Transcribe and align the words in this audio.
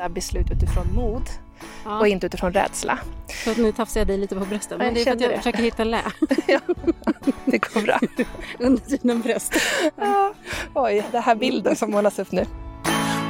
Här 0.00 0.08
beslut 0.08 0.50
utifrån 0.50 0.94
mod 0.94 1.22
och 2.00 2.08
inte 2.08 2.26
utifrån 2.26 2.52
rädsla. 2.52 2.98
Så 3.44 3.50
att 3.50 3.56
nu 3.56 3.72
tafsar 3.72 4.00
jag 4.00 4.06
dig 4.06 4.18
lite 4.18 4.34
på 4.36 4.44
bröstet. 4.44 4.78
Men 4.78 4.86
Jag 4.86 4.94
det 4.94 5.00
är 5.00 5.04
för 5.04 5.12
att 5.12 5.20
jag 5.20 5.30
det. 5.30 5.36
försöker 5.36 5.62
hitta 5.62 5.84
lä 5.84 6.02
Det 7.44 7.58
går 7.58 7.82
bra. 7.82 7.98
under 8.58 8.82
dina 8.98 9.14
bröst. 9.14 9.54
Ja. 9.96 10.32
Oj, 10.74 11.06
det 11.12 11.20
här 11.20 11.34
bilden 11.34 11.76
som 11.76 11.90
målas 11.90 12.18
upp 12.18 12.32
nu. 12.32 12.46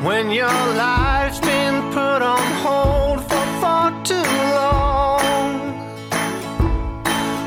When 0.04 0.30
your 0.32 0.74
life's 0.76 1.40
been 1.42 1.82
put 1.92 2.22
on 2.22 2.52
hold 2.64 3.20
for 3.30 3.60
far 3.60 4.04
too 4.04 4.54
long. 4.54 5.60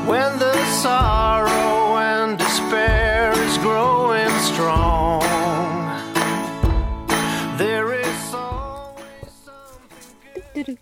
When 0.08 0.38
the 0.38 0.54
sorrow 0.82 1.96
and 1.96 2.38
despair 2.38 3.32
is 3.46 3.58
growing 3.58 4.30
strong. 4.40 5.03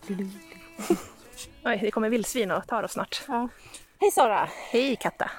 Oj, 1.65 1.79
det 1.83 1.91
kommer 1.91 2.09
vildsvin 2.09 2.51
och 2.51 2.67
tar 2.67 2.83
oss 2.83 2.93
snart. 2.93 3.23
Ja. 3.29 3.49
Hej 4.01 4.11
Sara! 4.11 4.49
Hej 4.71 4.97
Katta. 4.97 5.31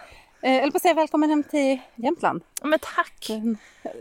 Eh, 0.42 0.62
höll 0.62 0.72
på 0.72 0.76
att 0.76 0.82
säga 0.82 0.94
välkommen 0.94 1.30
hem 1.30 1.44
till 1.44 1.80
Jämtland. 1.96 2.44
Ja, 2.62 2.68
Men 2.68 2.80
tack. 2.80 3.30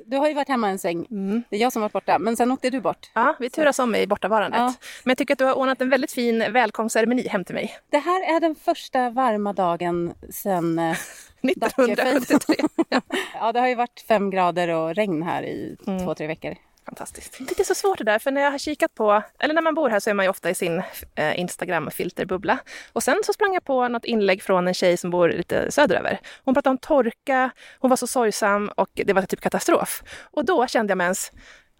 Du 0.07 0.16
har 0.16 0.29
ju 0.29 0.35
varit 0.35 0.48
hemma 0.48 0.69
en 0.69 0.79
sväng. 0.79 1.07
Mm. 1.11 1.43
Det 1.51 1.57
är 1.57 1.61
jag 1.61 1.73
som 1.73 1.83
varit 1.83 1.93
borta, 1.93 2.19
men 2.19 2.37
sen 2.37 2.51
åkte 2.52 2.71
du 2.71 2.80
bort. 2.80 3.11
Ja, 3.15 3.37
vi 3.38 3.51
turas 3.51 3.79
om 3.79 3.95
i 3.95 4.07
bortavarandet. 4.07 4.61
Ja. 4.61 4.75
Men 5.05 5.11
jag 5.11 5.19
tycker 5.19 5.35
att 5.35 5.38
du 5.38 5.45
har 5.45 5.55
ordnat 5.55 5.80
en 5.80 5.91
väldigt 5.91 6.12
fin 6.12 6.38
välkomstceremoni 6.52 7.29
hem 7.29 7.45
till 7.45 7.55
mig. 7.55 7.77
Det 7.91 7.99
här 7.99 8.37
är 8.37 8.41
den 8.41 8.55
första 8.55 9.10
varma 9.10 9.52
dagen 9.52 10.15
sen... 10.30 10.79
Eh, 10.79 10.97
1973. 11.43 12.55
ja, 13.35 13.52
det 13.52 13.60
har 13.60 13.69
ju 13.69 13.74
varit 13.74 14.05
fem 14.09 14.30
grader 14.30 14.69
och 14.69 14.95
regn 14.95 15.23
här 15.23 15.43
i 15.43 15.77
Mm. 15.87 16.05
två, 16.05 16.15
tre 16.15 16.27
veckor. 16.27 16.55
Fantastiskt. 16.85 17.39
Det 17.39 17.61
är 17.61 17.65
så 17.65 17.75
svårt 17.75 17.99
det 17.99 18.05
där, 18.05 18.19
för 18.19 18.31
när 18.31 18.43
jag 18.43 18.51
har 18.51 18.59
kikat 18.59 18.95
på, 18.95 19.23
eller 19.39 19.55
när 19.55 19.63
man 19.63 19.75
bor 19.75 19.89
här 19.89 20.01
så 20.01 20.11
är 20.11 20.15
man 20.15 20.25
ju 20.25 20.31
ofta 20.31 20.51
i 20.51 20.55
sin 20.55 20.83
eh, 21.15 21.41
Instagram-filterbubbla. 21.41 22.59
Och 22.93 23.02
sen 23.02 23.21
så 23.24 23.33
sprang 23.33 23.55
jag 23.55 23.65
på 23.65 23.89
något 23.89 24.05
inlägg 24.05 24.43
från 24.43 24.69
en 24.69 24.74
tjej 24.74 24.97
som 24.97 25.11
bor 25.11 25.29
lite 25.29 25.73
söderöver. 25.73 26.21
Hon 26.45 26.55
pratade 26.55 26.71
om 26.73 26.79
torka, 26.79 27.51
hon 27.79 27.89
var 27.89 27.97
så 27.97 28.07
sorgsam 28.07 28.69
och 28.77 28.91
det 28.95 29.13
var 29.13 29.23
typ 29.23 29.41
katastrof. 29.41 30.02
Och 30.21 30.45
då 30.45 30.66
kände 30.66 30.91
jag 30.91 30.99
mig 30.99 31.05
ens, 31.05 31.33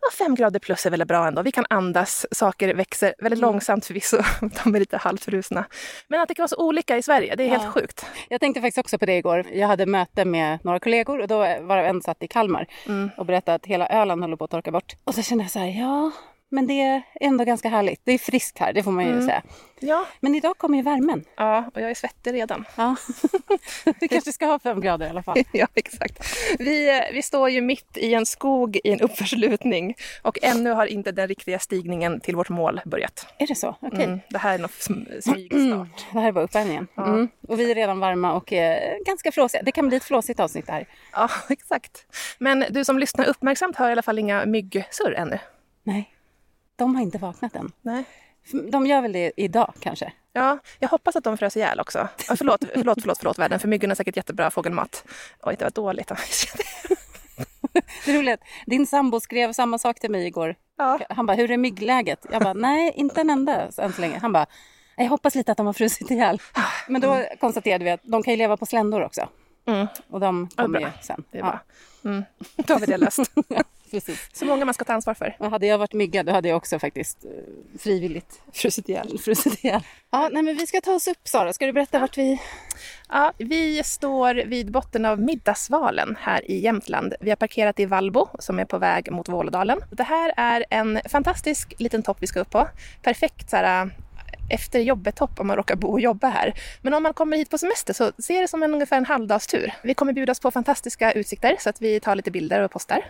ja, 0.03 0.25
fem 0.25 0.35
grader 0.35 0.61
plus 0.61 0.87
är 0.87 0.91
väl 0.91 1.05
bra 1.07 1.27
ändå. 1.27 1.43
Vi 1.43 1.53
kan 1.53 1.65
andas, 1.71 2.27
saker 2.31 2.75
växer 2.75 3.15
väldigt 3.19 3.41
långsamt 3.41 3.87
förvisso. 3.87 4.17
De 4.65 4.75
är 4.75 4.79
lite 4.81 4.97
halvfrusna. 4.97 5.65
Men 6.09 6.21
att 6.21 6.29
det 6.29 6.35
kan 6.35 6.43
vara 6.43 6.49
så 6.49 6.57
olika 6.67 6.97
i 6.97 7.03
Sverige, 7.03 7.35
det 7.37 7.45
är 7.45 7.49
helt 7.49 7.63
Ja. 7.63 7.71
sjukt. 7.73 8.07
Jag 8.29 8.41
tänkte 8.41 8.61
faktiskt 8.61 8.79
också 8.79 8.99
på 8.99 9.07
det 9.07 9.17
igår. 9.17 9.47
Jag 9.53 9.69
hade 9.69 9.87
möte 9.87 10.25
med 10.25 10.59
några 10.65 10.81
kollegor 10.81 11.21
och 11.21 11.29
då 11.29 11.39
var 11.61 11.77
en 11.79 12.03
satt 12.03 12.23
i 12.23 12.29
Kalmar 12.29 12.67
Mm. 12.87 13.11
och 13.17 13.27
berättade 13.27 13.55
att 13.55 13.67
hela 13.67 13.89
Öland 13.89 14.21
håller 14.23 14.37
på 14.37 14.45
att 14.45 14.51
torka 14.51 14.71
bort. 14.71 14.93
Och 15.05 15.15
så 15.15 15.23
kände 15.23 15.45
jag 15.45 15.51
så 15.51 15.59
här, 15.59 15.67
ja, 15.81 16.11
men 16.53 16.67
det 16.67 16.81
är 16.83 17.03
ändå 17.21 17.45
ganska 17.45 17.69
härligt. 17.69 18.01
Det 18.05 18.13
är 18.13 18.19
friskt 18.19 18.59
här, 18.59 18.73
det 18.73 18.83
får 18.83 18.91
man 18.91 19.05
ju 19.05 19.11
Mm. 19.13 19.27
säga. 19.27 19.43
Ja, 19.85 20.07
Men 20.21 20.35
idag 20.35 20.59
kommer 20.59 20.77
ju 20.79 20.83
värmen. 20.83 21.25
ja, 21.37 21.71
och 21.75 21.81
jag 21.81 21.91
är 21.91 21.95
svettig 21.95 22.35
redan. 22.35 22.65
Ja. 22.77 22.97
Vi 24.01 24.09
kanske 24.09 24.33
ska 24.33 24.47
ha 24.47 24.59
fem 24.59 24.81
grader 24.81 25.07
i 25.07 25.11
alla 25.11 25.23
fall. 25.23 25.39
Ja, 25.53 25.67
exakt. 25.75 26.27
Vi, 26.59 27.01
vi 27.13 27.23
står 27.23 27.51
ju 27.51 27.61
mitt 27.61 27.97
i 27.97 28.15
en 28.15 28.27
skog 28.27 28.77
i 28.85 28.93
en 28.93 29.01
uppförslutning 29.01 29.95
och 30.23 30.39
ännu 30.43 30.71
har 30.71 30.87
inte 30.87 31.13
den 31.13 31.29
riktiga 31.29 31.59
stigningen 31.59 32.21
till 32.21 32.37
vårt 32.37 32.49
mål 32.49 32.81
börjat. 32.85 33.27
Är 33.39 33.47
det 33.47 33.55
så? 33.55 33.77
Okej. 33.81 34.05
Mm, 34.05 34.21
det 34.31 34.39
här 34.39 34.55
är 34.55 34.59
någon 34.59 34.69
sm- 34.71 35.21
smygstart. 35.21 36.05
Det 36.13 36.19
här 36.21 36.29
är 36.29 36.33
bara 36.33 36.45
uppvärmningen. 36.45 36.89
Mm. 36.97 37.29
Och 37.49 37.61
vi 37.61 37.71
är 37.71 37.75
redan 37.75 38.01
varma 38.01 38.33
och 38.33 38.53
eh, 38.53 38.99
ganska 39.07 39.33
flåsiga. 39.33 39.63
Det 39.63 39.73
kan 39.73 39.89
bli 39.89 39.97
ett 39.97 40.05
flåsigt 40.05 40.41
avsnitt 40.41 40.69
här. 40.69 40.87
Ja, 41.13 41.29
exakt. 41.49 42.07
Men 42.39 42.65
du 42.71 42.85
som 42.85 42.99
lyssnar 42.99 43.25
uppmärksamt 43.29 43.77
hör 43.77 43.89
i 43.89 43.93
alla 43.93 44.03
fall 44.03 44.19
inga 44.19 44.47
myggsurr 44.47 45.13
ännu. 45.17 45.39
Nej, 45.85 46.12
de 46.83 46.95
har 46.95 47.03
inte 47.03 47.19
vaknat 47.19 47.57
än. 47.57 47.73
Nej. 47.83 48.05
De 48.73 48.87
gör 48.87 49.01
väl 49.03 49.13
det 49.13 49.33
idag 49.37 49.73
kanske? 49.81 50.13
Ja, 50.33 50.59
jag 50.79 50.89
hoppas 50.89 51.17
att 51.17 51.25
de 51.25 51.37
frös 51.39 51.57
ihjäl 51.57 51.81
också. 51.81 52.09
Ja, 52.29 52.37
förlåt, 52.37 52.65
förlåt, 52.75 52.99
förlåt, 53.01 53.19
förlåt 53.19 53.39
världen, 53.39 53.59
för 53.61 53.69
myggorna 53.69 53.91
är 53.93 53.95
säkert 53.97 54.17
jättebra 54.17 54.51
fågelmat. 54.51 55.05
Oj, 55.43 55.57
det 55.59 55.65
var 55.65 55.71
dåligt. 55.71 56.13
Det 58.05 58.13
är 58.13 58.35
att 58.35 58.41
din 58.67 58.87
sambo 58.87 59.21
skrev 59.21 59.53
samma 59.53 59.79
sak 59.79 60.01
till 60.01 60.11
mig 60.11 60.27
igår. 60.27 60.55
Ja. 60.79 60.99
Han 61.09 61.27
bara, 61.27 61.37
hur 61.37 61.51
är 61.51 61.57
myggläget? 61.57 62.27
Jag 62.31 62.43
bara, 62.43 62.53
nej, 62.53 62.93
inte 62.97 63.21
en 63.21 63.31
enda 63.31 63.61
än 63.79 63.93
så 63.93 64.01
länge. 64.01 64.19
Han 64.19 64.33
bara, 64.33 64.47
jag 64.97 65.09
hoppas 65.09 65.35
lite 65.35 65.53
att 65.53 65.57
de 65.59 65.67
har 65.67 65.73
frusit 65.73 66.11
ihjäl. 66.11 66.43
Men 66.89 67.01
då 67.01 67.25
konstaterade 67.41 67.85
vi 67.85 67.91
att 67.91 68.01
de 68.03 68.23
kan 68.23 68.33
ju 68.33 68.39
leva 68.39 68.57
på 68.57 68.67
sländor 68.67 69.03
också. 69.05 69.29
Mm, 69.67 69.87
Och 70.11 70.21
de 70.21 70.49
Ja, 70.57 70.63
kommer 70.63 70.81
ju 70.81 70.87
sen. 71.03 71.25
det 71.31 71.39
är 71.39 71.43
bra. 71.43 71.61
Mm. 72.05 72.25
Då 72.57 72.75
har 72.75 72.81
vi 72.81 72.87
det 72.87 72.97
löst. 72.97 73.19
precis. 73.93 74.29
Så 74.33 74.45
många 74.45 74.65
man 74.65 74.75
ska 74.75 74.85
ta 74.85 74.93
ansvar 74.93 75.15
för. 75.15 75.37
Och 75.39 75.51
hade 75.51 75.67
jag 75.67 75.79
varit 75.79 75.93
mygga 75.93 76.23
då 76.23 76.33
hade 76.33 76.49
jag 76.49 76.57
också 76.57 76.79
faktiskt 76.79 77.25
eh, 77.25 77.31
frivilligt 77.79 78.41
Frusit 78.53 78.89
ihjäl. 78.89 79.19
frusit 79.25 79.65
ihjäl. 79.65 79.83
Ja, 80.11 80.29
nej 80.33 80.43
men 80.43 80.57
vi 80.57 80.67
ska 80.67 80.81
ta 80.81 80.95
oss 80.95 81.09
upp 81.09 81.29
Sara. 81.29 81.53
Ska 81.53 81.67
du 81.67 81.73
berätta 81.73 81.99
vart 81.99 82.19
vi... 82.19 82.41
Ja, 83.09 83.33
vi 83.39 83.83
står 83.85 84.35
vid 84.35 84.71
botten 84.71 85.05
av 85.05 85.21
Middagsvalen 85.21 86.17
här 86.21 86.51
i 86.51 86.59
Jämtland. 86.59 87.15
Vi 87.21 87.31
har 87.31 87.37
parkerat 87.37 87.81
i 87.81 87.87
Vallbo 87.87 88.29
som 88.39 88.59
är 88.59 88.65
på 88.65 88.79
väg 88.79 89.13
mot 89.13 89.29
Vålådalen. 89.29 89.79
Det 89.91 90.03
här 90.03 90.33
är 90.37 90.65
en 90.71 91.01
fantastisk 91.09 91.75
liten 91.79 92.03
topp 92.03 92.17
vi 92.21 92.27
ska 92.27 92.41
upp 92.41 92.51
på. 92.51 92.69
Perfekt 93.03 93.51
så 93.51 93.57
här, 93.57 93.91
efter 94.51 94.81
jobbet-topp 94.81 95.41
om 95.41 95.47
man 95.47 95.57
råkar 95.57 95.77
bo 95.77 95.89
och 95.89 96.01
jobba 96.01 96.29
här. 96.29 96.55
Men 96.83 96.95
om 96.95 97.03
man 97.03 97.15
kommer 97.15 97.37
hit 97.37 97.51
på 97.51 97.59
semester 97.59 97.95
så 97.95 98.13
ser 98.19 98.41
det 98.41 98.49
som 98.49 98.63
en 98.63 98.75
ungefär 98.75 98.97
en 98.97 99.05
halvdagstur. 99.05 99.73
Vi 99.83 99.95
kommer 99.95 100.13
bjudas 100.13 100.41
på 100.41 100.51
fantastiska 100.51 101.13
utsikter 101.13 101.57
så 101.61 101.69
att 101.71 101.83
vi 101.83 102.01
tar 102.01 102.17
lite 102.17 102.31
bilder 102.31 102.61
och 102.61 102.71
postar. 102.71 103.05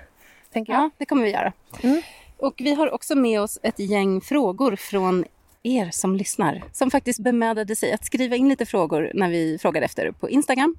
Tänker 0.52 0.72
jag. 0.72 0.82
Ja, 0.82 0.90
det 0.98 1.06
kommer 1.06 1.22
vi 1.22 1.30
göra. 1.30 1.52
Mm. 1.82 2.02
Och 2.36 2.54
vi 2.58 2.74
har 2.74 2.90
också 2.94 3.14
med 3.14 3.40
oss 3.40 3.58
ett 3.62 3.78
gäng 3.78 4.20
frågor 4.20 4.76
från 4.76 5.24
er 5.62 5.90
som 5.90 6.16
lyssnar. 6.16 6.62
Som 6.72 6.90
faktiskt 6.90 7.18
bemödade 7.20 7.76
sig 7.76 7.92
att 7.92 8.04
skriva 8.04 8.36
in 8.36 8.48
lite 8.48 8.66
frågor 8.66 9.10
när 9.14 9.30
vi 9.30 9.58
frågade 9.58 9.86
efter 9.86 10.10
på 10.12 10.30
Instagram. 10.30 10.76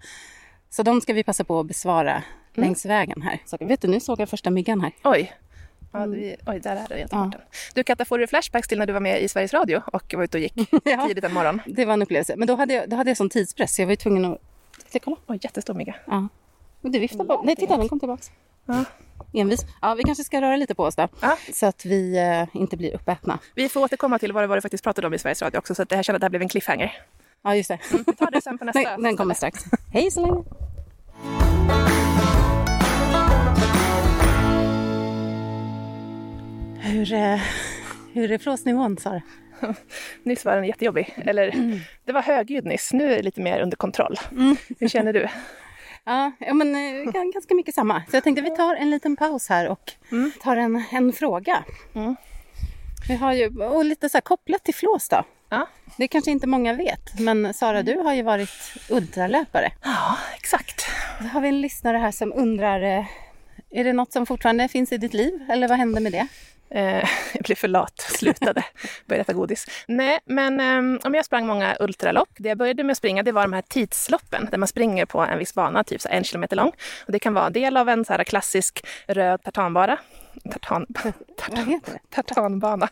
Så 0.70 0.84
de 0.84 1.02
ska 1.02 1.14
vi 1.14 1.24
passa 1.24 1.44
på 1.44 1.60
att 1.60 1.66
besvara 1.66 2.24
längs 2.54 2.86
vägen 2.86 3.22
här. 3.22 3.40
Så, 3.46 3.58
vet 3.60 3.82
du, 3.82 3.88
nu 3.88 4.00
såg 4.00 4.20
jag 4.20 4.30
första 4.30 4.50
myggan 4.50 4.82
här. 4.82 4.92
Oj. 5.04 5.34
Ja, 5.92 6.06
vi, 6.06 6.36
oj, 6.48 6.60
där 6.60 6.76
är 6.90 7.08
den. 7.10 7.34
Du 7.74 7.84
Katta, 7.84 8.06
får 8.06 8.18
du 8.18 8.28
flashbacks 8.28 8.68
till 8.68 8.80
när 8.80 8.86
du 8.86 8.94
var 8.94 9.00
med 9.00 9.22
i 9.22 9.28
Sveriges 9.28 9.54
Radio 9.54 9.82
och 9.86 10.14
var 10.14 10.24
ute 10.24 10.38
och 10.38 10.42
gick 10.42 10.54
Ja. 10.84 11.08
tidigt 11.08 11.24
en 11.24 11.34
morgon? 11.34 11.62
Det 11.68 11.86
var 11.86 11.94
en 11.94 12.02
upplevelse. 12.02 12.36
Men 12.38 12.48
då 12.48 12.56
hade 12.56 12.74
jag, 12.74 12.90
då 12.90 12.96
hade 12.96 13.10
jag 13.10 13.18
sån 13.18 13.30
tidspress 13.30 13.76
så 13.76 13.82
jag 13.82 13.88
var 13.88 13.92
ju 13.92 13.96
tvungen 13.96 14.26
att... 14.26 14.42
Titta, 14.90 15.00
kolla. 15.00 15.18
Oj, 15.28 15.40
jättestor 15.42 15.74
mygga. 15.74 15.96
Ja. 16.06 16.28
Du 16.82 17.00
viftar 17.00 17.26
på. 17.26 17.42
Nej, 17.46 17.56
titta 17.56 17.78
den 17.78 17.90
kom 17.90 18.00
tillbaks. 18.00 18.32
Ja. 18.66 18.84
Envis. 19.34 19.66
Ja, 19.82 19.94
vi 19.94 20.04
kanske 20.04 20.24
ska 20.24 20.42
röra 20.42 20.56
lite 20.56 20.76
på 20.76 20.84
oss 20.84 20.96
då. 20.96 21.08
Ja. 21.22 21.38
Så 21.54 21.66
att 21.66 21.86
vi 21.86 22.18
eh, 22.18 22.62
inte 22.62 22.78
blir 22.78 22.96
uppätna. 22.96 23.40
Vi 23.56 23.70
får 23.70 23.82
återkomma 23.82 24.20
till 24.20 24.32
vad 24.32 24.44
det 24.44 24.48
var 24.48 24.56
du 24.56 24.62
faktiskt 24.62 24.84
pratade 24.84 25.08
om 25.08 25.14
i 25.14 25.20
Sveriges 25.20 25.42
Radio 25.42 25.58
också, 25.58 25.76
så 25.76 25.82
att 25.82 25.90
det 25.90 25.96
här 25.96 26.04
känner 26.04 26.18
att 26.18 26.22
det 26.22 26.26
här 26.26 26.30
blev 26.30 26.42
en 26.42 26.50
cliffhanger. 26.50 26.98
Ja, 27.44 27.56
just 27.56 27.70
det. 27.70 27.80
Vi 28.08 28.14
tar 28.16 28.32
det 28.32 28.42
sen 28.42 28.58
på 28.58 28.66
nästa. 28.66 28.80
Nej, 28.80 28.98
den 29.00 29.18
kommer 29.18 29.34
strax. 29.34 29.64
Hej 29.94 30.12
så 30.12 30.22
länge. 30.22 30.44
Hur, 36.80 37.14
eh, 37.14 37.40
hur 38.14 38.32
är 38.32 38.38
flåsnivån, 38.38 38.98
Sara? 38.98 39.22
Nyss 40.24 40.46
var 40.46 40.56
den 40.56 40.66
jättejobbig. 40.66 41.14
Eller, 41.26 41.80
det 42.06 42.12
var 42.12 42.22
högljudd 42.22 42.66
nyss. 42.66 42.94
Nu 42.94 43.12
är 43.14 43.18
det 43.18 43.24
lite 43.24 43.42
mer 43.42 43.62
under 43.62 43.78
kontroll. 43.78 44.16
Hur 44.80 44.88
känner 44.88 45.14
du? 45.14 45.28
Ja, 46.06 46.32
ja 46.40 46.54
men 46.54 46.76
eh, 46.76 46.80
gan- 47.12 47.34
ganska 47.34 47.56
mycket 47.56 47.76
samma. 47.76 48.04
Så 48.10 48.16
jag 48.16 48.24
tänkte 48.24 48.42
vi 48.42 48.56
tar 48.56 48.76
en 48.76 48.90
liten 48.90 49.16
paus 49.16 49.50
här 49.50 49.68
och 49.70 49.92
tar 50.42 50.58
en, 50.58 50.84
en 50.92 51.14
fråga. 51.14 51.64
Mm. 51.96 52.16
Vi 53.08 53.16
har 53.16 53.34
ju, 53.34 53.64
och 53.64 53.86
lite 53.86 54.10
så 54.10 54.18
här 54.18 54.22
kopplat 54.22 54.64
till 54.64 54.76
flås 54.76 55.10
då. 55.10 55.24
Ja, 55.50 55.68
Det 55.98 56.08
kanske 56.08 56.32
inte 56.32 56.48
många 56.48 56.74
vet, 56.74 57.20
men 57.20 57.54
Sara 57.54 57.82
du 57.84 57.98
har 57.98 58.14
ju 58.14 58.22
varit 58.22 58.50
ultralöpare. 58.90 59.72
ja 59.84 60.18
exakt. 60.36 60.86
Då 61.22 61.28
har 61.28 61.42
vi 61.42 61.48
en 61.48 61.62
lyssnare 61.62 61.98
här 61.98 62.12
som 62.12 62.34
undrar, 62.34 62.82
eh, 62.82 63.06
är 63.70 63.84
det 63.84 63.94
något 63.94 64.14
som 64.14 64.26
fortfarande 64.26 64.68
finns 64.68 64.92
i 64.92 64.98
ditt 64.98 65.14
liv? 65.14 65.46
Eller 65.50 65.68
vad 65.68 65.78
hände 65.78 66.00
med 66.00 66.12
det? 66.12 66.28
Eh, 66.74 67.10
jag 67.34 67.44
blev 67.44 67.56
för 67.56 67.68
lat, 67.68 68.00
slutade, 68.00 68.64
började 69.06 69.22
äta 69.22 69.34
godis. 69.34 69.66
Nej, 69.88 70.20
men 70.26 70.60
eh, 70.60 71.00
om 71.06 71.16
jag 71.16 71.26
sprang 71.26 71.48
många 71.48 71.78
ultralopp. 71.80 72.30
Det 72.38 72.50
jag 72.50 72.58
började 72.58 72.84
med 72.84 72.92
att 72.92 72.98
springa 72.98 73.24
det 73.24 73.32
var 73.32 73.42
de 73.42 73.54
här 73.54 73.62
tidsloppen 73.62 74.48
där 74.52 74.58
man 74.58 74.68
springer 74.68 75.06
på 75.06 75.22
en 75.22 75.40
viss 75.40 75.54
bana, 75.54 75.84
typ 75.84 76.02
så 76.02 76.10
en 76.10 76.24
kilometer 76.24 76.56
lång. 76.56 76.72
Och 77.06 77.12
det 77.12 77.20
kan 77.20 77.34
vara 77.34 77.50
del 77.50 77.78
av 77.78 77.90
en 77.90 78.06
så 78.06 78.14
här 78.14 78.24
klassisk 78.24 78.86
röd 79.08 79.44
tartanbana. 79.44 79.98
Tartan, 80.52 80.86
det? 80.90 81.82
tartanbana. 82.10 82.90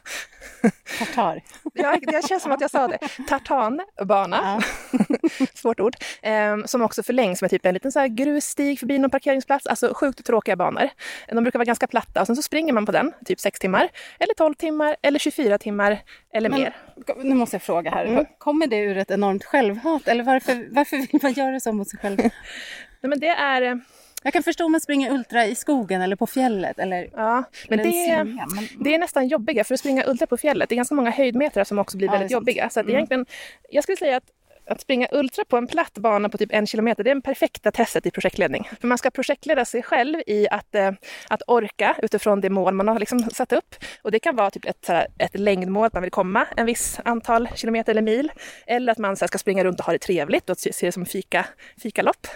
Tartar. 0.99 1.41
Ja, 1.73 1.97
det 2.01 2.27
känns 2.27 2.43
som 2.43 2.51
att 2.51 2.61
jag 2.61 2.71
sa 2.71 2.87
det. 2.87 2.97
Tartanbana. 3.27 4.61
Svårt 5.53 5.79
ord. 5.79 5.95
Ehm, 6.21 6.67
som 6.67 6.81
också 6.81 7.03
förlängs 7.03 7.41
med 7.41 7.51
typ 7.51 7.65
en 7.65 7.73
liten 7.73 7.91
så 7.91 7.99
här 7.99 8.07
grusstig 8.07 8.79
förbi 8.79 8.99
någon 8.99 9.09
parkeringsplats. 9.09 9.67
Alltså 9.67 9.93
sjukt 9.93 10.25
tråkiga 10.25 10.55
banor. 10.55 10.89
De 11.27 11.43
brukar 11.43 11.59
vara 11.59 11.65
ganska 11.65 11.87
platta 11.87 12.21
och 12.21 12.27
sen 12.27 12.35
så 12.35 12.41
springer 12.41 12.73
man 12.73 12.85
på 12.85 12.91
den 12.91 13.13
typ 13.25 13.39
6 13.39 13.59
timmar. 13.59 13.89
Eller 14.19 14.33
12 14.33 14.53
timmar 14.53 14.95
eller 15.01 15.19
24 15.19 15.57
timmar 15.57 15.99
eller 16.33 16.49
Men- 16.49 16.59
mer. 16.61 16.75
Nu 17.23 17.35
måste 17.35 17.55
jag 17.55 17.61
fråga 17.63 17.91
här. 17.91 18.05
Mm. 18.05 18.25
Kommer 18.37 18.67
det 18.67 18.77
ur 18.77 18.97
ett 18.97 19.11
enormt 19.11 19.43
självhat? 19.43 20.07
Eller 20.07 20.23
varför, 20.23 20.67
varför 20.71 20.97
vill 20.97 21.19
man 21.23 21.33
göra 21.33 21.59
så 21.59 21.73
mot 21.73 21.89
sig 21.89 21.99
själv? 21.99 22.17
Nej, 23.01 23.09
men 23.09 23.19
det 23.19 23.27
är... 23.27 23.81
Jag 24.23 24.33
kan 24.33 24.43
förstå 24.43 24.65
om 24.65 24.71
man 24.71 24.81
springer 24.81 25.11
ultra 25.11 25.45
i 25.45 25.55
skogen 25.55 26.01
eller 26.01 26.15
på 26.15 26.27
fjället 26.27 26.79
eller, 26.79 27.09
Ja, 27.15 27.43
men 27.69 27.79
eller 27.79 27.91
det, 27.91 28.21
slinga, 28.23 28.47
men, 28.55 28.67
det 28.83 28.95
är 28.95 28.99
nästan 28.99 29.27
jobbiga 29.27 29.63
för 29.63 29.73
att 29.73 29.79
springa 29.79 30.03
ultra 30.07 30.27
på 30.27 30.37
fjället. 30.37 30.69
Det 30.69 30.75
är 30.75 30.77
ganska 30.77 30.95
många 30.95 31.11
höjdmetrar 31.11 31.63
som 31.63 31.79
också 31.79 31.97
blir 31.97 32.07
Ja, 32.07 32.13
är 32.13 32.17
väldigt 32.17 32.31
jobbiga. 32.31 32.69
Så 32.69 32.79
att 32.79 32.85
Mm. 32.85 32.95
egentligen, 32.95 33.25
jag 33.69 33.83
skulle 33.83 33.97
säga 33.97 34.17
att 34.17 34.23
att 34.71 34.81
springa 34.81 35.07
ultra 35.11 35.45
på 35.45 35.57
en 35.57 35.67
platt 35.67 35.93
bana 35.93 36.29
på 36.29 36.37
typ 36.37 36.53
en 36.53 36.67
kilometer, 36.67 37.03
det 37.03 37.11
är 37.11 37.15
det 37.15 37.21
perfekta 37.21 37.71
testet 37.71 38.05
i 38.05 38.11
projektledning. 38.11 38.69
För 38.81 38.87
man 38.87 38.97
ska 38.97 39.09
projektleda 39.09 39.65
sig 39.65 39.83
själv 39.83 40.19
i 40.27 40.47
att, 40.49 40.75
eh, 40.75 40.91
att 41.27 41.41
orka 41.47 41.95
utifrån 42.03 42.41
det 42.41 42.49
mål 42.49 42.73
man 42.73 42.87
har 42.87 42.99
liksom 42.99 43.29
satt 43.29 43.53
upp. 43.53 43.75
Och 44.01 44.11
det 44.11 44.19
kan 44.19 44.35
vara 44.35 44.51
typ 44.51 44.65
ett, 44.65 44.89
ett 45.17 45.39
längdmål, 45.39 45.85
att 45.85 45.93
man 45.93 46.01
vill 46.01 46.11
komma 46.11 46.47
en 46.57 46.65
viss 46.65 46.99
antal 47.05 47.49
kilometer 47.55 47.91
eller 47.91 48.01
mil. 48.01 48.31
Eller 48.67 48.91
att 48.91 48.97
man 48.97 49.15
så 49.15 49.25
här, 49.25 49.27
ska 49.27 49.37
springa 49.37 49.63
runt 49.63 49.79
och 49.79 49.85
ha 49.85 49.93
det 49.93 49.99
trevligt 49.99 50.49
och 50.49 50.57
se 50.57 50.71
det 50.81 50.91
som 50.91 51.05
fika, 51.05 51.45
fikalopp. 51.81 52.27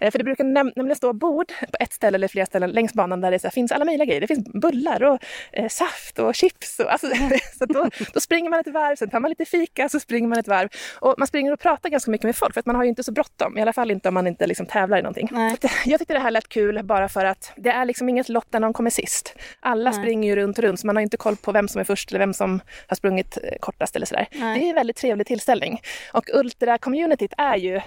Eh, 0.00 0.10
för 0.10 0.18
det 0.18 0.24
brukar 0.24 0.44
näm- 0.44 0.72
nämligen 0.76 0.96
stå 0.96 1.12
bord 1.12 1.52
på 1.60 1.76
ett 1.80 1.92
ställe 1.92 2.14
eller 2.14 2.28
flera 2.28 2.46
ställen 2.46 2.70
längs 2.70 2.94
banan 2.94 3.20
där 3.20 3.30
det 3.30 3.38
så 3.38 3.46
här, 3.46 3.52
finns 3.52 3.72
alla 3.72 3.84
möjliga 3.84 4.06
grejer. 4.06 4.20
Det 4.20 4.26
finns 4.26 4.48
bullar 4.52 5.02
och 5.02 5.18
eh, 5.52 5.68
saft 5.68 6.18
och 6.18 6.34
chips. 6.34 6.80
Och, 6.80 6.92
alltså, 6.92 7.06
så 7.58 7.64
då, 7.64 7.88
då 8.14 8.20
springer 8.20 8.50
man 8.50 8.60
ett 8.60 8.66
varv, 8.66 8.96
sen 8.96 9.10
tar 9.10 9.20
man 9.20 9.28
lite 9.28 9.44
fika, 9.44 9.88
så 9.88 10.00
springer 10.00 10.28
man 10.28 10.38
ett 10.38 10.48
varv. 10.48 10.68
Och 11.00 11.14
man 11.18 11.26
springer 11.26 11.52
och 11.52 11.60
pratar 11.60 11.73
ganska 11.82 12.10
mycket 12.10 12.24
med 12.24 12.36
folk 12.36 12.54
för 12.54 12.60
att 12.60 12.66
man 12.66 12.76
har 12.76 12.82
ju 12.82 12.88
inte 12.88 13.02
så 13.02 13.12
bråttom. 13.12 13.58
I 13.58 13.62
alla 13.62 13.72
fall 13.72 13.90
inte 13.90 14.08
om 14.08 14.14
man 14.14 14.26
inte 14.26 14.46
liksom 14.46 14.66
tävlar 14.66 14.98
i 14.98 15.02
någonting. 15.02 15.28
Nej. 15.32 15.56
Jag 15.84 15.98
tyckte 15.98 16.14
det 16.14 16.20
här 16.20 16.30
lät 16.30 16.48
kul 16.48 16.82
bara 16.84 17.08
för 17.08 17.24
att 17.24 17.52
det 17.56 17.70
är 17.70 17.84
liksom 17.84 18.08
inget 18.08 18.28
lopp 18.28 18.46
där 18.50 18.60
någon 18.60 18.72
kommer 18.72 18.90
sist. 18.90 19.36
Alla 19.60 19.90
Nej. 19.90 20.00
springer 20.00 20.28
ju 20.28 20.36
runt 20.36 20.58
och 20.58 20.64
runt 20.64 20.80
så 20.80 20.86
man 20.86 20.96
har 20.96 21.02
inte 21.02 21.16
koll 21.16 21.36
på 21.36 21.52
vem 21.52 21.68
som 21.68 21.80
är 21.80 21.84
först 21.84 22.10
eller 22.10 22.18
vem 22.18 22.34
som 22.34 22.60
har 22.86 22.96
sprungit 22.96 23.38
eh, 23.42 23.58
kortast 23.60 23.96
eller 23.96 24.06
sådär. 24.06 24.26
Nej. 24.32 24.58
Det 24.58 24.66
är 24.66 24.68
en 24.68 24.74
väldigt 24.74 24.96
trevlig 24.96 25.26
tillställning. 25.26 25.80
Och 26.12 26.24
Ultra-communityt 26.34 27.32
är 27.38 27.56
ju 27.56 27.80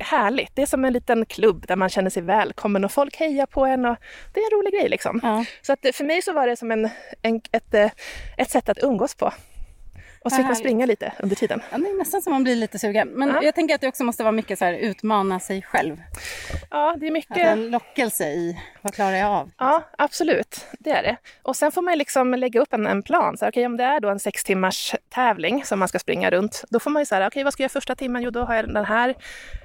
härligt. 0.00 0.56
Det 0.56 0.62
är 0.62 0.66
som 0.66 0.84
en 0.84 0.92
liten 0.92 1.26
klubb 1.26 1.66
där 1.66 1.76
man 1.76 1.88
känner 1.88 2.10
sig 2.10 2.22
välkommen 2.22 2.84
och 2.84 2.92
folk 2.92 3.16
hejar 3.16 3.46
på 3.46 3.64
en 3.64 3.84
och 3.84 3.96
det 4.34 4.40
är 4.40 4.44
en 4.44 4.58
rolig 4.58 4.72
grej 4.72 4.88
liksom. 4.88 5.20
ja. 5.22 5.44
Så 5.62 5.72
att 5.72 5.84
eh, 5.84 5.92
för 5.92 6.04
mig 6.04 6.22
så 6.22 6.32
var 6.32 6.46
det 6.46 6.56
som 6.56 6.70
en, 6.70 6.88
en, 7.22 7.40
ett, 7.52 7.74
eh, 7.74 7.90
ett 8.36 8.50
sätt 8.50 8.68
att 8.68 8.82
umgås 8.82 9.14
på. 9.14 9.32
Och 10.24 10.30
så 10.30 10.36
fick 10.36 10.46
man 10.46 10.56
springa 10.56 10.86
lite 10.86 11.12
under 11.18 11.36
tiden. 11.36 11.62
Ja, 11.70 11.78
det 11.78 11.84
är 11.88 11.98
nästan 11.98 12.22
som 12.22 12.32
man 12.32 12.44
blir 12.44 12.56
lite 12.56 12.78
sugen. 12.78 13.08
Men 13.08 13.28
Ja. 13.28 13.42
jag 13.42 13.54
tänker 13.54 13.74
att 13.74 13.80
det 13.80 13.88
också 13.88 14.04
måste 14.04 14.22
vara 14.22 14.32
mycket 14.32 14.58
så 14.58 14.64
här 14.64 14.72
utmana 14.74 15.40
sig 15.40 15.62
själv. 15.62 16.02
Ja, 16.70 16.96
det 17.00 17.06
är 17.06 17.10
mycket... 17.10 17.30
Alltså 17.36 17.46
en 17.46 17.70
lockelse 17.70 18.24
i 18.28 18.58
vad 18.82 18.94
klarar 18.94 19.16
jag 19.16 19.28
av? 19.30 19.50
Ja, 19.58 19.82
absolut. 19.98 20.66
Det 20.78 20.90
är 20.90 21.02
det. 21.02 21.16
Och 21.42 21.56
sen 21.56 21.72
får 21.72 21.82
man 21.82 21.98
liksom 21.98 22.34
lägga 22.34 22.60
upp 22.60 22.72
en, 22.72 22.86
en 22.86 23.02
plan. 23.02 23.36
Så, 23.38 23.44
här, 23.44 23.52
okej, 23.52 23.66
om 23.66 23.76
det 23.76 23.84
är 23.84 24.00
då 24.00 24.08
en 24.08 24.18
sex 24.18 24.44
timmars 24.44 24.94
tävling 25.14 25.64
som 25.64 25.78
man 25.78 25.88
ska 25.88 25.98
springa 25.98 26.30
runt, 26.30 26.64
då 26.70 26.80
får 26.80 26.90
man 26.90 27.02
ju 27.02 27.06
säga, 27.06 27.26
okej, 27.26 27.44
vad 27.44 27.52
ska 27.52 27.62
jag 27.62 27.64
göra 27.64 27.72
första 27.72 27.94
timmen? 27.94 28.22
Jo, 28.22 28.30
då 28.30 28.40
har 28.44 28.54
jag 28.54 28.74
den 28.74 28.84
här 28.84 29.14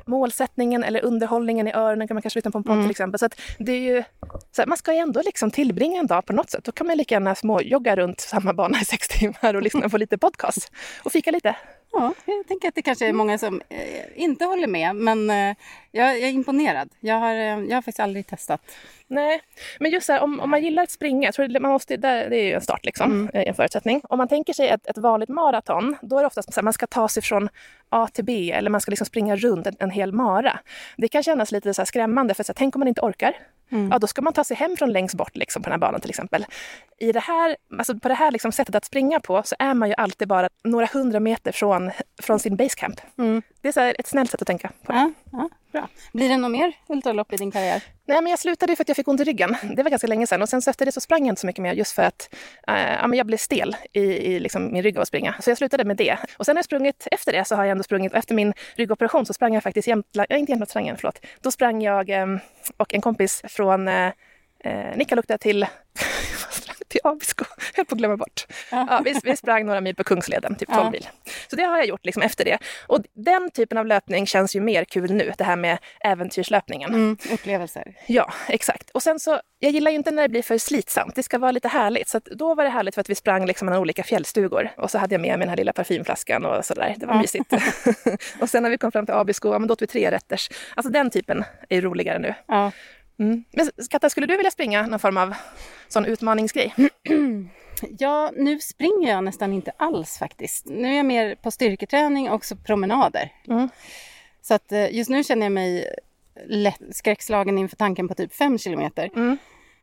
målsättningen 0.05 0.83
eller 0.83 1.05
underhållningen 1.05 1.67
i 1.67 1.73
öronen 1.73 2.07
kan 2.07 2.15
man 2.15 2.21
kanske 2.21 2.37
lyssna 2.37 2.51
på 2.51 2.57
en 2.57 2.63
podd 2.63 2.73
Mm. 2.73 2.85
till 2.85 2.91
exempel. 2.91 3.19
Så 3.19 3.25
att 3.25 3.39
det 3.59 3.71
är 3.71 3.79
ju, 3.79 4.03
så 4.51 4.61
här, 4.61 4.65
man 4.67 4.77
ska 4.77 4.93
ju 4.93 4.99
ändå 4.99 5.21
liksom 5.25 5.51
tillbringa 5.51 5.99
en 5.99 6.07
dag 6.07 6.25
på 6.25 6.33
något 6.33 6.49
sätt. 6.49 6.63
Då 6.63 6.71
kan 6.71 6.87
man 6.87 6.97
lika 6.97 7.15
gärna 7.15 7.35
småjogga 7.35 7.95
runt 7.95 8.19
samma 8.19 8.53
bana 8.53 8.79
i 8.81 8.85
sex 8.85 9.07
timmar 9.07 9.53
och 9.53 9.61
lyssna 9.61 9.89
på 9.89 9.97
lite 9.97 10.17
podcast 10.17 10.46
och 11.03 11.11
fika 11.11 11.31
lite. 11.31 11.55
Ja, 11.91 12.13
jag 12.25 12.47
tänker 12.47 12.67
att 12.67 12.75
det 12.75 12.81
kanske 12.81 13.07
är 13.07 13.13
många 13.13 13.37
som 13.37 13.61
eh, 13.69 14.05
inte 14.15 14.45
håller 14.45 14.67
med, 14.67 14.95
men 14.95 15.29
eh, 15.29 15.55
jag, 15.91 16.19
jag 16.19 16.29
är 16.29 16.33
imponerad. 16.33 16.89
Jag 16.99 17.15
har, 17.15 17.33
eh, 17.33 17.39
jag 17.39 17.75
har 17.75 17.81
faktiskt 17.81 17.99
aldrig 17.99 18.27
testat. 18.27 18.61
Nej, 19.07 19.41
men 19.79 19.91
just 19.91 20.05
så 20.05 20.13
här, 20.13 20.21
om, 20.21 20.39
om 20.39 20.49
man 20.49 20.63
gillar 20.63 20.83
att 20.83 20.91
springa, 20.91 21.27
jag 21.27 21.33
tror 21.35 21.47
det, 21.47 21.59
man 21.59 21.71
måste, 21.71 21.97
där, 21.97 22.29
det 22.29 22.37
är 22.37 22.43
ju 22.43 22.53
en 22.53 22.61
start, 22.61 22.85
liksom, 22.85 23.29
eh, 23.33 23.47
en 23.47 23.53
förutsättning. 23.53 24.01
Om 24.03 24.17
man 24.17 24.27
tänker 24.27 24.53
sig 24.53 24.69
ett, 24.69 24.87
ett 24.87 24.97
vanligt 24.97 25.29
maraton, 25.29 25.95
då 26.01 26.17
är 26.17 26.21
det 26.21 26.27
oftast 26.27 26.53
så 26.53 26.59
här, 26.59 26.63
man 26.63 26.73
ska 26.73 26.87
ta 26.87 27.07
sig 27.07 27.23
från 27.23 27.49
A 27.89 28.07
till 28.13 28.25
B 28.25 28.51
eller 28.51 28.69
man 28.69 28.81
ska 28.81 28.89
liksom 28.89 29.05
springa 29.05 29.35
runt 29.35 29.67
en, 29.67 29.75
en 29.79 29.91
hel 29.91 30.11
mara. 30.11 30.59
Det 30.97 31.07
kan 31.07 31.23
kännas 31.23 31.51
lite 31.51 31.73
så 31.73 31.81
här 31.81 31.85
skrämmande, 31.85 32.33
för 32.33 32.43
så 32.43 32.49
här, 32.49 32.55
tänk 32.55 32.75
om 32.75 32.79
man 32.79 32.87
inte 32.87 33.01
orkar? 33.01 33.33
Ja, 33.69 33.99
då 33.99 34.07
ska 34.07 34.21
man 34.21 34.33
ta 34.33 34.43
sig 34.43 34.57
hem 34.57 34.77
från 34.77 34.91
längst 34.91 35.15
bort 35.15 35.35
liksom, 35.35 35.63
på 35.63 35.69
den 35.69 35.73
här 35.81 35.87
banan 35.87 36.01
till 36.01 36.09
exempel. 36.09 36.45
I 36.99 37.11
det 37.11 37.19
här, 37.19 37.55
alltså 37.79 37.99
på 37.99 38.07
det 38.07 38.13
här 38.13 38.31
liksom, 38.31 38.51
sättet 38.51 38.75
att 38.75 38.85
springa 38.85 39.19
på 39.19 39.41
så 39.45 39.55
är 39.59 39.73
man 39.73 39.89
ju 39.89 39.95
alltid 39.97 40.27
bara 40.27 40.49
några 40.63 40.85
hundra 40.85 41.19
meter 41.19 41.51
från, 41.51 41.91
från 42.21 42.39
sin 42.39 42.55
basecamp. 42.55 43.01
Det 43.67 43.71
är 43.71 43.93
så 43.93 43.99
ett 43.99 44.07
snällt 44.07 44.31
sätt 44.31 44.41
att 44.41 44.47
tänka 44.47 44.71
på 44.83 44.91
det. 44.91 44.97
Ja, 44.97 45.11
ja, 45.31 45.49
bra. 45.71 45.87
Blir 46.13 46.29
det 46.29 46.37
något 46.37 46.51
mer 46.51 46.73
ultralopp 46.89 47.33
i 47.33 47.35
din 47.35 47.51
karriär? 47.51 47.83
Nej, 48.05 48.21
men 48.21 48.29
jag 48.29 48.39
slutade 48.39 48.75
för 48.75 48.83
att 48.83 48.87
jag 48.87 48.95
fick 48.95 49.07
ont 49.07 49.21
i 49.21 49.23
ryggen. 49.23 49.55
Det 49.75 49.83
var 49.83 49.89
ganska 49.89 50.07
länge 50.07 50.27
sedan. 50.27 50.41
Och 50.41 50.49
sen 50.49 50.61
så 50.61 50.69
efter 50.69 50.85
det 50.85 50.91
så 50.91 51.01
sprang 51.01 51.19
jag 51.19 51.31
inte 51.31 51.41
så 51.41 51.47
mycket 51.47 51.63
mer 51.63 51.73
just 51.73 51.91
för 51.91 52.03
att 52.03 52.35
eh, 52.67 52.93
ja, 52.93 53.07
men 53.07 53.17
jag 53.17 53.27
blev 53.27 53.37
stel 53.37 53.75
i, 53.93 54.01
i 54.01 54.39
liksom 54.39 54.73
min 54.73 54.83
rygg 54.83 54.97
av 54.97 55.01
att 55.01 55.07
springa. 55.07 55.35
Så 55.39 55.49
jag 55.49 55.57
slutade 55.57 55.83
med 55.83 55.97
det. 55.97 56.17
Och 56.37 56.45
sen 56.45 56.55
har 56.55 56.57
jag 56.57 56.65
sprungit 56.65 57.07
efter 57.11 57.31
det 57.31 57.45
så 57.45 57.55
har 57.55 57.63
jag 57.63 57.71
ändå 57.71 57.83
sprungit. 57.83 58.13
Efter 58.13 58.35
min 58.35 58.53
ryggoperation 58.75 59.25
så 59.25 59.33
sprang 59.33 59.53
jag 59.53 59.63
faktiskt 59.63 59.87
Jämtland, 59.87 60.27
äh, 60.29 60.39
inte 60.39 60.51
Jämtlandsträngen, 60.51 60.97
förlåt. 60.97 61.25
Då 61.41 61.51
sprang 61.51 61.81
jag 61.81 62.09
eh, 62.09 62.27
och 62.77 62.93
en 62.93 63.01
kompis 63.01 63.41
från 63.47 63.87
eh, 63.87 64.11
eh, 64.63 64.97
Nikkaluokta 64.97 65.37
till 65.37 65.65
vad 67.03 67.23
sprang 67.23 67.47
jag 67.71 67.77
höll 67.77 67.85
på 67.85 67.95
att 67.95 67.99
glömma 67.99 68.17
bort. 68.17 68.45
Ja, 68.71 69.01
vi, 69.05 69.19
vi 69.23 69.35
sprang 69.37 69.65
några 69.65 69.81
mil 69.81 69.95
på 69.95 70.03
Kungsleden, 70.03 70.55
typ 70.55 70.69
12 70.69 70.79
Ja. 70.83 70.89
mil. 70.91 71.07
Så 71.49 71.55
det 71.55 71.63
har 71.63 71.77
jag 71.77 71.85
gjort 71.87 72.05
liksom 72.05 72.21
efter 72.23 72.45
det. 72.45 72.57
Och 72.87 72.99
den 73.13 73.51
typen 73.51 73.77
av 73.77 73.85
löpning 73.85 74.25
känns 74.27 74.55
ju 74.55 74.61
mer 74.61 74.85
kul 74.85 75.11
nu, 75.13 75.33
det 75.37 75.43
här 75.43 75.55
med 75.55 75.77
äventyrslöpningen. 75.99 76.89
Mm, 76.93 77.17
upplevelser. 77.31 77.95
Ja, 78.07 78.33
exakt. 78.47 78.89
Och 78.89 79.03
sen 79.03 79.19
så, 79.19 79.39
jag 79.59 79.71
gillar 79.71 79.91
ju 79.91 79.97
inte 79.97 80.11
när 80.11 80.21
det 80.23 80.29
blir 80.29 80.41
för 80.43 80.57
slitsamt. 80.57 81.15
Det 81.15 81.23
ska 81.23 81.37
vara 81.39 81.51
lite 81.51 81.67
härligt. 81.67 82.07
Så 82.09 82.19
då 82.25 82.55
var 82.55 82.63
det 82.63 82.69
härligt 82.69 82.93
för 82.95 83.01
att 83.01 83.09
vi 83.09 83.15
sprang 83.15 83.45
liksom 83.45 83.65
mellan 83.65 83.81
olika 83.81 84.03
fjällstugor. 84.03 84.69
Och 84.77 84.91
så 84.91 84.97
hade 84.97 85.13
jag 85.15 85.21
med 85.21 85.29
mig 85.29 85.39
den 85.39 85.49
här 85.49 85.57
lilla 85.57 85.73
parfymflaskan 85.73 86.45
och 86.45 86.65
sådär. 86.65 86.95
Det 86.97 87.05
var 87.05 87.13
Ja. 87.13 87.21
mysigt. 87.21 87.53
och 88.41 88.49
sen 88.49 88.63
när 88.63 88.69
vi 88.69 88.77
kom 88.77 88.91
fram 88.91 89.05
till 89.05 89.15
Abisko, 89.15 89.51
ja, 89.53 89.59
men 89.59 89.67
då 89.67 89.73
åt 89.73 89.81
vi 89.81 89.87
tre 89.87 90.11
rätters. 90.11 90.49
Alltså 90.75 90.91
den 90.91 91.09
typen 91.09 91.43
är 91.69 91.81
roligare 91.81 92.19
nu. 92.19 92.33
Ja. 92.47 92.71
Mm. 93.19 93.43
Men 93.51 93.71
Katta, 93.89 94.09
skulle 94.09 94.27
du 94.27 94.37
vilja 94.37 94.51
springa 94.51 94.87
någon 94.87 94.99
form 94.99 95.17
av 95.17 95.33
sån 95.87 96.05
utmaningsgrej? 96.05 96.73
ja, 97.99 98.31
nu 98.35 98.59
springer 98.59 99.09
jag 99.09 99.23
nästan 99.23 99.53
inte 99.53 99.71
alls 99.77 100.17
faktiskt. 100.17 100.65
Nu 100.65 100.87
är 100.87 100.97
jag 100.97 101.05
mer 101.05 101.35
på 101.35 101.51
styrketräning 101.51 102.29
och 102.29 102.35
också 102.35 102.55
promenader. 102.55 103.33
Mm. 103.47 103.69
Så 104.41 104.53
att 104.53 104.71
eh, 104.71 104.95
just 104.95 105.09
nu 105.09 105.23
känner 105.23 105.45
jag 105.45 105.51
mig 105.51 105.95
lätt 106.45 106.81
skräckslagen 106.91 107.57
inför 107.57 107.75
tanken 107.75 108.07
på 108.07 108.15
typ 108.15 108.33
fem 108.35 108.57
kilometer. 108.57 109.09
Mm. 109.15 109.37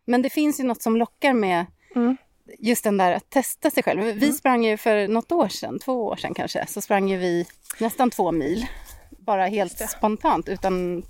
Men 0.04 0.22
det 0.22 0.30
finns 0.30 0.60
ju 0.60 0.64
något 0.64 0.82
som 0.82 0.96
lockar 0.96 1.32
med 1.32 1.66
Mm. 1.96 2.16
just 2.58 2.84
den 2.84 2.96
där 2.96 3.12
att 3.12 3.30
testa 3.30 3.70
sig 3.70 3.82
själv. 3.82 4.02
Vi 4.02 4.32
sprang 4.32 4.64
ju 4.64 4.76
för 4.76 5.08
något 5.08 5.32
år 5.32 5.48
sedan, 5.48 5.78
två 5.78 6.06
år 6.06 6.16
sedan 6.16 6.34
kanske, 6.34 6.66
så 6.66 6.80
sprang 6.80 7.08
ju 7.08 7.16
vi 7.16 7.46
nästan 7.80 8.10
två 8.10 8.32
mil. 8.32 8.66
Bara 9.10 9.46
helt 9.46 9.90
spontant 9.90 10.48
utan 10.48 11.02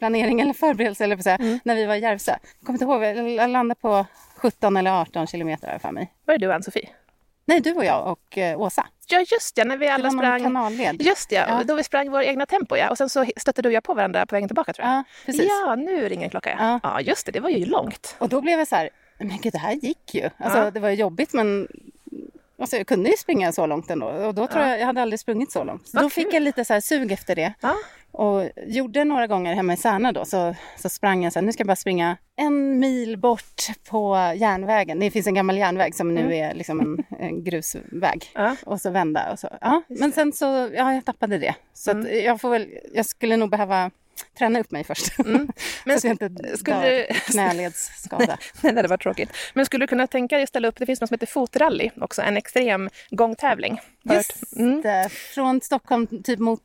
planering 0.00 0.40
eller 0.40 0.52
förberedelse 0.54 1.04
eller 1.04 1.16
på 1.16 1.22
så 1.22 1.30
här, 1.30 1.38
Mm. 1.40 1.58
när 1.64 1.74
vi 1.74 1.84
var 1.86 1.94
i 1.94 2.00
Järvsö. 2.00 2.30
Jag 2.30 2.66
kommer 2.66 2.74
inte 2.82 2.84
ihåg, 2.84 3.28
jag 3.38 3.50
landade 3.50 3.80
på 3.80 4.06
17 4.36 4.76
eller 4.76 5.00
18 5.00 5.26
kilometer 5.26 5.66
har 5.66 5.74
jag 5.74 5.82
för 5.82 5.90
mig. 5.92 6.12
Var 6.24 6.38
det 6.38 6.46
du 6.46 6.52
Ann-Sofie? 6.52 6.88
Nej, 7.44 7.60
du 7.60 7.72
och 7.72 7.84
jag 7.84 8.06
och 8.12 8.38
eh, 8.38 8.60
Åsa. 8.60 8.86
Ja, 9.08 9.18
just 9.30 9.56
ja, 9.58 9.64
när 9.64 9.76
vi 9.76 9.88
alla 9.88 10.10
sprang. 10.10 10.42
kanalled. 10.42 11.02
Just 11.02 11.32
ja, 11.32 11.44
Ja. 11.48 11.62
då 11.64 11.74
vi 11.74 11.84
sprang 11.84 12.10
våra 12.10 12.24
egna 12.24 12.46
tempo 12.46 12.76
ja. 12.76 12.90
Och 12.90 12.98
sen 12.98 13.08
så 13.08 13.24
stötte 13.36 13.62
du 13.62 13.68
och 13.68 13.72
jag 13.72 13.82
på 13.84 13.94
varandra 13.94 14.26
på 14.26 14.34
vägen 14.34 14.48
tillbaka 14.48 14.72
tror 14.72 14.86
jag. 14.88 14.94
Ja, 14.96 15.04
precis. 15.26 15.46
Ja, 15.48 15.74
nu 15.74 16.08
ringer 16.08 16.24
en 16.24 16.30
klocka 16.30 16.50
ja. 16.50 16.56
Ja. 16.60 16.80
Ja, 16.82 17.00
just 17.00 17.26
det, 17.26 17.32
det 17.32 17.40
var 17.40 17.50
ju 17.50 17.64
långt. 17.64 18.16
Och 18.18 18.28
då 18.28 18.40
blev 18.40 18.58
jag 18.58 18.68
så 18.68 18.76
här, 18.76 18.90
men 19.18 19.38
gud 19.42 19.52
det 19.52 19.58
här 19.58 19.72
gick 19.72 20.14
ju. 20.14 20.30
Alltså 20.38 20.58
Ja. 20.58 20.70
det 20.70 20.80
var 20.80 20.90
jobbigt 20.90 21.32
men 21.32 21.68
alltså, 22.60 22.76
jag 22.76 22.86
kunde 22.86 23.10
ju 23.10 23.16
springa 23.16 23.52
så 23.52 23.66
långt 23.66 23.90
ändå. 23.90 24.06
Och 24.06 24.34
då 24.34 24.46
tror 24.46 24.62
Ja. 24.62 24.68
jag, 24.68 24.80
jag 24.80 24.86
hade 24.86 25.02
aldrig 25.02 25.20
sprungit 25.20 25.52
så 25.52 25.64
långt. 25.64 25.88
Så 25.88 25.96
Vad 25.96 26.04
då 26.04 26.10
fick 26.10 26.34
jag 26.34 26.42
lite 26.42 26.64
så 26.64 26.72
här 26.72 26.80
sug 26.80 27.12
efter 27.12 27.36
det. 27.36 27.52
Ja. 27.60 27.74
Och 28.12 28.44
gjorde 28.66 29.04
några 29.04 29.26
gånger 29.26 29.54
hemma 29.54 29.72
i 29.72 29.76
Särna 29.76 30.12
då 30.12 30.24
så, 30.24 30.54
så 30.76 30.88
sprang 30.88 31.24
jag 31.24 31.32
så 31.32 31.38
här, 31.38 31.46
nu 31.46 31.52
ska 31.52 31.60
jag 31.60 31.66
bara 31.66 31.76
springa 31.76 32.16
en 32.36 32.78
mil 32.78 33.18
bort 33.18 33.62
på 33.90 34.14
järnvägen. 34.36 34.98
Det 34.98 35.10
finns 35.10 35.26
en 35.26 35.34
gammal 35.34 35.56
järnväg 35.58 35.94
som 35.94 36.14
nu 36.14 36.34
är 36.36 36.54
liksom 36.54 36.80
en, 36.80 37.04
en 37.18 37.44
grusväg. 37.44 38.30
Ja. 38.34 38.56
Och 38.66 38.80
så 38.80 38.90
vända 38.90 39.32
och 39.32 39.38
så. 39.38 39.48
Ja, 39.60 39.82
men 39.88 40.12
sen 40.12 40.32
så, 40.32 40.44
ja 40.74 40.94
jag 40.94 41.04
tappade 41.04 41.38
det. 41.38 41.54
Så 41.74 41.90
att 41.90 42.12
jag 42.12 42.40
får 42.40 42.50
väl, 42.50 42.68
jag 42.94 43.06
skulle 43.06 43.36
nog 43.36 43.50
behöva 43.50 43.90
träna 44.38 44.60
upp 44.60 44.70
mig 44.70 44.84
först. 44.84 45.18
Men 45.84 46.00
så 46.00 46.06
jag 46.06 46.12
inte 46.14 46.56
skulle 46.56 46.90
du- 46.90 47.06
knäledsskada. 47.32 48.38
Nej, 48.60 48.72
det 48.72 48.88
varit 48.88 49.02
tråkigt. 49.02 49.30
Men 49.54 49.66
skulle 49.66 49.82
du 49.82 49.86
kunna 49.88 50.06
tänka 50.06 50.36
dig 50.36 50.42
att 50.42 50.48
ställa 50.48 50.68
upp, 50.68 50.76
det 50.78 50.86
finns 50.86 51.00
något 51.00 51.08
som 51.08 51.14
heter 51.14 51.26
fotrally, 51.26 51.90
också 52.00 52.22
en 52.22 52.36
extrem 52.36 52.90
gångtävling. 53.10 53.80
Just 54.02 54.52
Mm. 54.56 54.82
det, 54.82 55.08
från 55.12 55.60
Stockholm 55.60 56.22
typ 56.24 56.38
mot 56.38 56.60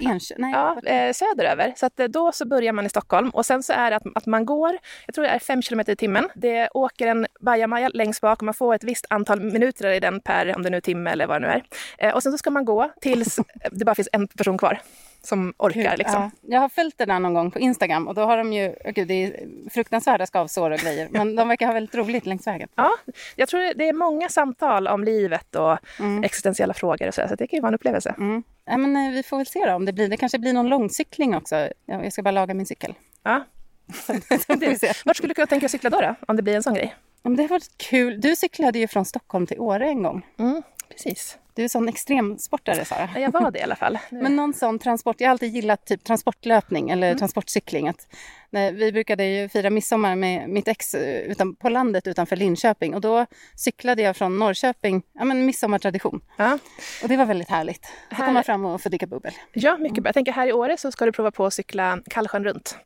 Enköping. 0.00 0.50
Ja, 0.50 0.80
eh, 0.84 1.12
söderöver. 1.12 1.72
Så 1.76 1.86
att, 1.86 2.00
eh, 2.00 2.06
då 2.08 2.32
så 2.32 2.46
börjar 2.46 2.72
man 2.72 2.86
i 2.86 2.88
Stockholm 2.88 3.30
och 3.30 3.46
sen 3.46 3.62
så 3.62 3.72
är 3.72 3.90
det 3.90 3.96
att, 3.96 4.02
att 4.14 4.26
man 4.26 4.46
går, 4.46 4.78
jag 5.06 5.14
tror 5.14 5.22
det 5.24 5.30
är 5.30 5.38
fem 5.38 5.62
kilometer 5.62 5.92
i 5.92 5.96
timmen. 5.96 6.28
Det 6.34 6.68
åker 6.74 7.06
en 7.06 7.26
bajamaja 7.40 7.88
längst 7.88 8.20
bak 8.20 8.38
och 8.38 8.44
man 8.44 8.54
får 8.54 8.74
ett 8.74 8.84
visst 8.84 9.06
antal 9.10 9.40
minuter 9.40 9.88
i 9.90 10.00
den 10.00 10.20
per, 10.20 10.56
om 10.56 10.62
det 10.62 10.70
nu 10.70 10.76
är 10.76 10.80
timme 10.80 11.10
eller 11.10 11.26
vad 11.26 11.42
det 11.42 11.46
nu 11.48 11.52
är. 11.52 11.62
Eh, 12.08 12.14
och 12.14 12.22
sen 12.22 12.32
så 12.32 12.38
ska 12.38 12.50
man 12.50 12.64
gå 12.64 12.92
tills 13.00 13.38
det 13.72 13.84
bara 13.84 13.94
finns 13.94 14.08
en 14.12 14.28
person 14.28 14.58
kvar 14.58 14.80
som 15.26 15.54
orkar. 15.58 15.96
Liksom. 15.96 16.22
Ja, 16.22 16.30
jag 16.54 16.60
har 16.60 16.68
följt 16.68 16.98
det 16.98 17.04
där 17.04 17.18
någon 17.18 17.34
gång 17.34 17.50
på 17.50 17.58
Instagram 17.58 18.08
och 18.08 18.14
då 18.14 18.22
har 18.22 18.36
de 18.36 18.52
ju, 18.52 18.68
oh 18.68 18.90
gud, 18.90 19.08
det 19.08 19.14
är 19.24 19.46
fruktansvärda 19.70 20.26
skavsår 20.26 20.70
och 20.70 20.78
grejer, 20.78 21.08
men 21.10 21.36
de 21.36 21.48
verkar 21.48 21.66
ha 21.66 21.72
väldigt 21.74 21.94
roligt 21.94 22.26
längs 22.26 22.46
vägen. 22.46 22.68
Ja, 22.74 22.90
jag 23.36 23.48
tror 23.48 23.74
det 23.74 23.88
är 23.88 23.92
många 23.92 24.28
samtal 24.28 24.88
om 24.88 25.04
livet 25.04 25.54
och 25.56 25.78
Mm. 26.00 26.24
existentiella 26.24 26.74
frågor 26.74 27.08
och 27.08 27.14
så, 27.14 27.20
här, 27.20 27.28
så 27.28 27.34
det 27.34 27.46
kan 27.46 27.56
ju 27.56 27.60
vara 27.60 27.68
en 27.68 27.74
upplevelse. 27.74 28.14
Mm. 28.18 28.42
Ja, 28.64 28.76
men, 28.76 28.96
eh, 28.96 29.12
vi 29.12 29.22
får 29.22 29.36
väl 29.36 29.46
se 29.46 29.66
då 29.66 29.72
om 29.74 29.84
det 29.84 29.92
blir, 29.92 30.08
det 30.08 30.16
kanske 30.16 30.38
blir 30.38 30.52
någon 30.52 30.68
långcykling 30.68 31.34
också. 31.34 31.56
Ja, 31.86 32.02
Jag 32.04 32.12
ska 32.12 32.22
bara 32.22 32.30
laga 32.30 32.54
min 32.54 32.66
cykel. 32.66 32.94
Ja, 33.22 33.44
får 34.46 34.56
vi 34.60 34.78
se. 34.78 34.92
Vart 35.04 35.16
skulle 35.16 35.30
du 35.30 35.34
kunna 35.34 35.46
tänka 35.46 35.68
cykla 35.68 35.90
då, 35.90 36.00
då? 36.00 36.14
Om 36.28 36.36
det 36.36 36.42
blir 36.42 36.56
en 36.56 36.62
sån 36.62 36.74
grej? 36.74 36.94
Ja, 37.26 37.30
men 37.30 37.36
det 37.36 37.42
har 37.42 37.48
varit 37.48 37.78
kul. 37.78 38.20
Du 38.20 38.36
cyklade 38.36 38.78
ju 38.78 38.88
från 38.88 39.04
Stockholm 39.04 39.46
till 39.46 39.60
Åre 39.60 39.88
en 39.88 40.02
gång. 40.02 40.26
Mm, 40.38 40.62
precis. 40.88 41.38
Du 41.54 41.64
är 41.64 41.68
sån 41.68 41.88
extremsportare 41.88 42.84
Sara. 42.84 43.08
Ja, 43.14 43.20
Jag 43.20 43.32
var 43.32 43.50
det 43.50 43.58
i 43.58 43.62
alla 43.62 43.76
fall. 43.76 43.98
Men 44.10 44.36
någon 44.36 44.54
sån 44.54 44.78
transport, 44.78 45.16
jag 45.20 45.28
har 45.28 45.30
alltid 45.30 45.54
gillat 45.54 45.86
typ 45.86 46.04
transportlöpning 46.04 46.90
eller 46.90 47.06
Mm. 47.06 47.18
transportcykling. 47.18 47.88
Att, 47.88 48.08
när 48.50 48.72
vi 48.72 48.92
brukade 48.92 49.24
ju 49.24 49.48
fira 49.48 49.70
midsommar 49.70 50.16
med 50.16 50.48
mitt 50.48 50.68
ex 50.68 50.94
eh, 50.94 51.20
utan, 51.20 51.54
på 51.56 51.68
landet 51.68 52.06
utanför 52.06 52.36
Linköping 52.36 52.94
och 52.94 53.00
då 53.00 53.26
cyklade 53.56 54.02
jag 54.02 54.16
från 54.16 54.38
Norrköping, 54.38 55.02
ja 55.12 55.24
men 55.24 55.46
midsommartradition. 55.46 56.20
Ja. 56.36 56.58
Och 57.02 57.08
det 57.08 57.16
var 57.16 57.24
väldigt 57.26 57.48
härligt. 57.50 57.86
Få 57.86 58.14
Här- 58.14 58.26
komma 58.26 58.42
fram 58.42 58.64
och 58.64 58.82
få 58.82 58.88
dricka 58.88 59.06
bubbel. 59.06 59.32
ja, 59.52 59.76
mycket 59.76 60.02
bra. 60.02 60.08
Jag 60.08 60.14
tänker 60.14 60.32
här 60.32 60.46
i 60.46 60.52
Åre 60.52 60.76
så 60.76 60.92
ska 60.92 61.04
du 61.04 61.12
prova 61.12 61.30
på 61.30 61.46
att 61.46 61.54
cykla 61.54 61.98
Kallsjön 62.10 62.44
runt. 62.44 62.76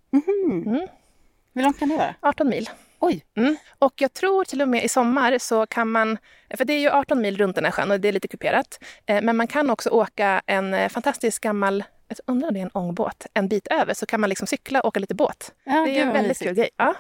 Hur 1.54 1.62
långt 1.62 1.78
kan 1.78 1.88
det 1.88 1.96
vara? 1.96 2.14
18 2.20 2.48
mil. 2.48 2.68
Oj! 3.00 3.24
Mm. 3.36 3.56
Och 3.78 3.92
jag 3.96 4.12
tror 4.12 4.44
till 4.44 4.62
och 4.62 4.68
med 4.68 4.84
i 4.84 4.88
sommar 4.88 5.38
så 5.38 5.66
kan 5.66 5.90
man, 5.90 6.18
för 6.56 6.64
det 6.64 6.72
är 6.72 6.78
ju 6.78 6.90
18 6.90 7.20
mil 7.20 7.36
runt 7.36 7.54
den 7.56 7.64
här 7.64 7.72
sjön 7.72 7.90
och 7.90 8.00
det 8.00 8.08
är 8.08 8.12
lite 8.12 8.28
kuperat, 8.28 8.78
eh, 9.06 9.22
men 9.22 9.36
man 9.36 9.46
kan 9.46 9.70
också 9.70 9.90
åka 9.90 10.42
en 10.46 10.74
eh, 10.74 10.88
fantastisk 10.88 11.42
gammal, 11.42 11.84
jag 12.08 12.18
undrar 12.26 12.48
om 12.48 12.54
det 12.54 12.60
är 12.60 12.64
en 12.64 12.70
ångbåt, 12.74 13.26
en 13.34 13.48
bit 13.48 13.66
över 13.66 13.94
så 13.94 14.06
kan 14.06 14.20
man 14.20 14.28
liksom 14.28 14.46
cykla 14.46 14.80
och 14.80 14.88
åka 14.88 15.00
lite 15.00 15.14
båt. 15.14 15.52
Ja, 15.64 15.72
det 15.86 15.98
är 15.98 16.06
en 16.06 16.12
väldigt 16.12 16.38
kul 16.38 16.54
grej. 16.54 16.70
Ja. 16.76 16.94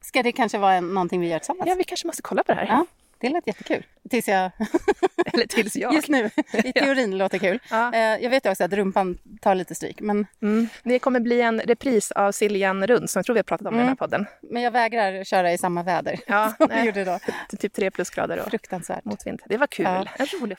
Ska 0.00 0.22
det 0.22 0.32
kanske 0.32 0.58
vara 0.58 0.74
en, 0.74 0.94
någonting 0.94 1.20
vi 1.20 1.28
gör 1.28 1.38
tillsammans? 1.38 1.68
ja, 1.68 1.74
vi 1.74 1.84
kanske 1.84 2.06
måste 2.06 2.22
kolla 2.22 2.42
på 2.42 2.52
det 2.52 2.58
här. 2.58 2.66
Ja, 2.66 2.86
det 3.20 3.28
lät 3.28 3.46
jättekul. 3.46 3.86
Tills 4.10 4.28
jag, 4.28 4.50
Eller 5.32 5.46
tills 5.46 5.76
jag. 5.76 5.94
just 5.94 6.08
nu, 6.08 6.30
i 6.64 6.72
teorin 6.72 7.18
låter 7.18 7.38
kul. 7.38 7.58
Ja. 7.70 7.92
Eh, 7.94 8.00
Jag 8.22 8.30
vet 8.30 8.46
också 8.46 8.64
att 8.64 8.72
rumpan 8.72 9.18
tar 9.40 9.54
lite 9.54 9.74
stryk, 9.74 10.00
men, 10.00 10.26
Mm. 10.42 10.68
Det 10.82 10.98
kommer 10.98 11.20
bli 11.20 11.40
en 11.40 11.60
repris 11.60 12.10
av 12.10 12.32
Siljan 12.32 12.86
Rund 12.86 13.10
som 13.10 13.18
jag 13.18 13.26
tror 13.26 13.34
vi 13.34 13.38
har 13.38 13.42
pratat 13.44 13.66
om 13.66 13.74
i 13.74 13.78
den 13.78 13.88
här 13.88 13.94
podden. 13.94 14.26
men 14.42 14.62
jag 14.62 14.70
vägrar 14.70 15.24
köra 15.24 15.52
i 15.52 15.58
samma 15.58 15.82
väder 15.82 16.20
Ja, 16.26 16.54
som 16.58 16.66
vi 16.68 16.74
nej. 16.74 16.86
gjorde 16.86 17.04
då. 17.04 17.18
Typ 17.58 17.72
tre 17.72 17.90
plusgrader 17.90 18.40
och 18.40 18.50
Fruktansvärt. 18.50 19.04
motvind. 19.04 19.40
Det 19.46 19.56
var 19.56 19.66
kul. 19.66 19.84
Ja. 19.86 20.04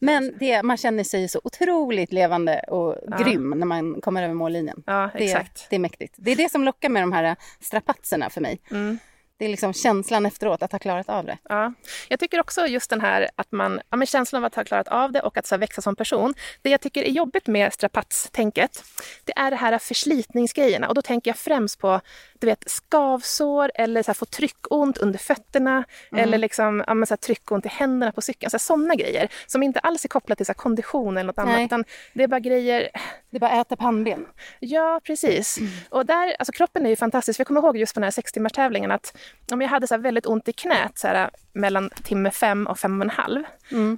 Men 0.02 0.34
det, 0.40 0.64
man 0.64 0.78
känner 0.78 1.04
sig 1.04 1.28
så 1.30 1.42
otroligt 1.44 2.12
levande 2.14 2.60
och 2.68 2.96
Ja. 3.08 3.18
grym 3.18 3.50
när 3.50 3.66
man 3.66 4.02
kommer 4.02 4.24
över 4.24 4.34
mållinjen. 4.34 4.84
Ja, 4.86 5.10
Det, 5.18 5.24
exakt. 5.24 5.68
det 5.70 5.76
är 5.76 5.80
mäktigt. 5.80 6.14
Det 6.18 6.32
är 6.32 6.36
det 6.36 6.52
som 6.52 6.64
lockar 6.64 6.90
med 6.90 7.04
de 7.04 7.12
här 7.12 7.36
strapatserna 7.60 8.30
för 8.30 8.42
mig. 8.42 8.60
Mm. 8.72 9.00
Det 9.42 9.46
är 9.46 9.50
liksom 9.50 9.74
känslan 9.74 10.26
efteråt 10.26 10.64
att 10.64 10.72
ha 10.72 10.80
klarat 10.80 11.10
av 11.10 11.26
det. 11.26 11.38
Ja. 11.50 11.74
Jag 12.08 12.20
tycker 12.20 12.40
också 12.40 12.68
just 12.68 12.90
den 12.90 13.02
här 13.02 13.30
att 13.36 13.52
man, 13.52 13.82
ja, 13.90 13.98
men 13.98 14.08
känslan 14.08 14.44
av 14.44 14.46
att 14.46 14.56
ha 14.56 14.64
klarat 14.64 14.88
av 14.88 15.12
det 15.12 15.22
och 15.22 15.38
att 15.38 15.46
så 15.46 15.58
växa 15.58 15.82
som 15.82 15.96
person. 15.96 16.34
Det 16.62 16.70
jag 16.70 16.82
tycker 16.82 17.04
är 17.04 17.10
jobbigt 17.10 17.48
med 17.48 17.74
strapatstänket, 17.74 18.84
det 19.26 19.34
är 19.36 19.52
det 19.52 19.58
här 19.58 19.78
förslitningsgrejerna. 19.78 20.88
Och 20.88 20.96
då 20.96 21.02
tänker 21.02 21.30
jag 21.30 21.38
främst 21.38 21.80
på 21.80 22.02
du 22.42 22.48
vet, 22.48 22.70
skavsår 22.70 23.72
eller 23.76 24.04
så 24.04 24.14
få 24.14 24.26
tryckont 24.26 24.98
under 24.98 25.20
fötterna 25.20 25.84
eller 26.18 26.38
liksom, 26.38 26.84
ja, 26.88 26.94
men, 26.94 27.08
så 27.08 27.18
tryckont 27.18 27.66
i 27.66 27.70
händerna 27.70 28.12
på 28.12 28.22
cykeln. 28.22 28.60
Sådana 28.60 28.96
grejer 28.96 29.30
som 29.48 29.64
inte 29.64 29.80
alls 29.80 30.06
är 30.06 30.10
kopplat 30.10 30.38
till 30.38 30.46
så 30.46 30.54
kondition 30.54 31.18
eller 31.18 31.28
något 31.28 31.38
annat. 31.38 31.56
Nej. 31.56 31.66
Utan 31.66 31.86
det 32.14 32.24
är 32.24 32.28
bara 32.28 32.40
grejer, 32.40 32.90
Det 33.30 33.38
är 33.38 33.40
bara 33.40 33.52
att 33.52 33.68
äta 33.68 33.76
pannben. 33.76 34.26
Ja, 34.60 35.02
precis. 35.04 35.58
Och 35.90 36.06
där, 36.06 36.36
alltså 36.40 36.52
kroppen 36.52 36.86
är 36.86 36.90
ju 36.90 36.96
fantastisk. 36.96 37.40
Jag 37.40 37.48
kommer 37.48 37.62
ihåg 37.62 37.78
just 37.78 37.94
på 37.94 38.00
den 38.00 38.04
här 38.04 38.12
6 38.12 38.32
timmars 38.32 38.52
tävlingen 38.52 38.92
att 38.92 39.18
om 39.52 39.62
jag 39.62 39.70
hade 39.70 39.88
så 39.88 39.98
väldigt 39.98 40.26
ont 40.26 40.48
i 40.48 40.54
knät 40.54 40.98
så 40.98 41.08
här, 41.08 41.30
mellan 41.54 41.90
timme 41.90 42.32
fem 42.32 42.68
och 42.68 42.80
fem 42.80 43.00
och 43.02 43.06
en 43.06 43.10
halv. 43.10 43.44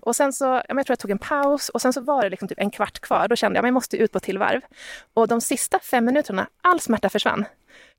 Och 0.02 0.16
sen 0.16 0.34
så, 0.34 0.46
jag 0.46 0.68
tror 0.68 0.86
jag 0.88 1.00
tog 1.00 1.12
en 1.12 1.18
paus 1.18 1.70
och 1.70 1.82
sen 1.82 1.94
så 1.94 2.02
var 2.02 2.24
det 2.24 2.30
liksom 2.30 2.48
typ 2.48 2.60
en 2.60 2.72
kvart 2.72 3.00
kvar. 3.00 3.28
Då 3.28 3.36
kände 3.36 3.58
jag 3.58 3.64
att 3.64 3.68
jag 3.68 3.74
måste 3.74 3.98
ut 3.98 4.12
på 4.12 4.20
till 4.20 4.38
varv. 4.38 4.62
Och 5.14 5.28
de 5.28 5.42
sista 5.42 5.80
fem 5.80 6.06
minuterna, 6.06 6.48
all 6.62 6.80
smärta 6.80 7.10
försvann. 7.10 7.46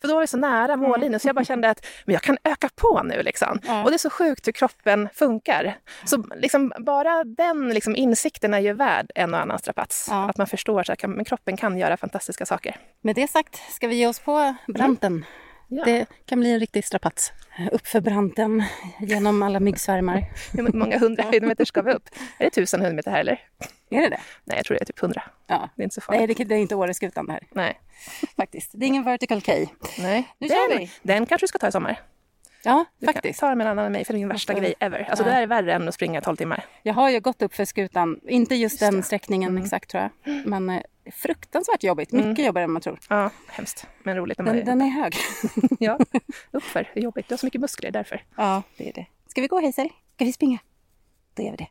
För 0.01 0.09
då 0.09 0.15
var 0.15 0.21
vi 0.21 0.27
så 0.27 0.37
nära 0.37 0.77
mållinjen 0.77 1.21
så 1.21 1.29
jag 1.29 1.35
bara 1.35 1.45
kände 1.45 1.71
att 1.71 1.87
men 2.05 2.13
jag 2.13 2.23
kan 2.23 2.39
öka 2.45 2.69
på 2.77 3.03
nu. 3.05 3.23
Liksom. 3.23 3.61
Ja. 3.67 3.85
Och 3.85 3.91
det 3.91 3.97
är 3.97 3.99
så 3.99 4.11
sjukt 4.11 4.47
hur 4.47 4.53
kroppen 4.53 5.09
funkar. 5.15 5.79
Så 6.05 6.25
liksom, 6.37 6.73
bara 6.79 7.25
den 7.25 7.69
liksom, 7.69 7.97
insikten 7.97 8.55
är 8.55 8.59
ju 8.59 8.73
värd 8.73 9.11
en 9.15 9.35
och 9.35 9.41
annan 9.41 9.59
strapats. 9.59 10.07
Ja. 10.11 10.31
Att 10.31 10.37
man 10.37 10.47
förstår 10.47 10.91
att 10.91 11.27
kroppen 11.27 11.57
kan 11.57 11.79
göra 11.79 11.97
fantastiska 11.97 12.47
saker. 12.47 12.77
Med 13.01 13.15
det 13.15 13.29
sagt 13.29 13.73
ska 13.73 13.89
vi 13.89 13.95
ge 13.95 14.07
oss 14.07 14.19
på 14.19 14.55
branten. 14.67 15.25
Ja. 15.69 15.85
Det 15.85 16.07
kan 16.27 16.41
bli 16.41 16.53
en 16.53 16.61
riktig 16.61 16.85
strapats. 16.85 17.33
Uppför 17.73 18.01
branten, 18.01 18.63
genom 19.01 19.43
alla 19.43 19.61
myggsvärmar. 19.61 20.25
Hur 20.53 20.73
många 20.79 20.99
hundra 20.99 21.23
höjdmeter 21.23 21.65
ska 21.65 21.83
vi 21.83 21.93
upp? 21.93 22.09
Är 22.39 22.45
det 22.45 22.51
tusen 22.51 22.81
höjdmeter 22.81 23.11
här 23.11 23.21
eller? 23.21 23.41
Är 23.91 24.01
det 24.03 24.09
det? 24.09 24.21
Nej, 24.45 24.57
jag 24.57 24.67
tror 24.67 24.75
det 24.75 24.83
är 24.83 24.85
typ 24.85 24.99
hundra. 24.99 25.23
Ja. 25.47 25.69
Det 25.77 25.83
är 25.83 25.85
inte 25.85 25.95
så 25.95 26.01
farligt. 26.01 26.39
Nej, 26.39 26.47
det, 26.47 26.55
är 26.55 26.59
inte 26.59 26.75
Åreskutan 26.75 27.27
det 27.27 27.33
här. 27.33 27.43
Nej. 27.53 27.81
Faktiskt. 28.37 28.71
Det 28.75 28.87
är 28.87 28.89
ingen 28.89 29.05
vertical 29.05 29.41
K. 29.43 29.53
Nej. 29.99 30.29
Nu 30.39 30.49
kör 30.49 30.69
Den, 30.71 30.79
vi. 30.79 30.91
den 31.03 31.27
kanske 31.27 31.45
du 31.45 31.49
ska 31.49 31.59
ta 31.59 31.69
i 31.69 31.73
sommar. 31.73 32.01
Ja, 32.67 32.85
Du 32.99 33.07
faktiskt. 33.07 33.41
ta 33.41 33.55
med 33.55 33.65
en 33.67 33.71
annan 33.71 33.85
än 33.87 33.93
mig, 33.93 34.05
för 34.05 34.13
det 34.13 34.17
är 34.17 34.21
min 34.21 34.29
värsta 34.29 34.55
grej 34.55 34.75
ever. 34.81 35.07
Alltså 35.11 35.25
Ja. 35.25 35.29
det 35.29 35.35
där 35.37 35.43
är 35.43 35.47
värre 35.47 35.75
än 35.75 35.89
att 35.89 35.95
springa 35.95 36.21
12 36.21 36.37
timmar. 36.37 36.65
Jag 36.83 36.95
har 36.95 37.11
ju 37.11 37.21
gått 37.21 37.43
upp 37.43 37.55
för 37.55 37.65
skutan, 37.65 38.21
inte 38.29 38.55
just, 38.55 38.81
den 38.81 38.97
det. 38.97 39.03
sträckningen 39.03 39.51
Mm. 39.51 39.63
exakt 39.65 39.91
tror 39.91 40.03
jag. 40.25 40.35
Men 40.47 40.83
eh, 41.05 41.13
fruktansvärt 41.13 41.83
jobbigt, 41.83 42.13
mycket 42.13 42.47
jobbigare 42.47 42.65
än 42.65 42.73
man 42.73 42.83
tror. 42.83 42.99
Ja, 43.09 43.31
hemskt. 43.49 43.87
Men 44.03 44.17
roligt 44.17 44.39
när 44.39 44.45
man 44.45 44.57
Den, 44.57 44.63
är... 44.63 44.67
den 44.67 44.83
är 44.83 44.89
hög. 44.89 45.15
Ja, 45.81 45.99
uppför. 46.51 46.91
Det 46.95 47.01
är 47.01 47.05
jobbigt. 47.05 47.29
Du 47.29 47.33
har 47.33 47.39
så 47.39 47.47
mycket 47.47 47.61
muskler 47.61 47.91
därför. 47.91 48.23
ja, 48.37 48.63
det 48.77 48.89
är 48.89 48.93
det. 48.93 49.07
Ska 49.29 49.41
vi 49.41 49.47
gå 49.47 49.61
Hazel? 49.61 49.89
Ska 50.15 50.25
vi 50.25 50.33
springa? 50.33 50.59
Då 51.35 51.43
gör 51.43 51.51
vi 51.51 51.57
det. 51.57 51.69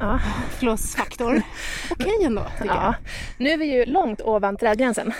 Ja. 0.00 0.20
Flåsfaktor. 0.58 1.42
Okej 1.90 2.24
ändå, 2.24 2.44
tycker 2.58 2.74
ja. 2.74 2.84
jag. 2.84 2.94
Nu 3.38 3.50
är 3.50 3.56
vi 3.56 3.64
ju 3.74 3.84
långt 3.84 4.20
ovan 4.20 4.56
trädgränsen. 4.56 5.12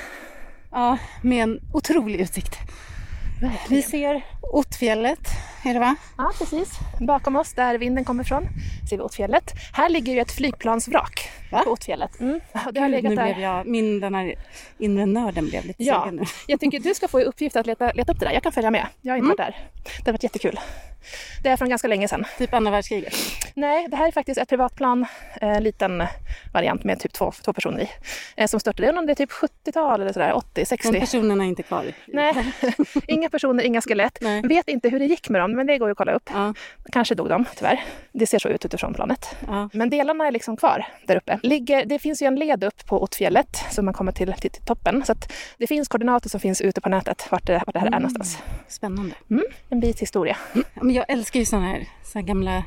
Ja, 0.70 0.98
med 1.22 1.42
en 1.42 1.60
otrolig 1.72 2.20
utsikt. 2.20 2.58
Vi 3.68 3.82
ser 3.82 4.24
Ottfjället, 4.52 5.28
är 5.64 5.74
det 5.74 5.80
va? 5.80 5.96
Ja, 6.18 6.32
precis. 6.38 6.78
Bakom 7.00 7.36
oss, 7.36 7.52
där 7.52 7.78
vinden 7.78 8.04
kommer 8.04 8.24
ifrån, 8.24 8.48
ser 8.90 8.96
vi 8.96 9.02
Ottfjället. 9.02 9.52
Här 9.72 9.88
ligger 9.88 10.12
ju 10.12 10.20
ett 10.20 10.32
flygplansvrak 10.32 11.28
Va? 11.52 11.62
på 11.64 11.70
Ottfjället. 11.70 12.20
Mm. 12.20 12.40
och 12.66 12.72
Det 12.74 12.80
har 12.80 12.88
legat 12.88 13.10
nu 13.10 13.16
där. 13.16 13.24
blev 13.24 13.38
jag, 13.38 13.66
min 13.66 14.00
den 14.00 14.14
här 14.14 14.34
inre 14.78 15.06
nörden 15.06 15.46
blev 15.48 15.64
lite 15.64 15.82
Ja, 15.82 16.08
nu. 16.12 16.22
jag 16.46 16.60
tycker 16.60 16.80
du 16.80 16.94
ska 16.94 17.08
få 17.08 17.20
i 17.20 17.24
uppgift 17.24 17.56
att 17.56 17.66
leta, 17.66 17.92
leta 17.92 18.12
upp 18.12 18.20
det 18.20 18.26
där. 18.26 18.32
Jag 18.32 18.42
kan 18.42 18.52
följa 18.52 18.70
med. 18.70 18.86
Jag 19.00 19.12
har 19.12 19.16
inte 19.18 19.28
varit 19.28 19.36
där. 19.36 19.56
Det 19.84 20.06
har 20.10 20.12
varit 20.12 20.22
jättekul. 20.22 20.60
Det 21.42 21.48
är 21.48 21.56
från 21.56 21.68
ganska 21.68 21.88
länge 21.88 22.08
sedan. 22.08 22.24
Typ 22.38 22.54
andra 22.54 22.70
världskriget. 22.70 23.14
Nej, 23.54 23.88
det 23.88 23.96
här 23.96 24.06
är 24.08 24.12
faktiskt 24.12 24.40
ett 24.40 24.48
privatplan, 24.48 25.06
eh, 25.40 25.60
liten 25.60 26.04
variant 26.52 26.84
med 26.84 27.00
typ 27.00 27.12
två, 27.12 27.32
två 27.44 27.52
personer 27.52 27.80
i, 27.80 27.88
eh, 28.36 28.46
som 28.46 28.60
störtade. 28.60 28.82
Jag 28.82 28.88
undrar 28.88 29.02
om 29.02 29.06
det 29.06 29.12
är 29.12 29.26
typ 29.26 29.30
70-tal 29.30 30.00
eller 30.00 30.12
sådär, 30.12 30.32
80, 30.32 30.46
De 30.54 30.64
60. 30.66 31.00
personerna 31.00 31.44
är 31.44 31.48
inte 31.48 31.62
kvar. 31.62 31.84
Nej, 32.06 32.34
inga 33.08 33.28
personer, 33.30 33.64
inga 33.64 33.80
skelett. 33.80 34.18
Nej. 34.20 34.42
Vet 34.42 34.68
inte 34.68 34.88
hur 34.88 34.98
det 34.98 35.04
gick 35.06 35.28
med 35.28 35.40
dem, 35.40 35.51
men 35.56 35.66
det 35.66 35.78
går 35.78 35.88
ju 35.88 35.92
att 35.92 35.98
kolla 35.98 36.12
upp. 36.12 36.30
Ja, 36.32 36.54
Kanske 36.92 37.14
dog 37.14 37.28
de, 37.28 37.44
tyvärr. 37.56 37.80
Det 38.12 38.26
ser 38.26 38.38
så 38.38 38.48
ut 38.48 38.64
utifrån 38.64 38.94
planet. 38.94 39.36
ja. 39.46 39.68
Men 39.72 39.90
delarna 39.90 40.26
är 40.26 40.30
liksom 40.30 40.56
kvar 40.56 40.84
där 41.06 41.16
uppe. 41.16 41.38
Ligger, 41.42 41.84
det 41.84 41.98
finns 41.98 42.22
ju 42.22 42.26
en 42.26 42.34
led 42.36 42.64
upp 42.64 42.86
på 42.86 43.02
Ottfjället 43.02 43.64
så 43.70 43.82
man 43.82 43.94
kommer 43.94 44.12
till, 44.12 44.32
till, 44.32 44.50
till 44.50 44.62
toppen. 44.62 45.04
Så 45.04 45.12
att 45.12 45.32
det 45.58 45.66
finns 45.66 45.88
koordinater 45.88 46.28
som 46.28 46.40
finns 46.40 46.60
ute 46.60 46.80
på 46.80 46.88
nätet 46.88 47.26
vart 47.30 47.46
det, 47.46 47.62
vart 47.66 47.72
det 47.74 47.78
här 47.80 47.86
är 47.86 47.90
någonstans. 47.90 48.38
Spännande. 48.68 49.14
Mm, 49.30 49.44
en 49.68 49.80
bit 49.80 50.00
historia. 50.02 50.36
Ja, 50.54 50.62
men 50.82 50.94
jag 50.94 51.04
älskar 51.08 51.40
ju 51.40 51.46
sådana 51.46 51.66
här, 51.68 51.86
så 52.04 52.18
här 52.18 52.26
gamla, 52.26 52.64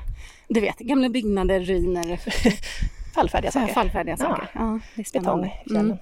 du 0.47 0.59
vet, 0.61 0.77
gamla 0.79 1.09
byggnader, 1.09 1.59
ruiner, 1.59 2.19
Fallfärdiga 3.15 3.51
saker. 3.51 3.73
fallfärdiga 3.73 4.17
saker. 4.17 4.47
Ja, 4.53 4.79
det 4.95 5.01
är 5.01 5.05
spännande. 5.05 5.51
Betong. 5.65 5.81
Mm. 5.85 5.97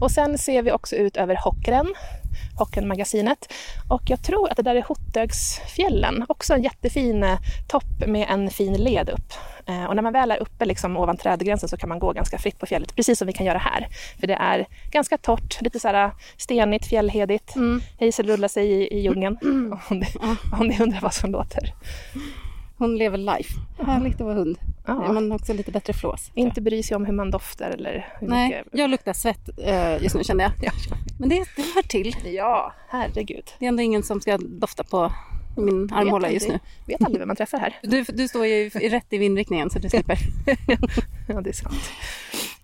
Och 0.00 0.10
sen 0.10 0.38
ser 0.38 0.62
vi 0.62 0.72
också 0.72 0.96
ut 0.96 1.16
över 1.16 1.36
Hockren, 1.36 1.94
Hockenmagasinet. 2.58 3.52
Och 3.88 4.02
jag 4.06 4.22
tror 4.22 4.50
att 4.50 4.56
det 4.56 4.62
där 4.62 4.74
är 4.74 4.82
Hottögsfjällen. 4.82 6.24
Också 6.28 6.54
en 6.54 6.62
jättefin 6.62 7.22
eh, 7.22 7.38
topp 7.68 8.06
med 8.06 8.26
en 8.30 8.50
fin 8.50 8.74
led 8.74 9.08
upp. 9.08 9.32
Eh, 9.66 9.84
och 9.84 9.96
när 9.96 10.02
man 10.02 10.12
väl 10.12 10.30
är 10.30 10.42
uppe 10.42 10.64
liksom 10.64 10.96
ovan 10.96 11.16
trädgränsen 11.16 11.68
så 11.68 11.76
kan 11.76 11.88
man 11.88 11.98
gå 11.98 12.12
ganska 12.12 12.38
fritt 12.38 12.58
på 12.58 12.66
fjället, 12.66 12.96
precis 12.96 13.18
som 13.18 13.26
vi 13.26 13.32
kan 13.32 13.46
göra 13.46 13.58
här. 13.58 13.88
För 14.20 14.26
det 14.26 14.34
är 14.34 14.66
ganska 14.90 15.18
torrt, 15.18 15.60
lite 15.60 15.80
så 15.80 15.88
här 15.88 16.10
stenigt, 16.36 16.86
fjällhedigt. 16.86 17.56
Mm. 17.56 17.82
Hazel 18.00 18.26
rullar 18.26 18.48
sig 18.48 18.70
i, 18.70 18.94
i 18.96 19.00
djungeln. 19.00 19.38
Om, 19.88 20.00
det, 20.00 20.06
om 20.60 20.66
ni 20.66 20.80
undrar 20.80 21.00
vad 21.00 21.14
som 21.14 21.30
låter. 21.30 21.74
Hon 22.80 22.98
lever 22.98 23.18
life. 23.18 23.54
Härligt 23.78 24.14
att 24.14 24.20
vara 24.20 24.34
hund. 24.34 24.58
Ja. 24.86 25.12
Men 25.12 25.32
också 25.32 25.52
lite 25.52 25.70
bättre 25.72 25.92
flås. 25.92 26.30
Inte 26.34 26.60
bry 26.60 26.82
sig 26.82 26.96
om 26.96 27.04
hur 27.06 27.12
man 27.12 27.30
doftar 27.30 27.70
eller 27.70 28.14
hur 28.20 28.28
Nej, 28.28 28.48
mycket... 28.48 28.66
jag 28.72 28.90
luktar 28.90 29.12
svett 29.12 29.48
eh, 29.58 30.02
just 30.02 30.14
nu 30.14 30.24
kände 30.24 30.42
jag. 30.42 30.52
Ja, 30.62 30.72
Men 31.18 31.28
det, 31.28 31.36
det 31.56 31.62
hör 31.74 31.82
till. 31.82 32.16
ja, 32.24 32.72
herregud. 32.88 33.44
Det 33.58 33.64
är 33.64 33.68
ändå 33.68 33.82
ingen 33.82 34.02
som 34.02 34.20
ska 34.20 34.38
dofta 34.38 34.84
på 34.84 35.12
min 35.56 35.92
armhåla 35.92 36.30
just 36.30 36.48
nu. 36.48 36.58
Vet 36.86 37.04
aldrig 37.04 37.18
vem 37.18 37.28
man 37.28 37.36
träffar 37.36 37.58
här. 37.58 37.78
Du, 37.82 38.02
du 38.02 38.28
står 38.28 38.46
ju 38.46 38.68
rätt 38.68 39.06
i 39.12 39.18
vindriktningen 39.18 39.70
så 39.70 39.78
du 39.78 39.88
slipper. 39.88 40.18
Ja, 41.28 41.40
det 41.40 41.50
är 41.50 41.54
sant. 41.54 41.90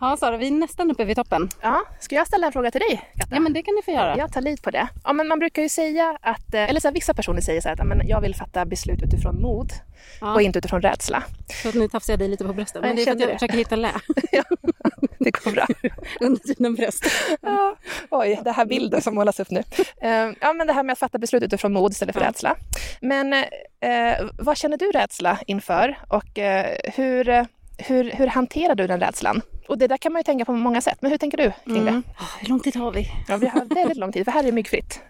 Ja, 0.00 0.16
Sara, 0.16 0.36
vi 0.36 0.46
är 0.46 0.50
nästan 0.50 0.90
uppe 0.90 1.04
vid 1.04 1.16
toppen. 1.16 1.48
Ja, 1.62 1.82
ska 2.00 2.14
jag 2.14 2.26
ställa 2.26 2.46
en 2.46 2.52
fråga 2.52 2.70
till 2.70 2.80
dig, 2.80 3.10
Katta? 3.18 3.34
Ja, 3.34 3.40
men 3.40 3.52
det 3.52 3.62
kan 3.62 3.74
ni 3.74 3.82
få 3.82 3.90
göra. 3.90 4.16
Jag 4.16 4.32
tar 4.32 4.40
lid 4.40 4.62
på 4.62 4.70
det. 4.70 4.88
Ja, 5.04 5.12
men 5.12 5.28
man 5.28 5.38
brukar 5.38 5.62
ju 5.62 5.68
säga 5.68 6.18
att, 6.22 6.54
eh, 6.54 6.68
eller 6.70 6.80
så 6.80 6.88
här, 6.88 6.92
vissa 6.94 7.14
personer 7.14 7.40
säger 7.40 7.60
så 7.60 7.68
här 7.68 7.72
att 7.72 7.78
"Ja, 7.78 7.84
men 7.84 8.08
jag 8.08 8.20
vill 8.20 8.34
fatta 8.34 8.64
beslut 8.64 9.02
utifrån 9.02 9.40
mod 9.42 9.72
Ja. 10.20 10.34
och 10.34 10.42
inte 10.42 10.58
utifrån 10.58 10.82
rädsla. 10.82 11.22
Så 11.62 11.68
att 11.68 11.74
nu 11.74 11.88
tafsar 11.88 12.12
jag 12.12 12.18
dig 12.20 12.28
lite 12.28 12.44
på 12.44 12.52
bröstet. 12.52 12.82
Ja, 12.82 12.88
Men 12.88 12.96
jag 12.96 12.96
det 12.96 13.02
är 13.02 13.04
för 13.04 13.12
att 13.12 13.20
jag 13.20 13.28
det. 13.28 13.32
försöker 13.34 13.56
hitta 13.56 13.76
lä 13.76 13.90
Det 15.18 15.30
går 15.44 15.50
bra. 15.50 15.66
under 16.20 16.54
dina 16.56 16.70
bröst. 16.70 17.04
Ja. 17.40 17.76
Oj, 18.10 18.40
det 18.44 18.52
här 18.52 18.64
bilden 18.66 19.02
som 19.02 19.14
målas 19.14 19.40
upp 19.40 19.50
nu. 19.50 19.62
Eh, 20.02 20.10
Ja, 20.40 20.52
men 20.52 20.66
det 20.66 20.72
här 20.72 20.82
med 20.82 20.92
att 20.92 20.98
fatta 20.98 21.18
beslut 21.18 21.42
utifrån 21.42 21.72
mod 21.72 21.92
istället 21.92 22.14
för 22.14 22.22
Ja. 22.22 22.28
rädsla. 22.28 22.56
Men 23.00 23.32
eh, 23.80 24.26
vad 24.38 24.56
känner 24.56 24.76
du 24.76 24.90
rädsla 24.92 25.38
inför 25.46 25.98
och 26.08 26.38
eh, 26.38 26.76
hur, 26.94 27.28
eh, 27.28 27.44
hur, 27.78 28.11
hur 28.11 28.26
hanterar 28.26 28.75
du 28.75 28.87
den 28.87 29.00
rädslan? 29.00 29.40
Och 29.68 29.78
det 29.78 29.87
där 29.87 29.97
kan 29.97 30.12
man 30.12 30.21
ju 30.21 30.25
tänka 30.25 30.45
på 30.45 30.52
många 30.52 30.80
sätt, 30.80 30.99
men 31.00 31.11
hur 31.11 31.18
tänker 31.18 31.38
du 31.38 31.52
kring 31.73 31.85
det? 31.85 32.02
Ah, 32.18 32.25
Hur 32.40 32.49
lång 32.49 32.61
tid 32.61 32.76
har 32.76 32.92
vi? 32.92 33.06
Ja, 33.28 33.37
vi 33.37 33.47
har 33.47 33.64
väldigt 33.75 33.97
lång 33.97 34.12
tid, 34.12 34.25
för 34.25 34.33
här 34.33 34.40
är 34.40 34.45
det 34.47 34.52
myggfritt. 34.52 35.00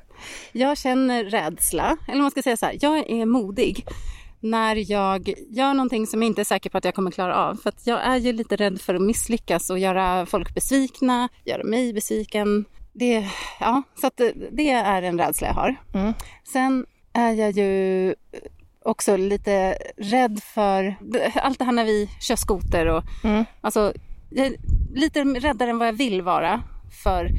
Jag 0.53 0.79
känner 0.79 1.25
rädsla, 1.25 1.97
eller 2.09 2.23
man 2.23 2.31
ska 2.31 2.43
säga 2.43 2.57
så 2.57 2.67
här, 2.67 2.77
jag 2.81 3.11
är 3.11 3.27
modig 3.27 3.87
när 4.41 4.91
jag 4.91 5.35
gör 5.51 5.75
någonting 5.75 6.07
som 6.07 6.23
jag 6.23 6.27
inte 6.27 6.43
är 6.43 6.45
säker 6.45 6.71
på 6.71 6.79
att 6.79 6.85
jag 6.85 6.95
kommer 6.95 7.11
klara 7.11 7.37
av. 7.37 7.55
För 7.55 7.73
jag 7.85 8.01
är 8.07 8.17
ju 8.17 8.33
lite 8.33 8.57
rädd 8.57 8.81
för 8.81 8.95
att 8.95 9.03
misslyckas 9.03 9.71
och 9.71 9.79
göra 9.79 10.27
folk 10.27 10.55
besvikna, 10.55 11.29
göra 11.45 11.65
mig 11.65 11.93
besviken. 11.93 12.65
Det, 12.93 13.27
ja, 13.61 13.83
så 14.01 14.11
det 14.53 14.71
är 14.71 15.03
en 15.03 15.19
rädsla 15.19 15.47
jag 15.47 15.55
har. 15.55 15.75
Mm. 15.95 16.13
Sen 16.53 16.87
är 17.13 17.33
jag 17.33 17.51
ju 17.51 18.15
också 18.87 19.17
lite 19.17 19.79
rädd 19.97 20.41
för 20.43 20.95
allt 21.35 21.59
det 21.59 21.65
här 21.65 21.73
när 21.73 21.85
vi 21.85 22.11
kör 22.21 22.37
skoter 22.37 22.87
och 22.87 23.03
Mm. 23.25 23.45
Alltså, 23.61 23.93
jag 24.31 24.47
är 24.47 24.57
lite 24.95 25.25
räddare 25.25 25.71
än 25.71 25.79
vad 25.79 25.89
jag 25.89 25.93
vill 25.93 26.23
vara 26.23 26.63
för 27.05 27.31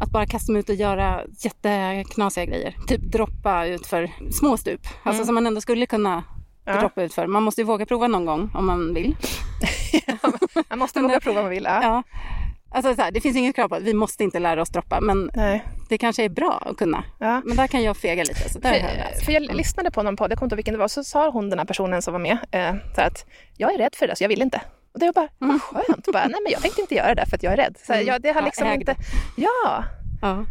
att 0.00 0.10
bara 0.10 0.26
kasta 0.26 0.52
mig 0.52 0.60
ut 0.60 0.68
och 0.68 0.74
göra 0.74 1.20
jätteknasiga 1.38 2.44
grejer. 2.44 2.76
Typ 2.86 3.00
droppa 3.00 3.66
ut 3.66 3.86
för 3.86 4.10
små 4.32 4.56
stup. 4.56 4.80
Alltså 5.02 5.24
som 5.24 5.34
man 5.34 5.46
ändå 5.46 5.60
skulle 5.60 5.86
kunna 5.86 6.22
Mm. 6.66 6.76
Ja. 6.76 6.80
droppa 6.80 7.02
ut 7.02 7.14
för. 7.14 7.26
Man 7.26 7.42
måste 7.42 7.60
ju 7.60 7.64
våga 7.64 7.86
prova 7.86 8.08
någon 8.08 8.24
gång 8.26 8.50
om 8.54 8.66
man 8.66 8.94
vill. 8.94 9.16
Man 10.70 10.78
måste 10.78 11.00
våga 11.00 11.20
prova 11.20 11.38
om 11.40 11.44
man 11.44 11.50
vill. 11.50 11.64
Ja. 11.64 11.82
Ja. 11.82 12.02
Alltså 12.74 12.94
så 12.94 13.02
här, 13.02 13.10
det 13.10 13.20
finns 13.20 13.36
inget 13.36 13.56
krav 13.56 13.68
på 13.68 13.74
att 13.74 13.82
vi 13.82 13.94
måste 13.94 14.24
inte 14.24 14.38
lära 14.38 14.62
oss 14.62 14.68
droppa 14.70 15.00
men 15.00 15.30
Nej. 15.34 15.64
det 15.88 15.98
kanske 15.98 16.24
är 16.24 16.28
bra 16.28 16.62
att 16.66 16.76
kunna. 16.76 17.04
Ja. 17.20 17.42
Men 17.44 17.56
där 17.56 17.66
kan 17.66 17.82
jag 17.82 17.96
fega 17.96 18.22
lite. 18.22 18.48
Så 18.52 18.58
där 18.58 18.70
har 18.70 18.76
jag 18.76 19.16
För, 19.18 19.24
för 19.24 19.32
jag 19.32 19.42
lyssnade 19.54 19.90
på 19.90 20.02
någon 20.02 20.16
podd, 20.16 20.30
jag 20.30 20.38
kommer 20.38 20.46
inte 20.46 20.54
ihåg 20.54 20.56
vilken 20.58 20.74
det 20.74 20.78
var, 20.80 20.88
så 20.88 21.04
sa 21.04 21.30
hon 21.30 21.50
den 21.50 21.58
här 21.58 21.66
personen 21.66 22.02
som 22.02 22.12
var 22.12 22.20
med 22.20 22.38
eh, 22.50 22.74
så 22.94 23.00
att 23.00 23.26
jag 23.56 23.74
är 23.74 23.78
rädd 23.78 23.94
för 23.94 24.06
det 24.08 24.16
så 24.16 24.24
jag 24.24 24.28
vill 24.28 24.42
inte. 24.42 24.60
Och 24.92 25.00
det 25.00 25.06
var 25.06 25.12
bara, 25.12 25.28
vad 25.38 25.62
skönt. 25.62 26.06
Bara, 26.12 26.26
Nej 26.26 26.40
men 26.44 26.52
jag 26.52 26.62
tänkte 26.62 26.80
inte 26.80 26.94
göra 26.94 27.14
det 27.14 27.26
för 27.26 27.36
att 27.36 27.42
jag 27.42 27.52
är 27.52 27.56
rädd. 27.56 27.76
Så 27.86 27.92
här, 27.92 28.00
Mm. 28.00 28.12
jag, 28.12 28.22
det 28.22 28.28
har 28.32 28.40
Ja, 28.40 28.44
liksom 28.46 28.66
äg 28.66 28.74
inte... 28.74 28.92
det. 28.92 28.98
Ja, 29.36 29.84
Ja. 30.22 30.44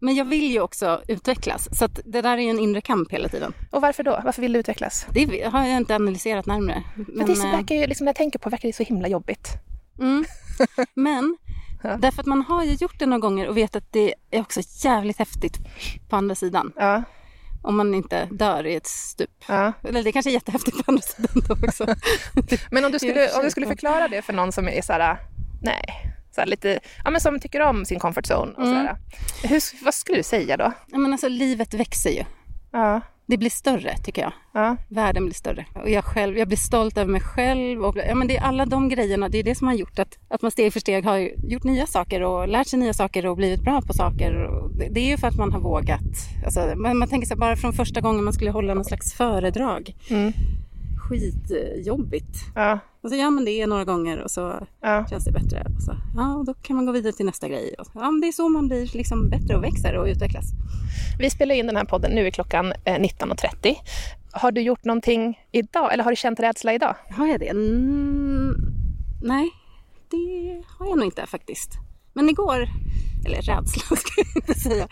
Men 0.00 0.14
jag 0.14 0.24
vill 0.24 0.52
ju 0.52 0.60
också 0.60 1.02
utvecklas. 1.08 1.78
Så 1.78 1.86
det 2.04 2.22
där 2.22 2.32
är 2.38 2.42
ju 2.42 2.50
en 2.50 2.58
inre 2.58 2.80
kamp 2.80 3.12
hela 3.12 3.28
tiden. 3.28 3.52
och 3.70 3.80
varför 3.82 4.02
då? 4.02 4.20
Varför 4.24 4.42
vill 4.42 4.52
du 4.52 4.58
utvecklas? 4.58 5.06
Det 5.10 5.44
har 5.52 5.66
jag 5.66 5.76
inte 5.76 5.94
analyserat 5.94 6.46
närmare. 6.46 6.82
Men, 6.94 7.26
det 7.26 7.36
så, 7.36 7.46
eh, 7.46 7.52
verkar 7.56 7.74
ju, 7.74 7.86
liksom, 7.86 8.04
när 8.04 8.08
jag 8.08 8.16
tänker 8.16 8.38
på 8.38 8.50
verkar 8.50 8.68
det 8.68 8.72
så 8.72 8.82
himla 8.82 9.08
jobbigt. 9.08 9.48
Mm. 9.98 10.24
Men 10.94 11.36
Ja. 11.82 11.96
därför 11.96 12.20
att 12.20 12.26
man 12.26 12.42
har 12.42 12.64
ju 12.64 12.72
gjort 12.72 12.98
det 12.98 13.06
några 13.06 13.20
gånger 13.20 13.48
och 13.48 13.56
vet 13.56 13.76
att 13.76 13.92
det 13.92 14.14
är 14.30 14.40
också 14.40 14.60
jävligt 14.84 15.18
häftigt 15.18 15.58
på 16.08 16.16
andra 16.16 16.34
sidan. 16.34 16.72
Ja, 16.76 17.02
Om 17.62 17.76
man 17.76 17.94
inte 17.94 18.24
dör 18.30 18.66
i 18.66 18.74
ett 18.76 18.86
stup. 18.86 19.30
ja. 19.48 19.72
Eller 19.82 20.02
det 20.02 20.12
kanske 20.12 20.30
är 20.30 20.32
jättehäftigt 20.32 20.76
på 20.76 20.90
andra 20.90 21.02
sidan 21.02 21.42
då 21.48 21.54
också. 21.66 21.86
Men 22.70 22.84
om 22.84 22.92
du 22.92 22.98
skulle, 22.98 23.30
om 23.36 23.42
du 23.44 23.50
skulle 23.50 23.66
förklara 23.66 24.08
det 24.08 24.22
för 24.22 24.32
någon 24.32 24.52
som 24.52 24.68
är 24.68 24.82
så 24.82 24.92
här, 24.92 25.18
nej, 25.62 26.12
så 26.34 26.40
här 26.40 26.48
lite, 26.48 26.80
ja 27.04 27.10
men 27.10 27.20
som 27.20 27.40
tycker 27.40 27.60
om 27.60 27.84
sin 27.84 27.98
comfort 28.00 28.24
zone 28.30 28.52
och 28.52 28.62
Mm. 28.62 28.76
sådär. 28.76 28.96
Hur, 29.42 29.84
vad 29.84 29.94
skulle 29.94 30.18
du 30.18 30.22
säga 30.22 30.56
då? 30.56 30.72
Ja, 30.86 30.98
men 30.98 31.12
alltså 31.12 31.28
livet 31.28 31.74
växer 31.74 32.10
ju. 32.10 32.24
Ja, 32.72 33.00
Det 33.28 33.38
blir 33.38 33.50
större 33.50 33.96
tycker 33.96 34.22
jag. 34.22 34.32
ja, 34.52 34.76
Världen 34.88 35.24
blir 35.24 35.34
större. 35.34 35.66
Och 35.74 35.90
jag 35.90 36.04
själv, 36.04 36.38
jag 36.38 36.48
blir 36.48 36.58
stolt 36.58 36.98
över 36.98 37.12
mig 37.12 37.20
själv. 37.20 37.84
Och, 37.84 37.96
ja, 37.96 38.14
men 38.14 38.28
det 38.28 38.36
är 38.36 38.42
alla 38.42 38.66
de 38.66 38.88
grejerna, 38.88 39.28
det 39.28 39.38
är 39.38 39.42
det 39.42 39.54
som 39.54 39.66
har 39.66 39.74
gjort 39.74 39.98
att, 39.98 40.18
att 40.28 40.42
man 40.42 40.50
steg 40.50 40.72
för 40.72 40.80
steg 40.80 41.04
har 41.04 41.18
gjort 41.48 41.64
nya 41.64 41.86
saker 41.86 42.22
och 42.22 42.48
lärt 42.48 42.66
sig 42.66 42.78
nya 42.78 42.92
saker 42.92 43.26
och 43.26 43.36
blivit 43.36 43.60
bra 43.60 43.82
på 43.82 43.92
saker. 43.92 44.50
Det, 44.78 44.88
det 44.88 45.00
är 45.00 45.06
ju 45.06 45.16
för 45.16 45.28
att 45.28 45.36
man 45.36 45.52
har 45.52 45.60
vågat. 45.60 46.00
Alltså, 46.44 46.72
man, 46.76 46.98
man 46.98 47.08
tänker 47.08 47.26
sig 47.26 47.36
bara 47.36 47.56
från 47.56 47.72
första 47.72 48.00
gången 48.00 48.24
man 48.24 48.32
skulle 48.32 48.50
hålla 48.50 48.74
någon 48.74 48.84
slags 48.84 49.14
föredrag. 49.14 49.94
Mm. 50.10 50.32
Skitjobbigt. 51.08 52.36
ja, 52.54 52.78
Och 53.00 53.10
så 53.10 53.16
gör 53.16 53.30
man 53.30 53.44
det 53.44 53.66
några 53.66 53.84
gånger 53.84 54.22
och 54.22 54.30
så 54.30 54.66
ja. 54.80 55.06
känns 55.10 55.24
det 55.24 55.32
bättre. 55.32 55.66
Och 55.76 55.82
så, 55.82 55.96
ja, 56.16 56.34
och 56.34 56.44
då 56.44 56.54
kan 56.54 56.76
man 56.76 56.86
gå 56.86 56.92
vidare 56.92 57.12
till 57.12 57.26
nästa 57.26 57.48
grej. 57.48 57.74
Och, 57.78 57.86
ja, 57.94 58.10
men 58.10 58.20
det 58.20 58.28
är 58.28 58.32
så 58.32 58.48
man 58.48 58.68
blir 58.68 58.96
liksom 58.96 59.28
bättre 59.28 59.56
och 59.56 59.64
växer 59.64 59.96
och 59.96 60.06
utvecklas. 60.06 60.44
Vi 61.18 61.30
spelar 61.30 61.54
in 61.54 61.66
den 61.66 61.76
här 61.76 61.84
podden, 61.84 62.12
nu 62.12 62.26
är 62.26 62.30
klockan 62.30 62.72
eh, 62.84 62.94
19.30. 62.94 63.74
Har 64.32 64.52
du 64.52 64.60
gjort 64.60 64.84
någonting 64.84 65.38
idag 65.52 65.92
eller 65.92 66.04
har 66.04 66.10
du 66.10 66.16
känt 66.16 66.40
rädsla 66.40 66.74
idag? 66.74 66.96
Har 67.10 67.26
jag 67.26 67.40
det? 67.40 67.48
Mm, 67.48 68.54
nej, 69.22 69.50
det 70.10 70.62
har 70.78 70.86
jag 70.86 70.98
nog 70.98 71.06
inte 71.06 71.26
faktiskt. 71.26 71.85
Men 72.16 72.28
igår, 72.28 72.68
eller 73.26 73.36
rädsla 73.42 73.96
ska 73.96 74.10
jag 74.22 74.36
inte 74.36 74.54
säga. 74.60 74.88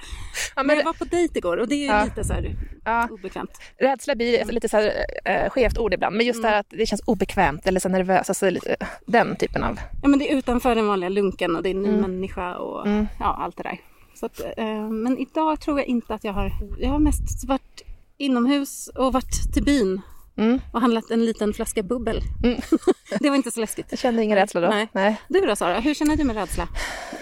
Ja, 0.57 0.63
Men 0.63 0.67
men, 0.67 0.77
jag 0.77 0.85
var 0.85 0.93
på 0.93 1.05
dejt 1.05 1.39
igår 1.39 1.57
och 1.57 1.69
det 1.69 1.75
är 1.75 1.79
ju 1.79 1.85
Ja. 1.85 2.05
lite 2.05 2.25
så 2.25 2.33
här 2.33 2.57
ja, 2.85 3.09
obekvämt. 3.11 3.51
rädsla 3.81 4.15
blir 4.15 4.45
lite 4.53 4.69
så 4.69 4.77
här, 4.77 4.93
eh, 5.25 5.51
skevt 5.51 5.79
ord 5.79 5.95
ibland, 5.95 6.17
men 6.17 6.27
just 6.27 6.43
det 6.43 6.49
här 6.49 6.61
att 6.61 6.67
det 6.71 6.87
känns 6.87 7.03
obekvämt 7.05 7.67
eller 7.67 7.81
så 7.81 7.89
nervös, 7.89 8.29
alltså, 8.31 8.51
lite, 8.51 8.77
eh, 8.81 8.87
den 9.07 9.37
typen 9.37 9.65
av... 9.65 9.81
Ja 10.03 10.09
men 10.09 10.19
det 10.19 10.33
är 10.33 10.37
utanför 10.37 10.75
den 10.75 10.87
vanliga 10.87 11.09
lunken 11.11 11.57
och 11.57 11.63
det 11.63 11.69
är 11.69 11.75
en 11.75 11.83
ny 11.83 11.89
Mm. 11.89 12.01
människa 12.01 12.55
och 12.57 12.87
Mm. 12.87 13.07
ja, 13.21 13.37
allt 13.45 13.57
det 13.57 13.63
där. 13.63 13.81
Så 14.15 14.27
att, 14.27 14.41
eh, 14.57 14.91
men 14.91 15.19
idag 15.19 15.61
tror 15.61 15.79
jag 15.79 15.87
inte 15.89 16.15
att 16.15 16.25
jag 16.25 16.33
har... 16.33 16.53
Jag 16.79 16.91
har 16.91 16.99
mest 16.99 17.45
varit 17.49 17.83
inomhus 18.19 18.89
och 18.89 19.13
varit 19.13 19.53
till 19.55 19.65
byn 19.65 20.01
Mm. 20.37 20.61
och 20.73 20.81
handlat 20.81 21.11
en 21.11 21.25
liten 21.25 21.53
flaska 21.55 21.83
bubbel. 21.83 22.23
Mm. 22.45 22.61
det 23.21 23.29
var 23.29 23.37
inte 23.37 23.51
så 23.51 23.61
läskigt. 23.61 23.87
Jag 23.91 23.99
kände 23.99 24.23
ingen 24.23 24.39
rädsla 24.39 24.61
då? 24.61 24.69
Nej. 24.69 24.89
Nej. 24.93 25.21
Du 25.29 25.41
då 25.41 25.57
Sara, 25.57 25.81
hur 25.81 25.95
känner 25.95 26.17
du 26.17 26.25
med 26.25 26.37
rädsla? 26.37 26.69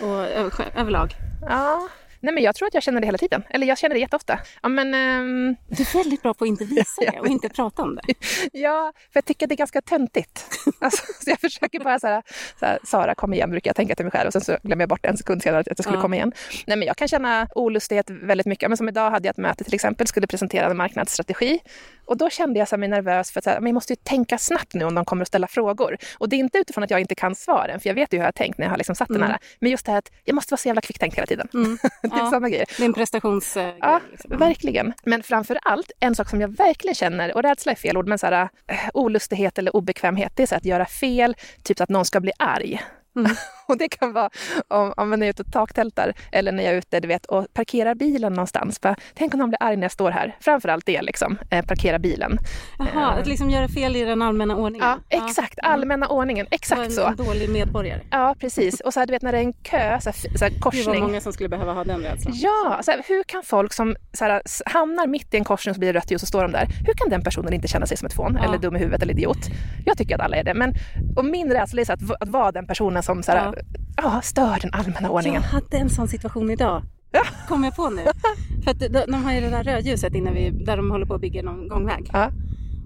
Och 0.02 0.08
över, 0.08 0.52
överlag? 0.76 1.14
Ja. 1.48 1.88
Nej, 2.22 2.34
men 2.34 2.42
jag 2.42 2.54
tror 2.54 2.68
att 2.68 2.74
jag 2.74 2.82
känner 2.82 3.00
det 3.00 3.06
hela 3.06 3.18
tiden. 3.18 3.42
Eller 3.50 3.66
jag 3.66 3.78
känner 3.78 3.94
det 3.94 4.00
jätteofta. 4.00 4.40
Ja, 4.62 4.68
men, 4.68 4.94
ehm, 4.94 5.56
Du 5.68 5.82
är 5.82 5.94
väldigt 5.98 6.22
bra 6.22 6.34
på 6.34 6.44
att 6.44 6.48
inte 6.48 6.64
visa 6.64 7.02
det 7.12 7.20
och 7.20 7.26
inte 7.26 7.48
prata 7.48 7.82
om 7.82 7.94
det. 7.96 8.14
ja, 8.58 8.92
för 9.12 9.16
jag 9.18 9.24
tycker 9.24 9.46
att 9.46 9.48
det 9.48 9.54
är 9.54 9.56
ganska 9.56 9.80
töntigt. 9.82 10.46
Alltså, 10.80 11.02
så 11.24 11.30
jag 11.30 11.40
försöker 11.40 11.80
bara 11.80 11.98
så 12.00 12.06
här, 12.06 12.22
så 12.60 12.66
här, 12.66 12.78
Sara 12.84 13.14
kom 13.14 13.34
igen, 13.34 13.50
brukar 13.50 13.68
jag 13.68 13.76
tänka 13.76 13.94
till 13.94 14.04
mig 14.04 14.10
själv 14.12 14.26
och 14.26 14.32
sen 14.32 14.42
så 14.42 14.56
glömmer 14.62 14.82
jag 14.82 14.88
bort 14.88 15.06
en 15.06 15.16
sekund 15.16 15.42
senare 15.42 15.60
att 15.60 15.66
jag 15.66 15.78
skulle 15.78 15.96
Ja. 15.98 16.02
komma 16.02 16.16
igen. 16.16 16.32
Nej, 16.66 16.76
men 16.76 16.86
jag 16.86 16.96
kan 16.96 17.08
känna 17.08 17.48
olustighet 17.54 18.10
väldigt 18.10 18.46
mycket. 18.46 18.68
Men 18.68 18.76
som 18.76 18.88
idag 18.88 19.10
hade 19.10 19.28
jag 19.28 19.32
ett 19.32 19.36
möte 19.38 19.64
till 19.64 19.74
exempel, 19.74 20.06
skulle 20.06 20.26
presentera 20.26 20.66
en 20.70 20.76
marknadsstrategi. 20.76 21.58
Och 22.04 22.16
då 22.16 22.30
kände 22.30 22.58
jag 22.58 22.68
så 22.68 22.74
här, 22.76 22.78
mig 22.78 22.88
nervös 22.88 23.30
för 23.30 23.40
att 23.40 23.44
så 23.44 23.50
här, 23.50 23.60
men 23.60 23.66
jag 23.66 23.74
måste 23.74 23.92
ju 23.92 23.96
tänka 23.96 24.38
snabbt 24.38 24.74
nu 24.74 24.84
om 24.84 24.94
de 24.94 25.04
kommer 25.04 25.22
att 25.22 25.28
ställa 25.28 25.46
frågor. 25.48 25.96
Och 26.18 26.28
det 26.28 26.36
är 26.36 26.38
inte 26.38 26.58
utifrån 26.58 26.84
att 26.84 26.90
jag 26.90 27.00
inte 27.00 27.14
kan 27.14 27.34
svaren, 27.34 27.80
för 27.80 27.88
jag 27.88 27.94
vet 27.94 28.12
ju 28.12 28.16
hur 28.16 28.22
jag 28.22 28.26
har 28.26 28.32
tänkt 28.32 28.58
när 28.58 28.66
jag 28.66 28.70
har 28.70 28.76
liksom 28.78 28.94
satt 28.94 29.08
den 29.08 29.16
Mm. 29.16 29.30
här. 29.30 29.38
Men 29.60 29.70
just 29.70 29.86
det 29.86 29.92
här 29.92 29.98
att 29.98 30.10
jag 30.24 30.34
måste 30.34 30.52
vara 30.52 30.58
så 30.58 30.68
jävla 30.68 30.80
kvicktänkt 30.80 31.16
hela 31.16 31.26
tiden. 31.26 31.48
Mm. 31.54 31.78
Är 32.14 32.18
Ja. 32.18 32.26
sådana 32.26 32.48
grejer. 32.48 32.66
Det 32.76 32.82
är 32.82 32.86
en 32.86 32.92
prestationsgrej. 32.92 33.74
Ja, 33.80 34.00
liksom. 34.10 34.38
verkligen. 34.38 34.92
Men 35.04 35.22
framför 35.22 35.58
allt, 35.62 35.92
en 36.00 36.14
sak 36.14 36.28
som 36.30 36.40
jag 36.40 36.56
verkligen 36.56 36.94
känner, 36.94 37.34
och 37.36 37.42
rädsla 37.42 37.72
är 37.72 37.76
fel 37.76 37.96
ord, 37.96 38.08
men 38.08 38.18
så 38.18 38.26
här, 38.26 38.48
eh, 38.66 38.76
olustighet 38.94 39.58
eller 39.58 39.76
obekvämhet, 39.76 40.32
det 40.36 40.42
är 40.42 40.46
så 40.46 40.54
att 40.54 40.64
göra 40.64 40.86
fel, 40.86 41.36
typ 41.62 41.78
så 41.78 41.82
att 41.84 41.90
någon 41.90 42.04
ska 42.04 42.20
bli 42.20 42.32
arg. 42.38 42.82
Mm. 43.16 43.30
och 43.72 43.78
det 43.82 43.88
kan 43.88 44.12
vara 44.12 44.30
om, 44.68 44.92
om 44.96 45.10
man 45.10 45.22
är 45.22 45.26
ute 45.30 45.42
och 45.42 45.52
taktältar 45.52 46.12
eller 46.32 46.52
när 46.52 46.62
jag 46.64 46.72
är 46.72 46.78
ute 46.78 47.00
du 47.00 47.08
vet, 47.08 47.26
och 47.26 47.46
parkerar 47.54 47.94
bilen 47.94 48.32
någonstans. 48.32 48.80
Bara, 48.80 48.96
Tänk 49.14 49.34
om 49.34 49.38
någon 49.40 49.48
blir 49.50 49.62
arg 49.62 49.76
när 49.76 49.82
jag 49.84 49.92
står 49.92 50.10
här. 50.10 50.36
Framför 50.40 50.68
allt 50.68 50.86
det, 50.86 51.02
liksom, 51.02 51.38
eh, 51.50 51.64
parkera 51.64 51.98
bilen. 51.98 52.38
Jaha, 52.78 53.06
att 53.12 53.26
liksom 53.26 53.50
göra 53.50 53.68
fel 53.68 53.96
i 53.96 54.04
den 54.04 54.22
allmänna 54.22 54.56
ordningen. 54.56 54.88
Ja, 54.88 54.98
exakt. 55.18 55.58
Allmänna 55.62 56.08
ordningen. 56.08 56.46
Exakt 56.50 56.80
en 56.80 56.90
så. 56.90 57.10
dålig 57.10 57.50
medborgare. 57.50 58.00
Ja, 58.10 58.34
precis. 58.40 58.80
Och 58.80 58.92
så 58.94 59.00
här, 59.00 59.06
du 59.06 59.10
vet 59.12 59.22
när 59.22 59.32
det 59.32 59.38
är 59.38 59.42
en 59.42 59.52
kö, 59.52 60.00
så 60.00 60.10
här, 60.10 60.38
så 60.38 60.44
här, 60.44 60.50
Det 60.50 60.54
var 60.54 60.60
korsning. 60.60 61.02
många 61.02 61.20
som 61.20 61.32
skulle 61.32 61.48
behöva 61.48 61.72
ha 61.72 61.84
den 61.84 62.00
rädslan. 62.00 62.34
Ja, 62.36 62.80
så 62.82 62.90
här, 62.90 63.02
hur 63.08 63.22
kan 63.22 63.42
folk 63.42 63.72
som 63.72 63.96
så 64.12 64.24
här, 64.24 64.42
hamnar 64.66 65.06
mitt 65.06 65.34
i 65.34 65.36
en 65.36 65.44
korsning 65.44 65.70
och 65.70 65.76
så 65.76 65.80
blir 65.80 65.92
det 65.92 65.98
rött 65.98 66.10
ljus 66.10 66.22
och 66.22 66.28
står 66.28 66.42
de 66.42 66.52
där, 66.52 66.66
hur 66.86 66.94
kan 66.94 67.08
den 67.10 67.22
personen 67.24 67.52
inte 67.52 67.68
känna 67.68 67.86
sig 67.86 67.96
som 67.96 68.06
ett 68.06 68.12
fån 68.14 68.38
Ja. 68.40 68.44
eller 68.48 68.58
dum 68.58 68.76
i 68.76 68.78
huvudet 68.78 69.02
eller 69.02 69.14
idiot? 69.14 69.38
Jag 69.86 69.98
tycker 69.98 70.14
att 70.14 70.20
alla 70.20 70.36
är 70.36 70.44
det. 70.44 70.54
Men, 70.54 70.74
och 71.16 71.24
min 71.24 71.52
rädsla 71.52 71.80
är 71.80 71.84
så 71.84 71.92
att, 71.92 72.00
att 72.20 72.28
vara 72.28 72.52
den 72.52 72.66
personen 72.66 73.02
som 73.02 73.22
så 73.22 73.32
här, 73.32 73.61
ja. 73.96 74.20
stör 74.22 74.58
den 74.62 74.70
allmänna 74.74 75.00
Jag 75.02 75.10
ordningen. 75.12 75.42
hade 75.42 75.76
en 75.76 75.90
sån 75.90 76.08
situation 76.08 76.50
idag. 76.50 76.82
Ja. 77.10 77.22
Kom 77.48 77.64
jag 77.64 77.76
på 77.76 77.90
nu. 77.90 78.02
För 78.64 78.70
att 78.70 78.78
de, 78.78 78.88
de 78.88 79.24
har 79.24 79.32
ju 79.32 79.40
det 79.40 79.50
där 79.50 79.64
rödljuset 79.64 80.14
inne 80.14 80.32
vid, 80.32 80.66
där 80.66 80.76
de 80.76 80.90
håller 80.90 81.06
på 81.06 81.14
att 81.14 81.20
bygga 81.20 81.42
någon 81.42 81.68
gångväg. 81.68 82.10
Ja. 82.12 82.30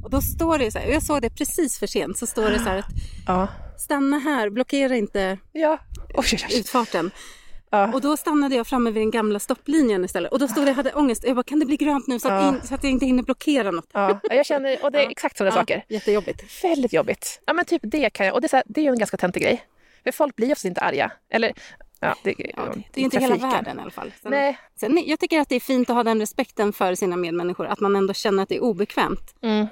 Och 0.05 0.11
då 0.11 0.21
står 0.21 0.59
det 0.59 0.71
så 0.71 0.79
här, 0.79 0.87
och 0.89 0.95
jag 0.95 1.03
såg 1.03 1.23
det 1.23 1.31
precis 1.31 1.79
för 1.79 1.87
sent, 1.87 2.19
så 2.19 2.27
står 2.27 2.51
det 2.51 2.59
så 2.59 2.65
här 2.65 2.79
att 2.79 2.87
Ja. 3.27 3.49
stanna 3.79 4.19
här, 4.19 4.51
blockera 4.51 4.97
inte 4.97 5.39
ja. 5.53 5.79
Oj. 6.15 6.39
utfarten. 6.59 7.11
Ja. 7.71 7.93
Och 7.95 8.01
då 8.01 8.17
stannade 8.17 8.55
jag 8.57 8.67
framme 8.67 8.91
vid 8.91 9.03
den 9.03 9.11
gamla 9.11 9.39
stopplinjen 9.39 10.05
istället. 10.05 10.33
Och 10.33 10.39
då 10.39 10.49
stod 10.49 10.65
det, 10.65 10.69
jag 10.71 10.75
hade 10.77 10.93
ångest. 10.93 11.25
Jag 11.27 11.37
bara, 11.37 11.43
kan 11.43 11.59
det 11.61 11.67
bli 11.67 11.77
grönt 11.77 12.07
nu 12.07 12.19
så 12.19 12.29
att, 12.29 12.43
Ja. 12.43 12.49
in, 12.49 12.61
så 12.65 12.75
att 12.75 12.83
jag 12.85 12.93
inte 12.93 13.07
hinner 13.07 13.23
blockera 13.23 13.71
något? 13.71 13.89
Ja. 13.93 14.21
Jag 14.31 14.47
känner, 14.47 14.85
och 14.85 14.93
det 14.93 15.05
är 15.05 15.11
exakt 15.11 15.37
sådana 15.39 15.55
saker. 15.57 15.85
Jättejobbigt. 15.89 16.65
Väldigt 16.65 16.93
jobbigt. 16.93 17.41
Ja 17.47 17.53
men 17.53 17.65
typ 17.65 17.83
det 17.85 18.11
kan 18.11 18.27
jag, 18.27 18.35
och 18.35 18.41
det 18.41 18.47
är, 18.47 18.49
så 18.49 18.57
här, 18.57 18.65
det 18.69 18.81
är 18.81 18.85
ju 18.85 18.91
en 18.91 18.99
ganska 18.99 19.17
töntig 19.17 19.43
grej. 19.43 19.63
För 20.13 20.17
folk 20.17 20.37
blir 20.37 20.47
oftast 20.47 20.65
inte 20.65 20.81
arga. 20.81 21.13
Eller, 21.31 21.53
ja, 22.01 22.15
det, 22.23 22.35
Ja, 22.57 22.75
det 22.93 23.01
är 23.01 23.05
inte 23.05 23.19
hela 23.19 23.29
trafiken. 23.37 23.51
världen 23.51 23.79
i 23.79 23.83
alla 23.83 23.91
fall. 23.91 24.13
Sen, 24.23 24.31
Nej. 24.31 24.59
sen, 24.81 25.03
jag 25.07 25.21
tycker 25.21 25.41
att 25.41 25.49
det 25.49 25.57
är 25.57 25.61
fint 25.61 25.91
att 25.91 25.97
ha 25.97 26.05
den 26.05 26.21
respekten 26.21 26.73
för 26.73 26.95
sina 26.95 27.17
medmänniskor. 27.17 27.67
Att 27.67 27.81
man 27.81 27.97
ändå 27.97 28.15
känner 28.15 28.43
att 28.43 28.49
det 28.49 28.57
är 28.57 28.63
obekvämt 28.63 29.35
Mm. 29.43 29.67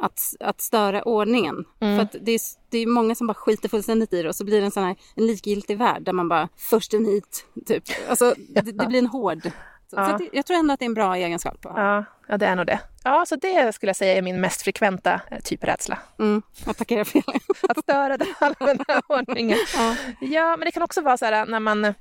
att, 0.00 0.20
att 0.40 0.60
störa 0.60 1.02
ordningen. 1.02 1.64
För 1.78 1.98
att 2.00 2.16
det, 2.20 2.32
är, 2.32 2.40
det 2.70 2.78
är 2.78 2.86
många 2.86 3.14
som 3.14 3.26
bara 3.26 3.34
skiter 3.34 3.68
fullständigt 3.68 4.12
i 4.12 4.22
det 4.22 4.28
och 4.28 4.36
så 4.36 4.44
blir 4.44 4.60
det 4.60 4.64
en 4.66 4.70
sån 4.70 4.84
här 4.84 4.96
en 5.16 5.26
likgiltig 5.26 5.78
värld 5.78 6.02
där 6.02 6.12
man 6.12 6.28
bara 6.28 6.48
försten 6.56 7.04
hit. 7.06 7.46
Typ. 7.66 7.84
Alltså, 8.08 8.34
det, 8.48 8.60
det 8.60 8.86
blir 8.86 8.98
en 8.98 9.06
hård. 9.06 9.50
Så, 9.90 9.96
så 9.96 10.02
att 10.02 10.18
det, 10.18 10.28
jag 10.32 10.46
tror 10.46 10.56
ändå 10.56 10.74
att 10.74 10.78
det 10.80 10.84
är 10.84 10.88
en 10.88 10.94
bra 10.94 11.16
egenskap. 11.16 11.66
Att 11.66 11.72
ha. 11.72 11.94
Ja, 11.94 12.04
ja, 12.28 12.38
det 12.38 12.46
är 12.46 12.56
nog 12.56 12.66
det. 12.66 12.80
Ja, 13.04 13.24
så 13.26 13.36
det 13.36 13.72
skulle 13.72 13.88
jag 13.90 13.96
säga 13.96 14.16
är 14.16 14.22
min 14.22 14.40
mest 14.40 14.62
frekventa 14.62 15.20
eh, 15.30 15.38
typ 15.44 15.64
rädsla. 15.64 15.98
Mm, 16.18 16.42
att 16.66 16.78
parkera 16.78 17.04
fel. 17.04 17.22
Att 17.68 17.78
störa 17.78 18.16
den 18.16 18.34
allmänna 18.38 18.84
ordningen. 19.08 19.58
Ja. 19.76 19.94
Ja, 20.20 20.56
men 20.56 20.66
det 20.66 20.70
kan 20.70 20.82
också 20.82 21.00
vara 21.00 21.16
så 21.16 21.24
här 21.24 21.46
när 21.46 21.60
man... 21.60 21.94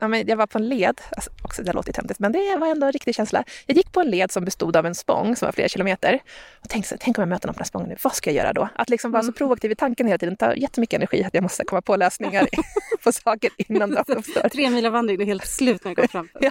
Ja, 0.00 0.08
men 0.08 0.26
jag 0.26 0.36
var 0.36 0.46
på 0.46 0.58
en 0.58 0.68
led, 0.68 1.00
alltså, 1.16 1.30
också, 1.44 1.62
det 1.62 1.72
låter 1.72 1.92
töntigt, 1.92 2.20
men 2.20 2.32
det 2.32 2.56
var 2.56 2.66
ändå 2.66 2.86
en 2.86 2.92
riktig 2.92 3.14
känsla. 3.14 3.44
Jag 3.66 3.76
gick 3.76 3.92
på 3.92 4.00
en 4.00 4.10
led 4.10 4.30
som 4.32 4.44
bestod 4.44 4.76
av 4.76 4.86
en 4.86 4.94
spång 4.94 5.36
som 5.36 5.46
var 5.46 5.52
flera 5.52 5.68
kilometer. 5.68 6.18
Och 6.62 6.68
tänkte 6.68 6.96
tänk 7.00 7.18
om 7.18 7.22
jag 7.22 7.28
möter 7.28 7.46
någon 7.48 7.54
på 7.54 7.58
den 7.58 7.64
här 7.64 7.68
spången 7.68 7.88
nu, 7.88 7.96
vad 8.02 8.14
ska 8.14 8.30
jag 8.30 8.36
göra 8.44 8.52
då? 8.52 8.68
Att 8.74 8.88
liksom 8.90 9.12
vara 9.12 9.22
så 9.22 9.32
proaktiv 9.32 9.70
i 9.70 9.74
tanken 9.74 10.06
hela 10.06 10.18
tiden 10.18 10.36
tar 10.36 10.54
jättemycket 10.54 10.96
energi 10.96 11.24
att 11.24 11.34
jag 11.34 11.42
måste 11.42 11.64
komma 11.64 11.82
på 11.82 11.96
lösningar 11.96 12.48
på 13.04 13.12
saker 13.12 13.50
innan 13.56 13.90
de 13.90 14.04
uppstår. 14.12 14.48
Tre 14.48 14.70
mil 14.70 14.86
av 14.86 14.92
vandring, 14.92 15.16
du 15.18 15.22
är 15.22 15.26
helt 15.26 15.46
slut 15.46 15.84
när 15.84 15.90
du 15.90 15.94
kommer 15.94 16.08
fram. 16.08 16.28
Ja, 16.40 16.50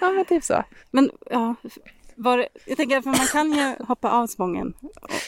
ja, 0.00 0.10
men 0.10 0.24
typ 0.24 0.44
så. 0.44 0.64
Men 0.90 1.10
ja, 1.30 1.54
var, 2.14 2.46
jag 2.64 2.76
tänker 2.76 3.00
för 3.00 3.10
man 3.10 3.26
kan 3.26 3.52
ju 3.52 3.84
hoppa 3.86 4.10
av 4.10 4.26
spången. 4.26 4.74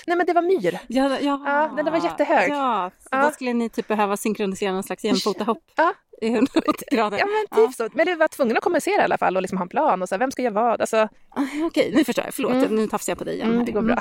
Nej, 0.07 0.17
men 0.17 0.27
det 0.27 0.33
var 0.33 0.43
myr. 0.43 0.79
Ja, 0.87 1.19
ja, 1.21 1.43
Ja, 1.47 1.83
den 1.83 1.93
var 1.93 2.05
jättehög. 2.05 2.51
Ja, 2.51 2.91
så 3.03 3.09
Ja. 3.11 3.23
då 3.23 3.31
skulle 3.31 3.53
ni 3.53 3.69
typ 3.69 3.89
behöva 3.89 4.17
synkronisera 4.17 4.73
någon 4.73 4.83
slags 4.83 5.05
jämfotahopp 5.05 5.63
Ja. 5.77 5.93
I 6.23 6.29
180 6.35 6.73
grader. 6.91 7.19
Ja, 7.19 7.27
men 7.27 7.67
typ 7.67 7.77
så. 7.77 7.89
Men 7.93 8.07
du 8.07 8.15
var 8.15 8.29
tvungen 8.29 8.57
att 8.57 8.63
kommunicera 8.63 9.01
i 9.01 9.05
alla 9.05 9.19
fall 9.19 9.37
och 9.37 9.43
liksom 9.43 9.59
ha 9.59 9.63
en 9.63 9.69
plan. 9.69 10.03
Och 10.03 10.09
så 10.09 10.15
här, 10.15 10.19
vem 10.21 10.31
ska 10.31 10.43
göra 10.43 10.55
vad? 10.55 10.81
Alltså, 10.81 11.09
Ah, 11.37 11.41
Okej, 11.65 11.93
nu 11.95 12.05
förstår 12.05 12.25
jag. 12.25 12.35
Förlåt, 12.35 12.71
nu 12.71 12.87
tafsar 12.87 13.11
jag 13.11 13.19
på 13.19 13.25
dig 13.25 13.35
igen. 13.35 13.51
mm, 13.53 13.65
det 13.65 13.73
går 13.73 13.83
bra. 13.83 13.97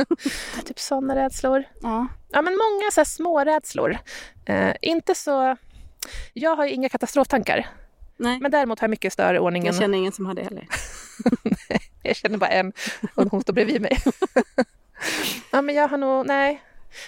typ 0.64 0.78
sådana 0.78 1.16
rädslor. 1.16 1.64
Ja. 1.82 2.06
Ja, 2.30 2.42
men 2.42 2.52
många 2.52 2.90
så 2.92 3.00
här 3.00 3.04
små 3.04 3.44
rädslor. 3.44 3.98
Eh, 4.46 4.74
inte 4.82 5.14
så... 5.14 5.56
Jag 6.32 6.56
har 6.56 6.66
ju 6.66 6.72
inga 6.72 6.88
katastroftankar. 6.88 7.66
Nej, 8.16 8.40
Men 8.40 8.50
däremot 8.50 8.80
har 8.80 8.84
jag 8.84 8.90
mycket 8.90 9.12
större 9.12 9.40
ordningen. 9.40 9.66
jag 9.66 9.82
känner 9.82 9.98
ingen 9.98 10.12
som 10.12 10.26
har 10.26 10.34
det 10.34 10.42
heller. 10.42 10.66
Jag 12.02 12.16
känner 12.16 12.38
bara 12.38 12.50
en 12.50 12.72
och 13.14 13.30
hon 13.30 13.42
står 13.42 13.52
bredvid 13.52 13.80
mig. 13.82 13.98
ja, 15.50 15.62
men 15.62 15.74
jag 15.74 15.88
har 15.88 15.98
nog... 15.98 16.26
Nej. 16.26 16.62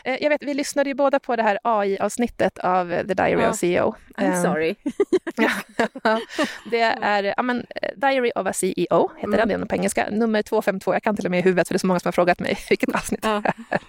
Eh, 0.04 0.22
Jag 0.22 0.30
vet, 0.30 0.42
vi 0.42 0.54
lyssnade 0.54 0.90
ju 0.90 0.94
båda 0.94 1.18
på 1.18 1.36
det 1.36 1.42
här 1.42 1.58
AI-avsnittet 1.62 2.58
av 2.58 2.88
The 3.08 3.14
Diary 3.14 3.42
Ja. 3.42 3.50
of 3.50 3.56
CEO. 3.56 3.94
I'm 4.16 4.32
Eh, 4.34 4.42
sorry. 4.42 4.74
Det 6.70 6.80
är 6.80 7.22
ja, 7.36 7.42
men, 7.42 7.66
eh, 7.82 7.90
Diary 7.96 8.30
of 8.34 8.46
a 8.46 8.52
CEO, 8.52 9.10
heter 9.16 9.34
Mm. 9.38 9.48
den 9.48 9.68
på 9.68 9.74
engelska. 9.74 10.06
Nummer 10.10 10.42
252, 10.42 10.92
jag 10.94 11.02
kan 11.02 11.16
till 11.16 11.24
och 11.24 11.30
med 11.30 11.38
i 11.40 11.42
huvudet 11.42 11.68
för 11.68 11.74
det 11.74 11.76
är 11.76 11.78
så 11.78 11.86
många 11.86 12.00
som 12.00 12.08
har 12.08 12.12
frågat 12.12 12.38
mig 12.40 12.58
vilket 12.68 12.94
avsnitt 12.94 13.20
Ja. 13.22 13.42
det 13.44 13.52
är. 13.70 13.80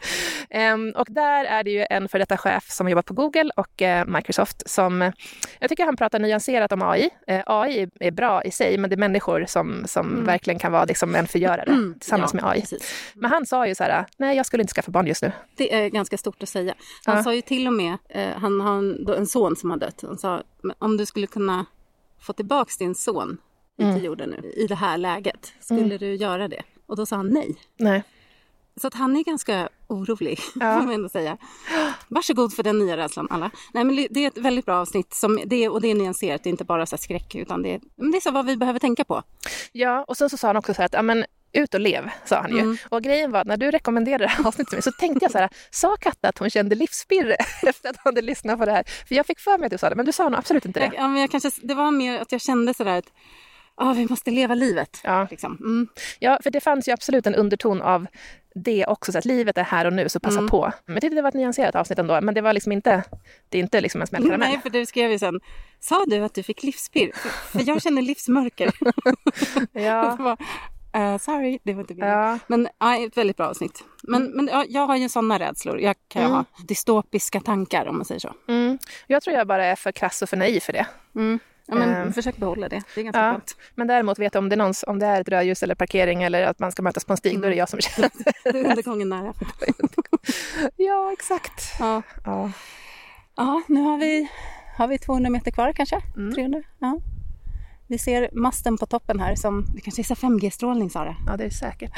Ehm, 0.49 0.91
och 0.97 1.07
där 1.09 1.45
är 1.45 1.63
det 1.63 1.71
ju 1.71 1.85
en 1.89 2.09
för 2.09 2.19
detta 2.19 2.37
chef 2.37 2.69
som 2.69 2.85
har 2.85 2.91
jobbat 2.91 3.05
på 3.05 3.13
Google 3.13 3.49
och 3.55 3.81
eh, 3.81 4.05
Microsoft 4.05 4.69
som, 4.69 5.11
jag 5.59 5.69
tycker 5.69 5.85
han 5.85 5.97
pratar 5.97 6.19
nyanserat 6.19 6.71
om 6.71 6.81
AI. 6.81 7.09
AI 7.45 7.87
är, 7.99 8.11
bra 8.11 8.43
i 8.43 8.51
sig, 8.51 8.77
men 8.77 8.89
det 8.89 8.95
är 8.95 8.97
människor 8.97 9.45
som, 9.47 9.83
som 9.87 10.25
verkligen 10.25 10.59
kan 10.59 10.71
vara 10.71 10.85
liksom 10.85 11.15
en 11.15 11.27
förgörare 11.27 11.93
tillsammans 11.99 12.33
Mm. 12.33 12.43
Ja, 12.43 12.47
med 12.49 12.51
AI. 12.55 12.61
precis. 12.61 13.11
Men 13.13 13.31
han 13.31 13.45
sa 13.45 13.67
ju 13.67 13.75
så 13.75 13.83
här, 13.83 14.05
nej 14.17 14.37
jag 14.37 14.45
skulle 14.45 14.63
inte 14.63 14.73
skaffa 14.73 14.91
barn 14.91 15.07
just 15.07 15.21
nu. 15.23 15.31
Det 15.57 15.73
är 15.73 15.88
ganska 15.89 16.17
stort 16.17 16.43
att 16.43 16.49
säga. 16.49 16.73
Han 17.05 17.17
Ja. 17.17 17.23
sa 17.23 17.33
ju 17.33 17.41
till 17.41 17.67
och 17.67 17.73
med, 17.73 17.97
eh, 18.09 18.37
han 18.37 18.61
har 18.61 18.77
en, 18.77 19.07
en 19.17 19.27
son 19.27 19.55
som 19.55 19.69
har 19.69 19.77
dött. 19.77 20.03
Han 20.07 20.17
sa, 20.17 20.43
"Men 20.63 20.75
om 20.79 20.97
du 20.97 21.05
skulle 21.05 21.27
kunna 21.27 21.65
få 22.21 22.33
tillbaks 22.33 22.77
din 22.77 22.95
son 22.95 23.37
Mm. 23.81 23.95
till 23.95 24.03
jorden 24.05 24.29
nu, 24.29 24.49
i 24.49 24.67
det 24.67 24.75
här 24.75 24.97
läget, 24.97 25.53
skulle 25.59 25.97
du 25.97 26.15
göra 26.15 26.47
det? 26.47 26.61
Och 26.85 26.95
då 26.95 27.05
sa 27.05 27.15
han 27.15 27.27
nej. 27.27 27.55
Nej. 27.77 28.03
Så 28.81 28.87
att 28.87 28.93
han 28.93 29.17
är 29.17 29.23
ganska 29.23 29.69
orolig, 29.87 30.39
Ja. 30.55 30.77
får 30.79 30.85
man 30.85 30.93
ändå 30.95 31.09
säga. 31.09 31.37
Varsågod 32.07 32.53
för 32.53 32.63
den 32.63 32.79
nya 32.79 32.97
rädslan 32.97 33.27
alla. 33.29 33.51
Nej, 33.73 33.83
men 33.83 33.95
det 34.09 34.23
är 34.23 34.27
ett 34.27 34.37
väldigt 34.37 34.65
bra 34.65 34.75
avsnitt 34.81 35.13
som, 35.13 35.39
det, 35.45 35.69
och 35.69 35.81
det 35.81 35.87
är 35.91 35.95
nyanserat, 35.95 36.43
det 36.43 36.49
är 36.49 36.51
inte 36.51 36.63
bara 36.65 36.85
så 36.85 36.97
skräck 36.97 37.35
utan 37.35 37.61
det 37.61 37.73
är, 37.73 37.81
men 37.95 38.11
det 38.11 38.17
är 38.17 38.21
så 38.21 38.31
vad 38.31 38.45
vi 38.45 38.57
behöver 38.57 38.79
tänka 38.79 39.03
på. 39.03 39.23
Ja, 39.71 40.03
och 40.07 40.17
sen 40.17 40.29
så 40.29 40.37
sa 40.37 40.47
han 40.47 40.57
också 40.57 40.73
så 40.73 40.81
här 40.81 40.85
att, 40.85 40.93
ja 40.93 41.01
men 41.01 41.25
ut 41.53 41.73
och 41.73 41.79
lev, 41.79 42.09
sa 42.25 42.41
han 42.41 42.51
ju. 42.51 42.59
Mm. 42.59 42.77
Och 42.89 43.03
grejen 43.03 43.31
var 43.31 43.39
att 43.39 43.47
när 43.47 43.57
du 43.57 43.71
rekommenderade 43.71 44.23
det 44.23 44.27
här 44.27 44.47
avsnittet 44.47 44.69
till 44.69 44.75
mig 44.75 44.83
så 44.83 44.91
tänkte 44.91 45.25
jag 45.25 45.31
så 45.31 45.37
här, 45.37 45.49
sa 45.71 45.95
Katta 45.97 46.29
att 46.29 46.37
hon 46.37 46.49
kände 46.49 46.75
livspirre 46.75 47.35
efter 47.67 47.89
att 47.89 47.95
hon 47.95 48.01
hade 48.11 48.21
lyssnat 48.21 48.59
på 48.59 48.65
det 48.65 48.71
här? 48.71 48.83
För 49.07 49.15
jag 49.15 49.25
fick 49.25 49.39
för 49.39 49.57
mig 49.57 49.65
att 49.65 49.71
du 49.71 49.77
sa 49.77 49.89
det, 49.89 49.95
men 49.95 50.05
du 50.05 50.11
sa 50.11 50.29
nog 50.29 50.39
absolut 50.39 50.65
inte 50.65 50.79
det. 50.79 50.91
ja, 50.95 51.07
men 51.07 51.21
jag 51.21 51.31
kanske, 51.31 51.49
det 51.63 51.73
var 51.73 51.91
mer 51.91 52.19
att 52.19 52.31
jag 52.31 52.41
kände 52.41 52.73
sådär 52.73 52.97
att 52.97 53.11
ah, 53.75 53.93
vi 53.93 54.07
måste 54.09 54.31
leva 54.31 54.53
livet. 54.55 54.99
Ja. 55.03 55.27
Liksom. 55.31 55.57
Mm. 55.59 55.87
Ja, 56.19 56.39
för 56.43 56.49
det 56.51 56.59
fanns 56.61 56.87
ju 56.87 56.91
absolut 56.91 57.27
en 57.27 57.35
underton 57.35 57.81
av 57.81 58.05
det 58.55 58.85
också, 58.85 59.11
så 59.11 59.17
att 59.17 59.25
livet 59.25 59.57
är 59.57 59.63
här 59.63 59.85
och 59.85 59.93
nu, 59.93 60.09
så 60.09 60.19
passa 60.19 60.37
Mm. 60.37 60.49
på. 60.49 60.71
Men 60.85 60.95
jag 60.95 61.01
tyckte 61.01 61.15
det 61.15 61.21
var 61.21 61.29
ett 61.29 61.35
nyanserat 61.35 61.75
avsnitt 61.75 61.99
ändå, 61.99 62.21
men 62.21 62.33
det 62.35 62.41
var 62.41 62.53
liksom 62.53 62.71
inte, 62.71 63.03
det 63.49 63.57
är 63.57 63.61
inte 63.61 63.81
liksom 63.81 64.01
en 64.01 64.07
smällkaramell. 64.07 64.49
Nej, 64.49 64.59
för 64.63 64.69
du 64.69 64.85
skrev 64.85 65.11
ju 65.11 65.19
sen, 65.19 65.39
sa 65.79 66.05
du 66.07 66.17
att 66.23 66.33
du 66.33 66.43
fick 66.43 66.63
livspirr? 66.63 67.11
För 67.51 67.67
jag 67.67 67.81
känner 67.81 68.01
livsmörker. 68.01 68.71
Ja, 69.71 70.37
Eh, 70.93 71.17
sorry, 71.17 71.59
det 71.63 71.73
var 71.73 71.81
inte 71.81 71.93
meningen. 71.93 72.17
ja, 72.19 72.39
Men 72.47 72.67
ja, 72.79 72.97
ett 72.97 73.17
väldigt 73.17 73.37
bra 73.37 73.47
avsnitt. 73.47 73.83
Men, 74.03 74.23
men 74.31 74.47
ja, 74.51 74.65
jag 74.69 74.87
har 74.87 74.95
ju 74.95 75.09
sådana 75.09 75.39
rädslor. 75.39 75.79
Jag 75.79 75.95
kan 76.07 76.21
Mm. 76.21 76.33
ha 76.33 76.45
dystopiska 76.67 77.39
tankar 77.39 77.85
om 77.85 77.95
man 77.95 78.05
säger 78.05 78.19
så. 78.19 78.33
mm. 78.47 78.77
Jag 79.07 79.23
tror 79.23 79.35
jag 79.35 79.47
bara 79.47 79.65
är 79.65 79.75
för 79.75 79.91
krass 79.91 80.21
och 80.21 80.29
för 80.29 80.37
naiv 80.37 80.59
för 80.59 80.73
det. 80.73 80.87
Mm. 81.15 81.39
Ja, 81.67 81.75
men 81.75 81.89
Ehm. 81.89 82.13
Försök 82.13 82.37
behålla 82.37 82.69
det. 82.69 82.81
Det 82.95 83.01
är 83.01 83.03
ganska 83.03 83.25
Ja. 83.25 83.31
skönt. 83.31 83.57
Men 83.75 83.87
däremot 83.87 84.19
vet 84.19 84.33
jag 84.33 84.41
om 84.41 84.49
det, 84.49 84.55
är 84.55 84.57
någon, 84.57 84.73
om 84.87 84.99
det 84.99 85.05
är 85.05 85.21
ett 85.21 85.29
rödljus 85.29 85.63
eller 85.63 85.75
parkering 85.75 86.23
eller 86.23 86.43
att 86.43 86.59
man 86.59 86.71
ska 86.71 86.81
mötas 86.81 87.05
på 87.05 87.13
en 87.13 87.17
stig, 87.17 87.39
då 87.41 87.45
är 87.45 87.49
det 87.49 87.55
jag 87.55 87.69
som 87.69 87.79
känner 87.81 88.09
Det 88.43 88.49
är 88.59 88.69
undergången 88.69 89.09
nära. 89.09 89.33
Ja, 90.77 91.11
exakt. 91.13 91.63
Ja. 91.79 92.01
Ja. 92.25 92.51
ja, 93.35 93.61
nu 93.67 93.81
har 93.81 93.97
vi, 93.97 94.27
har 94.77 94.87
vi 94.87 94.97
200 94.97 95.29
meter 95.29 95.51
kvar 95.51 95.73
kanske? 95.73 96.01
Mm. 96.17 96.33
300? 96.33 96.63
Ja. 96.79 96.99
Vi 97.89 97.97
ser 97.97 98.29
masten 98.33 98.77
på 98.77 98.85
toppen 98.85 99.19
här 99.19 99.35
som, 99.35 99.65
det 99.75 99.81
kanske 99.81 100.01
är 100.01 100.03
så 100.03 100.13
5G-strålning 100.13 100.89
Sara. 100.89 101.15
Ja, 101.27 101.37
det 101.37 101.43
är 101.43 101.49
säkert. 101.49 101.91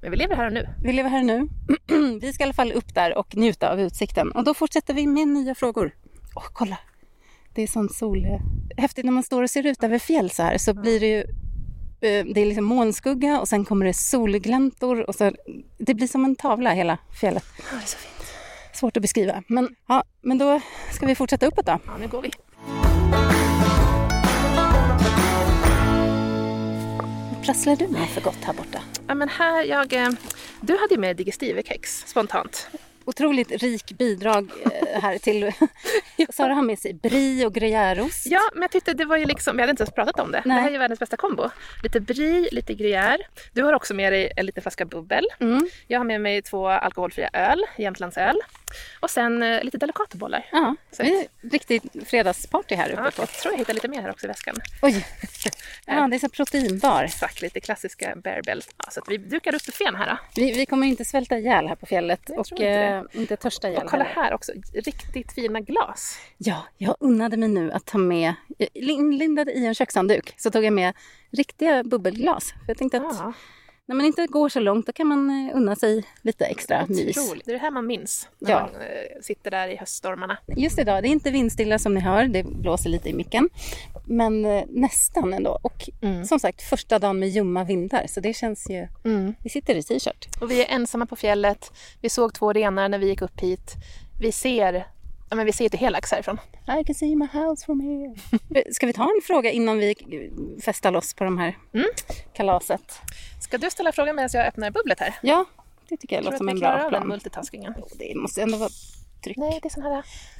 Men 0.00 0.10
vi 0.10 0.16
lever 0.16 0.36
här 0.36 0.46
och 0.46 0.52
nu. 0.52 0.68
Vi 0.82 0.92
lever 0.92 1.10
här 1.10 1.22
nu. 1.22 1.48
vi 2.20 2.32
ska 2.32 2.42
i 2.42 2.44
alla 2.44 2.52
fall 2.52 2.72
upp 2.72 2.94
där 2.94 3.18
och 3.18 3.36
njuta 3.36 3.72
av 3.72 3.80
utsikten. 3.80 4.32
Och 4.32 4.44
då 4.44 4.54
fortsätter 4.54 4.94
vi 4.94 5.06
med 5.06 5.28
nya 5.28 5.54
frågor. 5.54 5.94
Åh, 6.36 6.44
kolla! 6.52 6.78
Det 7.54 7.62
är 7.62 7.66
sån 7.66 7.88
sol... 7.88 8.26
Häftigt 8.76 9.04
när 9.04 9.12
man 9.12 9.22
står 9.22 9.42
och 9.42 9.50
ser 9.50 9.66
ut 9.66 9.84
över 9.84 9.98
fjäll 9.98 10.30
så 10.30 10.42
här 10.42 10.58
så 10.58 10.74
blir 10.74 11.00
det 11.00 11.06
ju... 11.06 11.20
eh, 11.20 12.24
Det 12.34 12.40
är 12.40 12.46
liksom 12.46 12.64
molnskugga 12.64 13.40
och 13.40 13.48
sen 13.48 13.64
kommer 13.64 13.86
det 13.86 13.94
solgläntor 13.94 15.08
och 15.08 15.14
så... 15.14 15.32
Det 15.78 15.94
blir 15.94 16.06
som 16.06 16.24
en 16.24 16.36
tavla 16.36 16.70
hela 16.70 16.98
fjället. 17.20 17.44
Ja, 17.58 17.76
det 17.76 17.82
är 17.82 17.86
så 17.86 17.96
fint. 17.98 18.32
Svårt 18.72 18.96
att 18.96 19.02
beskriva. 19.02 19.42
Men, 19.46 19.76
ja, 19.88 20.04
men 20.22 20.38
då 20.38 20.60
ska 20.92 21.06
vi 21.06 21.14
fortsätta 21.14 21.46
uppåt 21.46 21.66
då. 21.66 21.78
Ja, 21.86 21.92
nu 22.00 22.08
går 22.08 22.22
vi. 22.22 22.30
Prasslar 27.50 27.76
du 27.76 27.88
med 27.88 28.08
för 28.08 28.20
gott 28.20 28.44
här 28.44 28.52
borta? 28.52 28.82
Ja, 29.08 29.14
men 29.14 29.28
här, 29.28 29.64
jag, 29.64 29.92
eh, 29.92 30.08
du 30.60 30.76
hade 30.76 30.94
ju 30.94 31.00
med 31.00 31.16
digestivekex 31.16 32.04
spontant. 32.06 32.68
Otroligt 33.04 33.50
rik 33.50 33.92
bidrag 33.98 34.50
eh, 34.64 35.02
här 35.02 35.18
till... 35.18 35.52
Sara 36.30 36.54
har 36.54 36.62
med 36.62 36.78
sig 36.78 36.94
brie 36.94 37.46
och 37.46 37.54
gruyèreost. 37.54 38.26
Ja, 38.26 38.40
men 38.52 38.62
jag 38.62 38.70
tyckte 38.70 38.92
det 38.92 39.04
var 39.04 39.16
ju 39.16 39.24
liksom, 39.24 39.56
vi 39.56 39.62
hade 39.62 39.70
inte 39.70 39.82
ens 39.82 39.94
pratat 39.94 40.20
om 40.20 40.32
det. 40.32 40.42
Nej. 40.44 40.56
Det 40.56 40.60
här 40.60 40.68
är 40.68 40.72
ju 40.72 40.78
världens 40.78 41.00
bästa 41.00 41.16
kombo. 41.16 41.48
Lite 41.82 42.00
brie, 42.00 42.48
lite 42.52 42.74
gruyère. 42.74 43.20
Du 43.52 43.62
har 43.62 43.72
också 43.72 43.94
med 43.94 44.12
dig 44.12 44.32
en 44.36 44.46
liten 44.46 44.62
flaska 44.62 44.84
bubbel. 44.84 45.24
Mm. 45.40 45.68
Jag 45.86 46.00
har 46.00 46.04
med 46.04 46.20
mig 46.20 46.42
två 46.42 46.68
alkoholfria 46.68 47.30
öl, 47.32 47.64
Jämtlandsöl. 47.78 48.36
Och 49.00 49.10
sen 49.10 49.42
eh, 49.42 49.62
lite 49.64 49.78
delicatobollar. 49.78 50.46
Ja, 50.52 50.76
Så- 50.90 51.02
det 51.02 51.08
är 51.08 51.26
riktigt 51.50 51.82
fredagsparty 52.06 52.74
här 52.74 52.90
uppe 52.92 53.02
Ja, 53.04 53.10
på. 53.10 53.22
jag 53.22 53.28
tror 53.28 53.52
jag 53.54 53.58
hittade 53.58 53.74
lite 53.74 53.88
mer 53.88 54.02
här 54.02 54.10
också 54.10 54.26
i 54.26 54.28
väskan. 54.28 54.56
Oj! 54.82 55.06
Ja, 55.86 56.08
det 56.08 56.16
är 56.16 56.18
så 56.18 56.28
proteinbar. 56.28 57.04
Exakt, 57.04 57.42
lite 57.42 57.60
klassiska 57.60 58.14
bearbell. 58.16 58.62
Ja, 58.76 58.90
så 58.90 59.00
att 59.00 59.08
vi 59.08 59.16
dukar 59.16 59.54
upp 59.54 59.66
buffén 59.66 59.94
här. 59.94 60.06
Då. 60.10 60.16
Vi, 60.34 60.52
vi 60.52 60.66
kommer 60.66 60.86
inte 60.86 61.04
svälta 61.04 61.38
ihjäl 61.38 61.68
här 61.68 61.74
på 61.76 61.86
fjället 61.86 62.20
Jag 62.26 62.38
och 62.38 62.46
inte 62.50 62.66
eh, 62.68 63.02
inte 63.12 63.36
törsta 63.36 63.68
ihjäl 63.68 63.82
Och 63.84 63.90
kolla 63.90 64.04
heller. 64.04 64.22
här 64.22 64.34
också, 64.34 64.52
riktigt 64.74 65.32
fina 65.32 65.60
glas. 65.60 66.18
Ja, 66.38 66.66
jag 66.78 66.96
unnade 67.00 67.36
mig 67.36 67.48
nu 67.48 67.72
att 67.72 67.84
ta 67.86 67.98
med, 67.98 68.34
jag 68.58 68.68
inlindade 68.74 69.52
i 69.52 69.66
en 69.66 69.74
kökshandduk 69.74 70.34
så 70.36 70.50
tog 70.50 70.64
jag 70.64 70.72
med 70.72 70.94
riktiga 71.30 71.84
bubbelglas. 71.84 72.50
För 72.50 72.64
jag 72.68 72.78
tänkte 72.78 72.96
att 72.96 73.02
Ja, 73.18 73.32
när 73.90 73.96
man 73.96 74.06
inte 74.06 74.26
går 74.26 74.48
så 74.48 74.60
långt 74.60 74.86
då 74.86 74.92
kan 74.92 75.06
man 75.06 75.30
eh, 75.30 75.56
unna 75.56 75.76
sig 75.76 76.04
lite 76.22 76.44
extra 76.44 76.86
mys. 76.88 77.16
Det 77.44 77.50
är 77.50 77.52
det 77.52 77.58
här 77.58 77.70
man 77.70 77.86
minns 77.86 78.28
när 78.38 78.50
Ja. 78.50 78.60
man 78.60 78.80
eh, 78.80 79.22
sitter 79.22 79.50
där 79.50 79.68
i 79.68 79.76
höststormarna. 79.76 80.36
Just 80.56 80.78
idag, 80.78 81.02
det 81.02 81.08
är 81.08 81.10
inte 81.10 81.30
vindstilla 81.30 81.78
som 81.78 81.94
ni 81.94 82.00
hör, 82.00 82.24
det 82.24 82.42
blåser 82.42 82.90
lite 82.90 83.08
i 83.08 83.12
micken. 83.12 83.48
Men 84.06 84.44
eh, 84.44 84.62
nästan 84.68 85.32
ändå. 85.34 85.58
Och 85.62 85.88
Mm. 86.02 86.24
som 86.24 86.40
sagt, 86.40 86.62
första 86.62 86.98
dagen 86.98 87.18
med 87.18 87.28
ljumma 87.28 87.64
vindar. 87.64 88.06
Så 88.06 88.20
det 88.20 88.34
känns 88.34 88.70
ju... 88.70 88.88
Vi 89.42 89.50
sitter 89.50 89.74
i 89.74 89.82
t-shirt. 89.82 90.28
Och 90.40 90.50
vi 90.50 90.64
är 90.64 90.74
ensamma 90.74 91.06
på 91.06 91.16
fjället. 91.16 91.72
Vi 92.00 92.08
såg 92.08 92.34
två 92.34 92.52
renar 92.52 92.88
när 92.88 92.98
vi 92.98 93.08
gick 93.08 93.22
upp 93.22 93.40
hit. 93.40 93.74
Vi 94.20 94.32
ser 94.32 94.86
Ja, 95.30 95.36
men 95.36 95.46
vi 95.46 95.52
ser 95.52 95.68
till 95.68 95.78
Helax 95.80 96.10
härifrån. 96.12 96.40
I 96.80 96.84
can 96.84 96.94
see 96.94 97.16
my 97.16 97.26
house 97.32 97.66
from 97.66 97.80
here. 97.80 98.14
Ska 98.74 98.86
vi 98.86 98.92
ta 98.92 99.02
en 99.02 99.20
fråga 99.24 99.50
innan 99.50 99.78
vi 99.78 99.94
festar 100.64 100.90
loss 100.90 101.14
på 101.14 101.24
de 101.24 101.38
här 101.38 101.56
Mm. 101.74 101.86
kalaset? 102.32 102.98
Ska 103.40 103.58
du 103.58 103.70
ställa 103.70 103.92
frågan 103.92 104.16
medan 104.16 104.30
jag 104.32 104.46
öppnar 104.46 104.70
bubblet 104.70 105.00
här? 105.00 105.14
Ja, 105.22 105.44
det 105.88 105.96
tycker 105.96 106.16
jag 106.16 106.22
Tror 106.24 106.32
låter 106.32 106.32
du 106.32 106.38
som 106.38 106.48
att 106.48 106.50
en 106.52 106.56
vi 106.56 106.60
klarar 106.60 106.76
bra 106.76 106.84
av 106.86 106.90
den 106.92 107.00
plan. 107.00 107.08
multitaskingen? 107.08 107.74
Det 107.98 108.14
måste 108.14 108.42
ändå 108.42 108.58
vara 108.58 108.70
tryck. 109.24 109.36
Nej, 109.36 109.58
det 109.62 109.68
är 109.68 109.70
sån 109.70 109.82
här... 109.82 109.92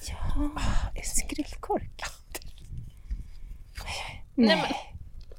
Ja, 0.09 0.51
det 0.95 1.01
är 1.01 1.05
skrillkork. 1.05 2.03
Nej, 4.35 4.47
Nej. 4.49 4.57
men- 4.57 4.75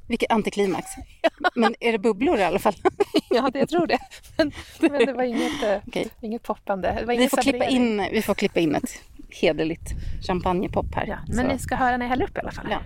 Vilket 0.08 0.30
antiklimax. 0.32 0.86
Men 1.54 1.74
är 1.80 1.92
det 1.92 1.98
bubblor 1.98 2.38
i 2.38 2.42
alla 2.42 2.58
fall? 2.58 2.74
Ja, 3.30 3.50
det, 3.52 3.58
jag 3.58 3.68
tror 3.68 3.86
det. 3.86 3.98
Men, 4.36 4.52
men 4.80 5.06
det 5.06 5.12
var 5.12 5.22
inget, 5.22 5.62
eh, 5.62 5.78
Okej. 5.86 6.08
inget 6.20 6.42
poppande. 6.42 6.88
Det 6.92 7.00
var 7.00 7.06
Vi 7.06 7.14
ingen 7.14 7.30
får, 7.30 7.36
klippa 7.42 7.64
in, 7.64 8.06
vi 8.12 8.22
får 8.22 8.34
klippa 8.34 8.60
in 8.60 8.74
ett 8.74 8.90
hederligt 9.40 9.94
champagnepop 10.26 10.94
här. 10.94 11.06
Ja, 11.06 11.18
men 11.26 11.36
Så. 11.36 11.52
ni 11.52 11.58
ska 11.58 11.76
höra 11.76 11.96
när 11.96 12.04
jag 12.04 12.10
häller 12.10 12.24
upp 12.24 12.36
i 12.36 12.40
alla 12.40 12.52
fall. 12.52 12.66
Ja. 12.70 12.80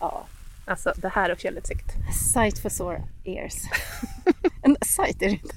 Ja. 0.00 0.26
Alltså, 0.66 0.92
det 0.96 1.08
här 1.08 1.32
och 1.32 1.38
fjällutsikt. 1.38 1.92
Sight 2.32 2.58
for 2.58 2.68
sore 2.68 3.02
ears. 3.24 3.54
en 4.62 4.76
sight 4.86 5.22
är 5.22 5.26
det 5.26 5.32
inte. 5.32 5.54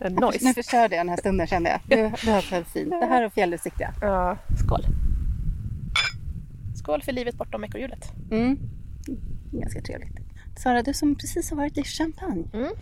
En 0.00 0.12
Nu 0.14 0.20
noise. 0.20 0.54
förstörde 0.54 0.96
jag 0.96 1.00
den 1.06 1.08
här 1.08 1.16
stunden 1.16 1.46
kände 1.46 1.70
jag. 1.70 1.80
Du, 1.98 2.12
du 2.24 2.30
har 2.30 2.40
så 2.40 2.64
fint. 2.64 2.90
Det 2.90 3.06
här 3.06 3.26
och 3.26 3.32
fjällutsikt 3.32 3.76
ja. 3.80 3.88
Ja, 4.00 4.36
skål. 4.64 4.84
Skål 6.76 7.02
för 7.02 7.12
livet 7.12 7.34
bortom 7.34 7.64
ekorrhjulet. 7.64 8.12
Mm. 8.30 8.58
Ganska 9.52 9.80
trevligt. 9.82 10.18
Sara, 10.56 10.82
du 10.82 10.94
som 10.94 11.14
precis 11.14 11.50
har 11.50 11.56
varit 11.56 11.78
i 11.78 11.84
Champagne. 11.84 12.44
Mm. 12.52 12.72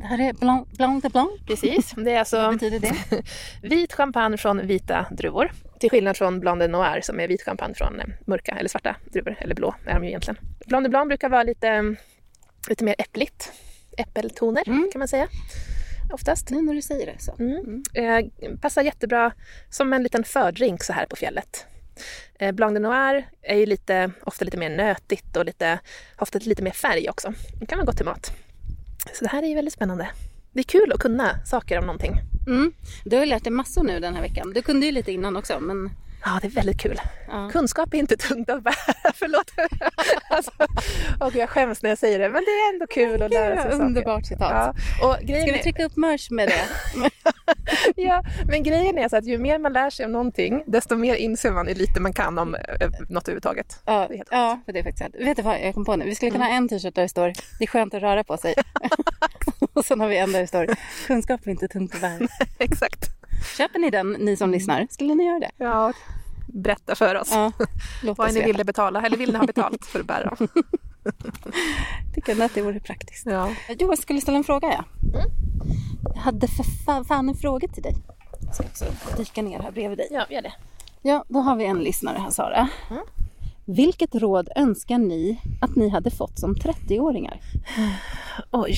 Det 0.00 0.06
här 0.06 0.20
är 0.28 0.32
Blanc, 0.32 0.68
blanc 0.68 1.02
de 1.02 1.08
Blanc. 1.08 1.30
Precis. 1.46 1.90
Det 1.96 2.00
är 2.00 2.04
Vad 2.04 2.16
alltså 2.18 2.52
betyder 2.52 2.78
det? 2.80 3.22
vit 3.68 3.92
champagne 3.92 4.36
från 4.36 4.66
vita 4.66 5.06
druvor. 5.10 5.52
Till 5.80 5.90
skillnad 5.90 6.16
från 6.16 6.40
Blanc 6.40 6.60
de 6.60 6.68
Noir 6.68 7.00
som 7.02 7.20
är 7.20 7.28
vit 7.28 7.42
champagne 7.42 7.74
från 7.74 8.00
eh, 8.00 8.06
mörka 8.26 8.52
eller 8.52 8.68
svarta 8.68 8.96
druvor. 9.12 9.36
Eller 9.40 9.54
blå 9.54 9.74
är 9.86 9.94
de 9.94 10.02
ju 10.04 10.08
egentligen. 10.08 10.38
Blanc 10.66 10.84
de 10.84 10.88
Blanc 10.88 11.08
brukar 11.08 11.28
vara 11.28 11.42
lite, 11.42 11.94
lite 12.68 12.84
mer 12.84 12.94
äppligt. 12.98 13.52
Äppeltoner 13.98 14.62
Mm. 14.68 14.88
kan 14.92 14.98
man 14.98 15.08
säga. 15.08 15.28
Oftast. 16.12 16.50
Nu 16.50 16.62
när 16.62 16.74
du 16.74 16.82
säger 16.82 17.06
det 17.06 17.18
så. 17.18 17.34
Mm. 17.38 17.82
Eh, 17.94 18.56
passar 18.60 18.82
jättebra 18.82 19.32
som 19.70 19.92
en 19.92 20.02
liten 20.02 20.24
fördrink 20.24 20.82
så 20.84 20.92
här 20.92 21.06
på 21.06 21.16
fjället. 21.16 21.66
Eh, 22.38 22.52
Blanc 22.52 22.74
de 22.74 22.80
Noir 22.80 23.26
är 23.42 23.56
ju 23.56 23.66
lite, 23.66 24.10
ofta 24.24 24.44
lite 24.44 24.56
mer 24.56 24.70
nötigt 24.70 25.36
och 25.36 25.44
lite, 25.44 25.78
ofta 26.18 26.38
lite 26.38 26.62
mer 26.62 26.70
färg 26.70 27.10
också. 27.10 27.32
Det 27.60 27.66
kan 27.66 27.78
vara 27.78 27.86
gott 27.86 27.96
till 27.96 28.06
mat. 28.06 28.32
Så 29.12 29.24
det 29.24 29.30
här 29.30 29.42
är 29.42 29.46
ju 29.46 29.54
väldigt 29.54 29.74
spännande. 29.74 30.10
Det 30.52 30.60
är 30.60 30.64
kul 30.64 30.92
att 30.92 31.00
kunna 31.00 31.46
saker 31.46 31.78
om 31.78 31.86
någonting. 31.86 32.20
Mm. 32.46 32.72
Du 33.04 33.16
har 33.16 33.24
ju 33.24 33.28
lärt 33.30 33.44
dig 33.44 33.52
massor 33.52 33.82
nu 33.84 34.00
den 34.00 34.14
här 34.14 34.22
veckan. 34.22 34.52
Du 34.54 34.62
kunde 34.62 34.86
ju 34.86 34.92
lite 34.92 35.12
innan 35.12 35.36
också 35.36 35.60
men... 35.60 35.90
Ja, 36.24 36.38
det 36.42 36.46
är 36.46 36.50
väldigt 36.50 36.80
kul. 36.80 37.00
Ja. 37.28 37.48
Kunskap 37.52 37.94
är 37.94 37.98
inte 37.98 38.16
tungt 38.16 38.50
att 38.50 38.62
bära, 38.62 38.74
förlåt. 39.14 39.50
alltså, 40.30 40.50
och 41.20 41.34
jag 41.34 41.48
skäms 41.48 41.82
när 41.82 41.90
jag 41.90 41.98
säger 41.98 42.18
det, 42.18 42.28
men 42.28 42.44
det 42.44 42.50
är 42.50 42.72
ändå 42.74 42.86
kul 42.86 43.22
att 43.22 43.30
lära 43.30 43.62
sig 43.62 43.70
saker. 43.72 43.84
Underbart 43.84 44.26
citat. 44.26 44.74
Ja, 45.00 45.08
och 45.08 45.26
grejen 45.26 45.46
Ska 45.46 45.56
vi 45.56 45.62
trycka 45.62 45.84
upp 45.84 45.96
merch 45.96 46.30
med 46.30 46.48
det? 46.48 46.64
Ja, 47.96 48.22
men 48.48 48.62
grejen 48.62 48.98
är 48.98 49.08
så 49.08 49.16
att 49.16 49.24
ju 49.24 49.38
mer 49.38 49.58
man 49.58 49.72
lär 49.72 49.90
sig 49.90 50.06
om 50.06 50.12
någonting, 50.12 50.62
desto 50.66 50.96
mer 50.96 51.14
inser 51.14 51.50
man 51.50 51.66
hur 51.66 51.74
lite 51.74 52.00
man 52.00 52.12
kan 52.12 52.38
om 52.38 52.54
eh, 52.54 52.60
något 53.08 53.28
överhuvudtaget. 53.28 53.82
Ja, 53.84 54.06
Det 54.08 54.14
är 54.14 54.24
ja 54.30 54.60
för 54.64 54.72
det 54.72 54.78
är 54.78 54.82
faktiskt. 54.82 55.14
Vet 55.14 55.36
du 55.36 55.42
vad 55.42 55.60
jag 55.60 55.74
kom 55.74 55.84
på 55.84 55.96
nu? 55.96 56.04
Vi 56.04 56.14
skulle 56.14 56.30
kunna 56.30 56.44
ha 56.44 56.52
en 56.52 56.68
t-shirt 56.68 56.94
där 56.94 57.02
det 57.02 57.08
står 57.08 57.32
Det 57.58 57.64
är 57.64 57.66
skönt 57.66 57.94
att 57.94 58.02
röra 58.02 58.24
på 58.24 58.36
sig. 58.36 58.54
och 59.72 59.84
sen 59.84 60.00
har 60.00 60.08
vi 60.08 60.16
en 60.16 60.32
där 60.32 60.40
det 60.40 60.46
står 60.46 60.66
Kunskap 61.06 61.46
är 61.46 61.50
inte 61.50 61.68
tungt 61.68 61.94
att 61.94 62.00
bära. 62.00 62.28
Exakt. 62.58 63.19
Köper 63.56 63.78
ni 63.78 63.90
den, 63.90 64.12
ni 64.12 64.36
som 64.36 64.50
lyssnar? 64.50 64.86
Skulle 64.90 65.14
ni 65.14 65.24
göra 65.24 65.38
det? 65.40 65.50
Ja, 65.56 65.92
berätta 66.46 66.94
för 66.94 67.14
oss. 67.14 67.28
Ja, 67.32 67.52
Vad 68.16 68.34
ni 68.34 68.42
villiga 68.42 68.64
betala? 68.64 69.02
Eller 69.02 69.16
vill 69.16 69.32
ni 69.32 69.38
ha 69.38 69.46
betalt 69.46 69.86
för 69.86 70.00
att 70.00 70.06
bära 70.06 70.24
dem? 70.34 70.48
Tycker 72.14 72.42
att 72.42 72.54
det 72.54 72.62
vore 72.62 72.80
praktiskt? 72.80 73.26
Ja. 73.26 73.48
Jo, 73.68 73.88
jag 73.88 73.98
skulle 73.98 74.20
ställa 74.20 74.38
en 74.38 74.44
fråga 74.44 74.68
ja. 74.68 74.84
Jag 76.14 76.20
hade 76.20 76.48
för 76.48 76.62
fa- 76.64 77.04
fan 77.04 77.28
en 77.28 77.34
fråga 77.34 77.68
till 77.68 77.82
dig. 77.82 77.96
Jag 78.40 78.54
ska 78.54 78.64
också 78.64 78.84
dyka 79.16 79.42
ner 79.42 79.58
här 79.58 79.70
bredvid 79.70 79.98
dig. 79.98 80.08
ja, 80.10 80.26
gör 80.30 80.42
det. 80.42 80.52
Ja, 81.02 81.24
då 81.28 81.38
har 81.40 81.56
vi 81.56 81.64
en 81.64 81.78
lyssnare 81.78 82.18
här 82.18 82.30
Sara. 82.30 82.68
Mm. 82.90 83.02
Vilket 83.70 84.14
råd 84.14 84.48
önskar 84.56 84.98
ni 84.98 85.40
att 85.60 85.76
ni 85.76 85.88
hade 85.88 86.10
fått 86.10 86.38
som 86.38 86.54
30-åringar? 86.54 87.40
Oj. 88.50 88.74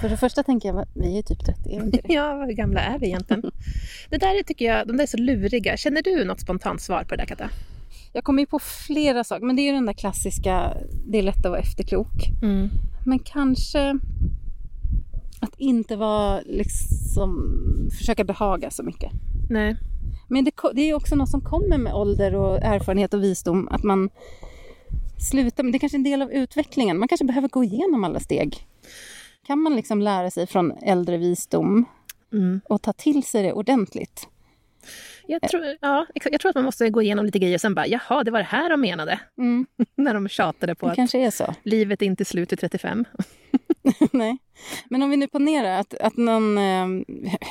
För 0.00 0.08
det 0.08 0.16
första 0.16 0.42
tänker 0.42 0.68
jag, 0.68 0.86
vi 0.94 1.18
är 1.18 1.22
typ 1.22 1.44
30, 1.44 1.70
är 1.70 1.84
inte 1.84 2.00
det? 2.04 2.12
Ja, 2.12 2.44
hur 2.46 2.52
gamla 2.52 2.80
är 2.80 2.98
vi 2.98 3.06
egentligen? 3.06 3.42
Det 4.10 4.18
där 4.18 4.38
är, 4.38 4.42
tycker 4.42 4.64
jag, 4.64 4.86
de 4.86 4.96
där 4.96 5.02
är 5.02 5.06
så 5.06 5.16
luriga. 5.16 5.76
Känner 5.76 6.02
du 6.02 6.24
något 6.24 6.40
spontant 6.40 6.80
svar 6.80 7.04
på 7.04 7.10
det 7.10 7.16
där 7.16 7.26
Katta? 7.26 7.50
Jag 8.12 8.24
kommer 8.24 8.42
ju 8.42 8.46
på 8.46 8.58
flera 8.58 9.24
saker, 9.24 9.46
men 9.46 9.56
det 9.56 9.62
är 9.62 9.66
ju 9.66 9.72
den 9.72 9.86
där 9.86 9.92
klassiska, 9.92 10.76
det 11.06 11.18
är 11.18 11.22
lätt 11.22 11.46
att 11.46 11.50
vara 11.50 11.60
efterklok. 11.60 12.28
Mm. 12.42 12.68
Men 13.06 13.18
kanske 13.18 13.98
att 15.40 15.54
inte 15.58 15.96
vara 15.96 16.40
liksom, 16.40 17.54
försöka 17.98 18.24
behaga 18.24 18.70
så 18.70 18.82
mycket. 18.82 19.12
Nej. 19.50 19.76
Men 20.28 20.44
det, 20.44 20.52
det 20.74 20.90
är 20.90 20.94
också 20.94 21.14
något 21.14 21.30
som 21.30 21.40
kommer 21.40 21.78
med 21.78 21.94
ålder 21.94 22.34
och 22.34 22.62
erfarenhet 22.62 23.14
och 23.14 23.22
visdom. 23.22 23.68
Att 23.68 23.82
man 23.82 24.10
slutar, 25.30 25.62
men 25.62 25.72
det 25.72 25.78
är 25.78 25.80
kanske 25.80 25.96
är 25.96 25.98
en 25.98 26.04
del 26.04 26.22
av 26.22 26.32
utvecklingen. 26.32 26.98
Man 26.98 27.08
kanske 27.08 27.24
behöver 27.24 27.48
gå 27.48 27.64
igenom 27.64 28.04
alla 28.04 28.20
steg. 28.20 28.66
Kan 29.46 29.58
man 29.58 29.76
liksom 29.76 30.00
lära 30.00 30.30
sig 30.30 30.46
från 30.46 30.72
äldre 30.72 31.16
visdom 31.16 31.84
Mm. 32.32 32.60
och 32.68 32.82
ta 32.82 32.92
till 32.92 33.22
sig 33.22 33.42
det 33.42 33.52
ordentligt? 33.52 34.28
Jag, 35.32 35.50
tror, 35.50 35.76
ja, 35.80 36.06
jag 36.30 36.40
tror 36.40 36.48
att 36.48 36.54
man 36.54 36.64
måste 36.64 36.90
gå 36.90 37.02
igenom 37.02 37.24
lite 37.26 37.38
grejer 37.38 37.54
och 37.56 37.60
sen 37.60 37.74
bara, 37.74 37.86
jaha, 37.86 38.24
det 38.24 38.30
var 38.30 38.38
det 38.38 38.44
här 38.44 38.70
de 38.70 38.80
menade. 38.80 39.20
Mm, 39.38 39.66
När 39.96 40.14
de 40.14 40.28
tjatade 40.28 40.74
på 40.74 40.86
det 40.86 40.92
att 40.92 40.96
kanske 40.96 41.18
är 41.18 41.30
så. 41.30 41.54
livet 41.62 42.02
är 42.02 42.06
inte 42.06 42.24
slut 42.24 42.52
vid 42.52 42.60
35. 42.60 43.04
Nej. 44.12 44.38
Men 44.90 45.02
om 45.02 45.10
vi 45.10 45.16
nu 45.16 45.26
ponerar 45.28 45.80
att, 45.80 45.94
att 45.94 46.16
någon... 46.16 46.58
Eh, 46.58 46.86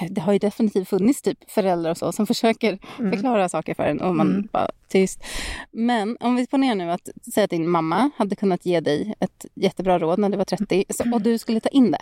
det 0.10 0.22
har 0.22 0.34
ju 0.34 0.40
definitivt 0.40 0.90
funnits 0.90 1.22
typ 1.22 1.52
föräldrar 1.52 1.92
och 1.92 1.98
så 1.98 2.12
som 2.12 2.28
försöker 2.28 2.80
förklara 3.12 3.50
saker 3.50 3.74
för 3.74 3.84
en 3.84 4.02
och 4.02 4.16
man 4.16 4.28
Mm. 4.32 4.48
bara 4.52 4.68
tyst. 4.88 5.24
Men 5.72 6.18
om 6.20 6.36
vi 6.36 6.48
ponerar 6.48 6.76
nu 6.76 6.92
att 6.92 7.10
säga 7.34 7.44
att 7.44 7.50
din 7.50 7.70
mamma 7.70 8.10
hade 8.18 8.36
kunnat 8.36 8.66
ge 8.66 8.80
dig 8.80 9.14
ett 9.20 9.46
jättebra 9.56 10.00
råd 10.00 10.20
när 10.20 10.30
du 10.30 10.38
var 10.38 10.46
30 10.46 10.86
så, 10.90 11.14
och 11.14 11.22
du 11.22 11.38
skulle 11.38 11.60
ta 11.60 11.70
in 11.70 11.92
det. 11.92 12.02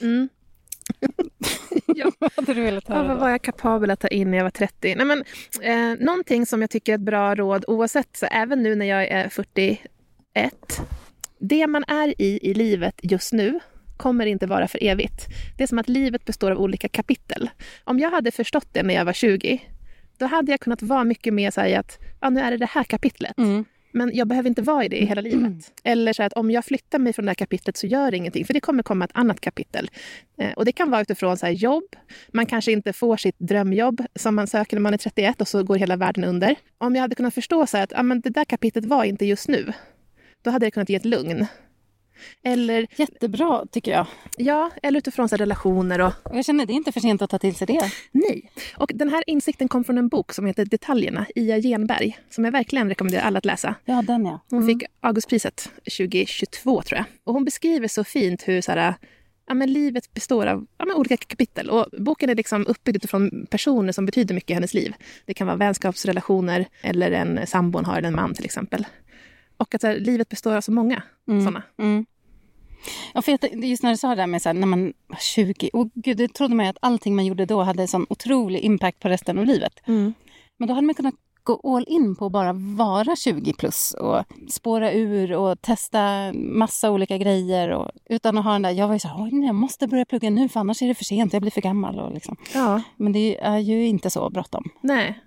Mm. 0.00 0.28
ja. 1.86 2.12
Vad 2.18 2.32
hade 2.36 2.54
du 2.54 2.60
velat 2.62 2.84
Ja, 2.88 2.94
höra 2.94 3.08
vad 3.08 3.16
då? 3.16 3.20
var 3.20 3.30
jag 3.30 3.42
kapabel 3.42 3.90
att 3.90 4.00
ta 4.00 4.08
in 4.08 4.30
när 4.30 4.38
jag 4.38 4.44
var 4.44 4.50
30? 4.50 4.94
Nej, 4.94 5.06
men, 5.06 5.24
eh, 5.62 6.04
någonting 6.04 6.46
som 6.46 6.60
jag 6.60 6.70
tycker 6.70 6.92
är 6.92 6.96
ett 6.96 7.00
bra 7.02 7.34
råd, 7.34 7.64
oavsett, 7.68 8.16
så 8.16 8.26
även 8.26 8.62
nu 8.62 8.74
när 8.74 8.86
jag 8.86 9.08
är 9.08 9.28
41. 9.28 9.78
Det 11.38 11.66
man 11.66 11.84
är 11.88 12.20
i 12.22 12.38
i 12.50 12.54
livet 12.54 12.94
just 13.02 13.32
nu 13.32 13.60
kommer 13.96 14.26
inte 14.26 14.46
vara 14.46 14.68
för 14.68 14.84
evigt. 14.84 15.26
Det 15.56 15.62
är 15.62 15.66
som 15.66 15.78
att 15.78 15.88
livet 15.88 16.24
består 16.24 16.50
av 16.50 16.58
olika 16.58 16.88
kapitel. 16.88 17.50
Om 17.84 17.98
jag 17.98 18.10
hade 18.10 18.30
förstått 18.30 18.68
det 18.72 18.82
när 18.82 18.94
jag 18.94 19.04
var 19.04 19.12
20, 19.12 19.62
då 20.18 20.26
hade 20.26 20.50
jag 20.52 20.60
kunnat 20.60 20.82
vara 20.82 21.04
mycket 21.04 21.34
mer 21.34 21.50
så 21.50 21.60
här 21.60 21.78
att 21.78 21.98
ja, 22.20 22.30
nu 22.30 22.40
är 22.40 22.50
det 22.50 22.56
det 22.56 22.68
här 22.70 22.84
kapitlet. 22.84 23.38
Mm. 23.38 23.64
Men 23.94 24.10
jag 24.14 24.28
behöver 24.28 24.48
inte 24.48 24.62
vara 24.62 24.84
i 24.84 24.88
det 24.88 25.02
i 25.02 25.04
hela 25.04 25.20
livet. 25.20 25.72
Eller 25.84 26.12
så 26.12 26.22
att 26.22 26.32
om 26.32 26.50
jag 26.50 26.64
flyttar 26.64 26.98
mig 26.98 27.12
från 27.12 27.24
det 27.24 27.30
här 27.30 27.34
kapitlet 27.34 27.76
så 27.76 27.86
gör 27.86 28.10
det 28.10 28.16
ingenting, 28.16 28.44
för 28.44 28.54
det 28.54 28.60
kommer 28.60 28.82
komma 28.82 29.04
ett 29.04 29.10
annat 29.14 29.40
kapitel. 29.40 29.90
Eh, 30.38 30.52
och 30.52 30.64
det 30.64 30.72
kan 30.72 30.90
vara 30.90 31.02
utifrån 31.02 31.36
så 31.36 31.46
här 31.46 31.52
jobb. 31.52 31.84
Man 32.32 32.46
kanske 32.46 32.72
inte 32.72 32.92
får 32.92 33.16
sitt 33.16 33.38
drömjobb 33.38 34.02
som 34.14 34.34
man 34.34 34.46
söker 34.46 34.76
när 34.76 34.80
man 34.80 34.94
är 34.94 34.98
31 34.98 35.40
och 35.40 35.48
så 35.48 35.62
går 35.62 35.76
hela 35.76 35.96
världen 35.96 36.24
under. 36.24 36.56
Om 36.78 36.94
jag 36.94 37.02
hade 37.02 37.14
kunnat 37.14 37.34
förstå 37.34 37.66
så 37.66 37.78
att 37.78 37.92
ah, 37.96 38.02
men 38.02 38.20
det 38.20 38.30
där 38.30 38.44
kapitlet 38.44 38.84
var 38.84 39.04
inte 39.04 39.24
just 39.26 39.48
nu, 39.48 39.72
då 40.42 40.50
hade 40.50 40.66
det 40.66 40.70
kunnat 40.70 40.88
ge 40.88 40.96
ett 40.96 41.04
lugn. 41.04 41.46
Eller, 42.42 42.86
Jättebra 42.96 43.66
tycker 43.70 43.92
jag. 43.92 44.06
ja, 44.36 44.70
eller 44.82 44.98
utifrån 44.98 45.28
så 45.28 45.36
relationer 45.36 46.00
och 46.00 46.12
jag 46.32 46.44
känner 46.44 46.66
det 46.66 46.72
är 46.72 46.74
inte 46.74 46.92
för 46.92 47.00
sent 47.00 47.22
att 47.22 47.30
ta 47.30 47.38
till 47.38 47.54
sig 47.54 47.66
det. 47.66 47.90
Nej. 48.12 48.50
Och 48.76 48.90
den 48.94 49.08
här 49.08 49.24
insikten 49.26 49.68
kom 49.68 49.84
från 49.84 49.98
en 49.98 50.08
bok 50.08 50.32
som 50.32 50.46
heter 50.46 50.64
Detaljerna, 50.64 51.26
Ia 51.34 51.60
Genberg, 51.60 52.18
som 52.30 52.44
jag 52.44 52.52
verkligen 52.52 52.88
rekommenderar 52.88 53.22
alla 53.22 53.38
att 53.38 53.44
läsa. 53.44 53.74
Ja, 53.84 54.02
den 54.02 54.24
ja. 54.26 54.40
Hon 54.50 54.66
fick 54.66 54.82
Augustpriset 55.00 55.70
2022 55.98 56.82
tror 56.82 56.96
jag. 56.98 57.04
Och 57.24 57.34
hon 57.34 57.44
beskriver 57.44 57.88
så 57.88 58.04
fint 58.04 58.48
hur 58.48 58.60
så 58.60 58.72
här, 58.72 58.94
ja, 59.46 59.54
men 59.54 59.72
livet 59.72 60.14
består 60.14 60.46
av 60.46 60.66
ja, 60.78 60.94
olika 60.94 61.16
kapitel. 61.16 61.70
Och 61.70 61.86
boken 61.98 62.30
är 62.30 62.34
liksom 62.34 62.66
uppbyggd 62.66 62.96
utifrån 62.96 63.46
personer 63.50 63.92
som 63.92 64.06
betyder 64.06 64.34
mycket 64.34 64.50
i 64.50 64.54
hennes 64.54 64.74
liv. 64.74 64.94
Det 65.26 65.34
kan 65.34 65.46
vara 65.46 65.56
vänskapsrelationer 65.56 66.66
eller 66.82 67.10
en 67.10 67.46
sambo 67.46 67.78
hon 67.78 67.84
har, 67.84 67.98
eller 67.98 68.08
en 68.08 68.14
man 68.14 68.34
till 68.34 68.44
exempel. 68.44 68.86
Och 69.64 69.74
att 69.74 69.80
så 69.80 69.86
här, 69.86 69.96
livet 69.96 70.28
består 70.28 70.56
av 70.56 70.60
så 70.60 70.72
många 70.72 71.02
sådana. 71.26 71.62
Mm. 71.78 72.06
Ja, 73.14 73.22
för 73.22 73.32
jag, 73.32 73.64
just 73.64 73.82
när 73.82 73.90
du 73.90 73.96
sa 73.96 74.08
det 74.08 74.14
där 74.14 74.26
med 74.26 74.42
så 74.42 74.48
här, 74.48 74.54
när 74.54 74.66
man 74.66 74.92
var 75.06 75.16
20, 75.16 75.70
och 75.72 75.90
gud, 75.94 76.16
det 76.16 76.28
trodde 76.34 76.54
man 76.54 76.66
ju 76.66 76.70
att 76.70 76.78
allting 76.80 77.16
man 77.16 77.26
gjorde 77.26 77.46
då 77.46 77.62
hade 77.62 77.88
sån 77.88 78.06
otrolig 78.08 78.60
impact 78.60 79.00
på 79.00 79.08
resten 79.08 79.38
av 79.38 79.46
livet. 79.46 79.80
Mm. 79.86 80.14
Men 80.56 80.68
då 80.68 80.74
hade 80.74 80.86
man 80.86 80.94
kunnat 80.94 81.14
gå 81.44 81.76
all 81.76 81.84
in 81.88 82.16
på 82.16 82.26
att 82.26 82.32
bara 82.32 82.52
vara 82.52 83.16
20 83.16 83.52
plus 83.52 83.94
och 83.94 84.24
spåra 84.50 84.92
ur 84.92 85.32
och 85.32 85.62
testa 85.62 86.32
massa 86.32 86.90
olika 86.90 87.18
grejer. 87.18 87.70
Och, 87.70 87.90
utan 88.10 88.38
att 88.38 88.44
ha 88.44 88.52
den 88.52 88.62
där, 88.62 88.70
jag 88.70 88.86
var 88.86 88.94
ju 88.94 89.00
så 89.00 89.08
här, 89.08 89.22
"Oj, 89.24 89.30
nej, 89.32 89.46
jag 89.46 89.54
måste 89.54 89.86
börja 89.88 90.04
plugga 90.04 90.30
nu 90.30 90.48
för 90.48 90.60
annars 90.60 90.82
är 90.82 90.88
det 90.88 90.94
för 90.94 91.04
sent, 91.04 91.32
jag 91.32 91.42
blir 91.42 91.50
för 91.50 91.60
gammal. 91.60 91.98
Och 92.00 92.12
liksom. 92.14 92.36
Ja. 92.54 92.82
Men 92.96 93.12
det 93.12 93.38
är 93.40 93.58
ju 93.58 93.86
inte 93.86 94.10
så 94.10 94.30
bråttom. 94.30 94.64
Nej. 94.80 95.20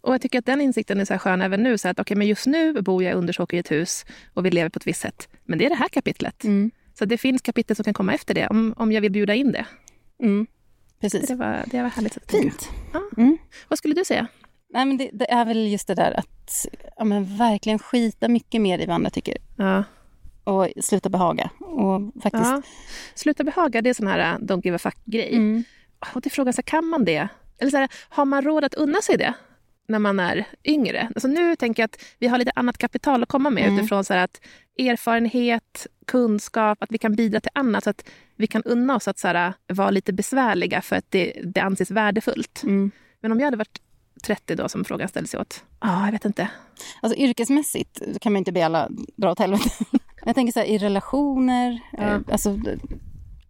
Och 0.00 0.14
jag 0.14 0.20
tycker 0.20 0.38
att 0.38 0.46
den 0.46 0.60
insikten 0.60 1.00
är 1.00 1.04
så 1.04 1.14
här 1.14 1.18
skön 1.18 1.42
även 1.42 1.62
nu. 1.62 1.78
Så 1.78 1.88
att, 1.88 2.00
okay, 2.00 2.16
men 2.16 2.26
just 2.26 2.46
nu 2.46 2.82
bor 2.82 3.02
jag 3.02 3.12
i 3.12 3.14
Undersåker 3.14 3.56
i 3.56 3.60
ett 3.60 3.70
hus 3.70 4.04
och 4.34 4.46
vi 4.46 4.50
lever 4.50 4.70
på 4.70 4.76
ett 4.76 4.86
visst 4.86 5.00
sätt. 5.00 5.28
Men 5.44 5.58
det 5.58 5.64
är 5.64 5.68
det 5.68 5.74
här 5.74 5.88
kapitlet. 5.88 6.44
Så 6.98 7.04
det 7.04 7.18
finns 7.18 7.42
kapitel 7.42 7.76
som 7.76 7.84
kan 7.84 7.94
komma 7.94 8.14
efter 8.14 8.34
det 8.34 8.46
om, 8.48 8.74
om 8.76 8.92
jag 8.92 9.00
vill 9.00 9.12
bjuda 9.12 9.34
in 9.34 9.52
det. 9.52 9.66
Mm. 10.22 10.46
Precis. 11.00 11.28
Det 11.28 11.34
var, 11.34 11.62
det 11.66 11.82
var 11.82 11.88
härligt. 11.88 12.30
Fint. 12.30 12.68
Ja. 12.92 13.00
Mm. 13.16 13.38
Vad 13.68 13.78
skulle 13.78 13.94
du 13.94 14.04
säga? 14.04 14.26
Nej, 14.72 14.84
men 14.84 14.96
det, 14.96 15.10
det 15.12 15.30
är 15.30 15.44
väl 15.44 15.68
just 15.68 15.86
det 15.86 15.94
där 15.94 16.18
att 16.18 16.66
ja, 16.96 17.04
men 17.04 17.36
verkligen 17.36 17.78
skita 17.78 18.28
mycket 18.28 18.60
mer 18.60 18.78
i 18.78 18.86
vad 18.86 18.94
andra 18.94 19.10
tycker. 19.10 19.36
Ja. 19.56 19.84
Och 20.44 20.68
sluta 20.80 21.08
behaga. 21.08 21.50
Och 21.60 22.22
faktiskt... 22.22 22.44
Ja. 22.44 22.62
Sluta 23.14 23.44
behaga, 23.44 23.82
det 23.82 23.90
är 23.90 23.94
sån 23.94 24.06
här 24.06 24.34
uh, 24.34 24.38
don't 24.38 24.60
give 24.64 24.76
a 24.76 24.78
fuck-grej. 24.78 25.34
Mm. 25.34 25.64
Och 26.14 26.20
det 26.20 26.28
är 26.28 26.30
frågan, 26.30 26.52
så 26.52 26.62
kan 26.62 26.86
man 26.86 27.04
det? 27.04 27.28
Eller 27.58 27.70
så 27.70 27.76
här, 27.76 27.88
har 28.08 28.24
man 28.24 28.42
råd 28.42 28.64
att 28.64 28.74
unna 28.74 29.00
sig 29.00 29.16
det 29.16 29.34
när 29.88 29.98
man 29.98 30.20
är 30.20 30.46
yngre? 30.64 31.08
Alltså 31.14 31.28
nu 31.28 31.56
tänker 31.56 31.82
jag 31.82 31.88
att 31.88 32.04
vi 32.18 32.26
har 32.28 32.38
lite 32.38 32.52
annat 32.54 32.78
kapital 32.78 33.22
att 33.22 33.28
komma 33.28 33.50
med 33.50 33.64
Mm. 33.64 33.78
utifrån 33.78 34.04
så 34.04 34.14
att 34.14 34.40
erfarenhet, 34.78 35.86
kunskap, 36.06 36.82
att 36.82 36.92
vi 36.92 36.98
kan 36.98 37.14
bidra 37.14 37.40
till 37.40 37.50
annat. 37.54 37.84
Så 37.84 37.90
att 37.90 38.08
vi 38.36 38.46
kan 38.46 38.62
unna 38.62 38.96
oss 38.96 39.08
att 39.08 39.18
så 39.18 39.28
här, 39.28 39.52
vara 39.66 39.90
lite 39.90 40.12
besvärliga 40.12 40.80
för 40.82 40.96
att 40.96 41.10
det, 41.10 41.32
det 41.44 41.60
anses 41.60 41.90
värdefullt. 41.90 42.62
Mm. 42.62 42.90
Men 43.20 43.32
om 43.32 43.38
jag 43.38 43.46
hade 43.46 43.56
varit 43.56 43.80
30 44.22 44.54
då, 44.54 44.68
som 44.68 44.84
frågan 44.84 45.08
ställde 45.08 45.28
sig 45.28 45.40
åt? 45.40 45.64
Ja, 45.80 46.04
jag 46.04 46.12
vet 46.12 46.24
inte. 46.24 46.48
Alltså 47.00 47.18
yrkesmässigt 47.18 48.02
kan 48.20 48.32
man 48.32 48.38
inte 48.40 48.52
be 48.52 48.66
alla 48.66 48.88
dra 49.16 49.30
åt 49.32 49.38
helvete. 49.38 49.70
Jag 50.24 50.34
tänker 50.34 50.52
så 50.52 50.58
här, 50.60 50.66
i 50.66 50.78
relationer, 50.78 51.80
Ja. 51.92 51.98
eh, 52.02 52.18
alltså 52.32 52.56
d- 52.56 52.78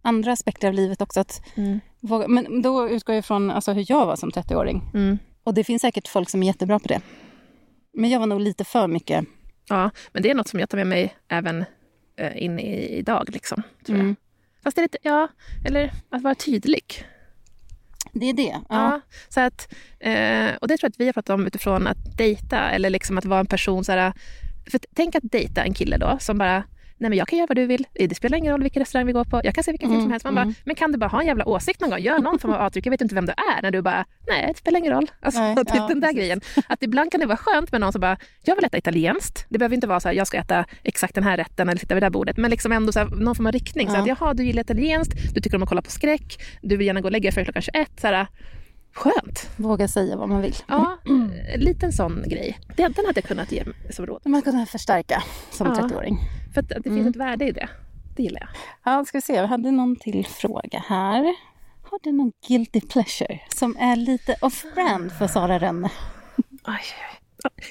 andra 0.01 0.31
aspekter 0.31 0.67
av 0.67 0.73
livet 0.73 1.01
också. 1.01 1.19
Att 1.19 1.41
Mm. 1.55 1.79
våga, 2.01 2.27
men 2.27 2.61
då 2.61 2.89
utgår 2.89 3.15
jag 3.15 3.25
från 3.25 3.51
alltså, 3.51 3.71
hur 3.73 3.85
jag 3.89 4.05
var 4.05 4.15
som 4.15 4.31
30-åring. 4.31 4.81
Mm. 4.93 5.17
Och 5.43 5.53
det 5.53 5.63
finns 5.63 5.81
säkert 5.81 6.07
folk 6.07 6.29
som 6.29 6.43
är 6.43 6.47
jättebra 6.47 6.79
på 6.79 6.87
det. 6.87 7.01
Men 7.93 8.09
jag 8.09 8.19
var 8.19 8.27
nog 8.27 8.39
lite 8.41 8.63
för 8.63 8.87
mycket. 8.87 9.25
Ja, 9.69 9.89
men 10.11 10.23
det 10.23 10.29
är 10.29 10.35
något 10.35 10.47
som 10.47 10.59
jag 10.59 10.69
tar 10.69 10.77
med 10.77 10.87
mig 10.87 11.15
även 11.27 11.65
eh, 12.17 12.43
in 12.43 12.59
i 12.59 12.97
idag. 12.97 13.29
Liksom, 13.33 13.63
tror 13.85 13.97
jag. 13.97 14.03
Mm. 14.03 14.15
Fast 14.63 14.75
det 14.75 14.79
är 14.79 14.83
lite, 14.83 14.97
ja, 15.01 15.27
eller 15.65 15.91
att 16.09 16.21
vara 16.21 16.35
tydlig. 16.35 17.05
Det 18.13 18.29
är 18.29 18.33
det. 18.33 18.51
Ja. 18.51 18.63
Ja. 18.69 19.01
så 19.29 19.39
att, 19.39 19.73
eh, 19.99 20.55
och 20.61 20.67
det 20.67 20.77
tror 20.77 20.87
jag 20.87 20.89
att 20.89 20.99
vi 20.99 21.05
har 21.05 21.13
pratat 21.13 21.33
om 21.33 21.47
utifrån 21.47 21.87
att 21.87 22.17
dejta 22.17 22.69
eller 22.69 22.89
liksom 22.89 23.17
att 23.17 23.25
vara 23.25 23.39
en 23.39 23.45
person 23.45 23.83
så 23.83 23.91
här, 23.91 24.13
för 24.71 24.79
tänk 24.95 25.15
att 25.15 25.23
dejta 25.31 25.63
en 25.63 25.73
kille 25.73 25.97
då 25.97 26.17
som 26.19 26.37
bara 26.37 26.63
Nej 26.97 27.09
men 27.09 27.17
jag 27.19 27.27
kan 27.27 27.39
göra 27.39 27.47
vad 27.47 27.57
du 27.57 27.65
vill. 27.65 27.87
Det 27.93 28.15
spelar 28.15 28.37
ingen 28.37 28.51
roll 28.51 28.63
vilken 28.63 28.79
restaurang 28.79 29.07
vi 29.07 29.13
går 29.13 29.23
på. 29.23 29.41
Jag 29.43 29.55
kan 29.55 29.63
se 29.63 29.71
vilken 29.71 29.89
film 29.89 29.99
som 29.99 30.03
Mm, 30.05 30.11
helst. 30.11 30.23
Man 30.25 30.35
bara, 30.35 30.41
mm. 30.41 30.53
men 30.65 30.75
kan 30.75 30.91
du 30.91 30.97
bara 30.97 31.07
ha 31.07 31.21
en 31.21 31.27
jävla 31.27 31.45
åsikt 31.45 31.81
någon 31.81 31.89
gång? 31.89 31.99
Gör 31.99 32.19
någon 32.19 32.39
form 32.39 32.51
av 32.53 32.61
avtryck. 32.61 32.85
Jag 32.85 32.91
vet 32.91 33.01
inte 33.01 33.15
vem 33.15 33.25
du 33.25 33.31
är. 33.31 33.61
När 33.61 33.71
du 33.71 33.81
bara, 33.81 34.05
nej 34.27 34.45
det 34.47 34.57
spelar 34.57 34.79
ingen 34.79 34.93
roll. 34.93 35.11
Alltså, 35.21 35.41
Nej, 35.41 35.55
typ 35.55 35.67
ja, 35.75 35.87
den 35.87 35.99
där 35.99 36.07
precis. 36.07 36.17
grejen. 36.19 36.41
Att 36.67 36.83
ibland 36.83 37.11
kan 37.11 37.19
det 37.19 37.25
vara 37.25 37.37
skönt 37.37 37.71
med 37.71 37.81
någon 37.81 37.91
som 37.91 38.01
bara, 38.01 38.17
jag 38.43 38.55
vill 38.55 38.65
äta 38.65 38.77
italienskt. 38.77 39.45
Det 39.49 39.57
behöver 39.57 39.75
inte 39.75 39.87
vara 39.87 39.99
så 39.99 40.07
här, 40.07 40.15
jag 40.15 40.27
ska 40.27 40.37
äta 40.37 40.65
exakt 40.83 41.15
den 41.15 41.23
här 41.23 41.37
rätten 41.37 41.69
eller 41.69 41.79
sitta 41.79 41.93
vid 41.95 42.01
det 42.03 42.05
här 42.05 42.11
bordet. 42.11 42.37
Men 42.37 42.51
liksom 42.51 42.71
ändå 42.71 42.91
så 42.91 42.99
här, 42.99 43.05
någon 43.05 43.35
form 43.35 43.45
av 43.45 43.51
riktning. 43.51 43.89
Så 43.89 43.95
Ja. 43.95 43.99
att, 44.01 44.07
jaha, 44.07 44.33
du 44.33 44.43
gillar 44.43 44.61
italienskt, 44.61 45.33
du 45.33 45.41
tycker 45.41 45.57
om 45.57 45.63
att 45.63 45.69
kolla 45.69 45.81
på 45.81 45.91
skräck, 45.91 46.37
du 46.61 46.77
vill 46.77 46.87
gärna 46.87 47.01
gå 47.01 47.07
och 47.07 47.11
lägga 47.11 47.21
dig 47.23 47.31
före 47.31 47.43
klockan 47.43 47.61
21. 47.61 47.89
Så 48.01 48.07
här, 48.07 48.27
skönt. 48.95 49.49
Våga 49.55 49.87
säga 49.87 50.15
vad 50.17 50.29
man 50.29 50.41
vill. 50.41 50.55
Ja, 50.67 50.97
en 51.53 51.59
liten 51.59 51.91
sån 51.91 52.23
grej. 52.27 52.59
Den, 52.75 52.91
den 52.91 53.05
hade 53.05 53.17
jag 53.19 53.23
kunnat 53.27 53.51
ge 53.51 53.63
som 53.89 54.05
råd. 54.05 54.21
Man 54.25 54.41
kan 54.41 54.65
förstärka 54.65 55.23
som 55.51 55.67
Ja. 55.67 55.73
30-åring. 55.73 56.17
För 56.53 56.61
att 56.61 56.67
det 56.69 56.83
finns 56.83 56.95
Mm. 56.97 57.07
ett 57.07 57.15
värde 57.15 57.45
i 57.47 57.51
det. 57.51 57.69
Det 58.15 58.23
gillar 58.23 58.39
jag. 58.41 58.49
Ja, 58.93 59.05
ska 59.05 59.17
vi 59.17 59.21
se. 59.21 59.41
Vi 59.41 59.47
hade 59.47 59.71
någon 59.71 59.95
till 59.95 60.25
fråga 60.25 60.83
här. 60.87 61.35
Har 61.83 61.99
du 62.03 62.11
någon 62.11 62.31
guilty 62.47 62.81
pleasure 62.81 63.39
som 63.55 63.77
är 63.79 63.95
lite 63.95 64.35
off-brand 64.41 65.11
för 65.13 65.27
Sara 65.27 65.59
Rönne? 65.59 65.89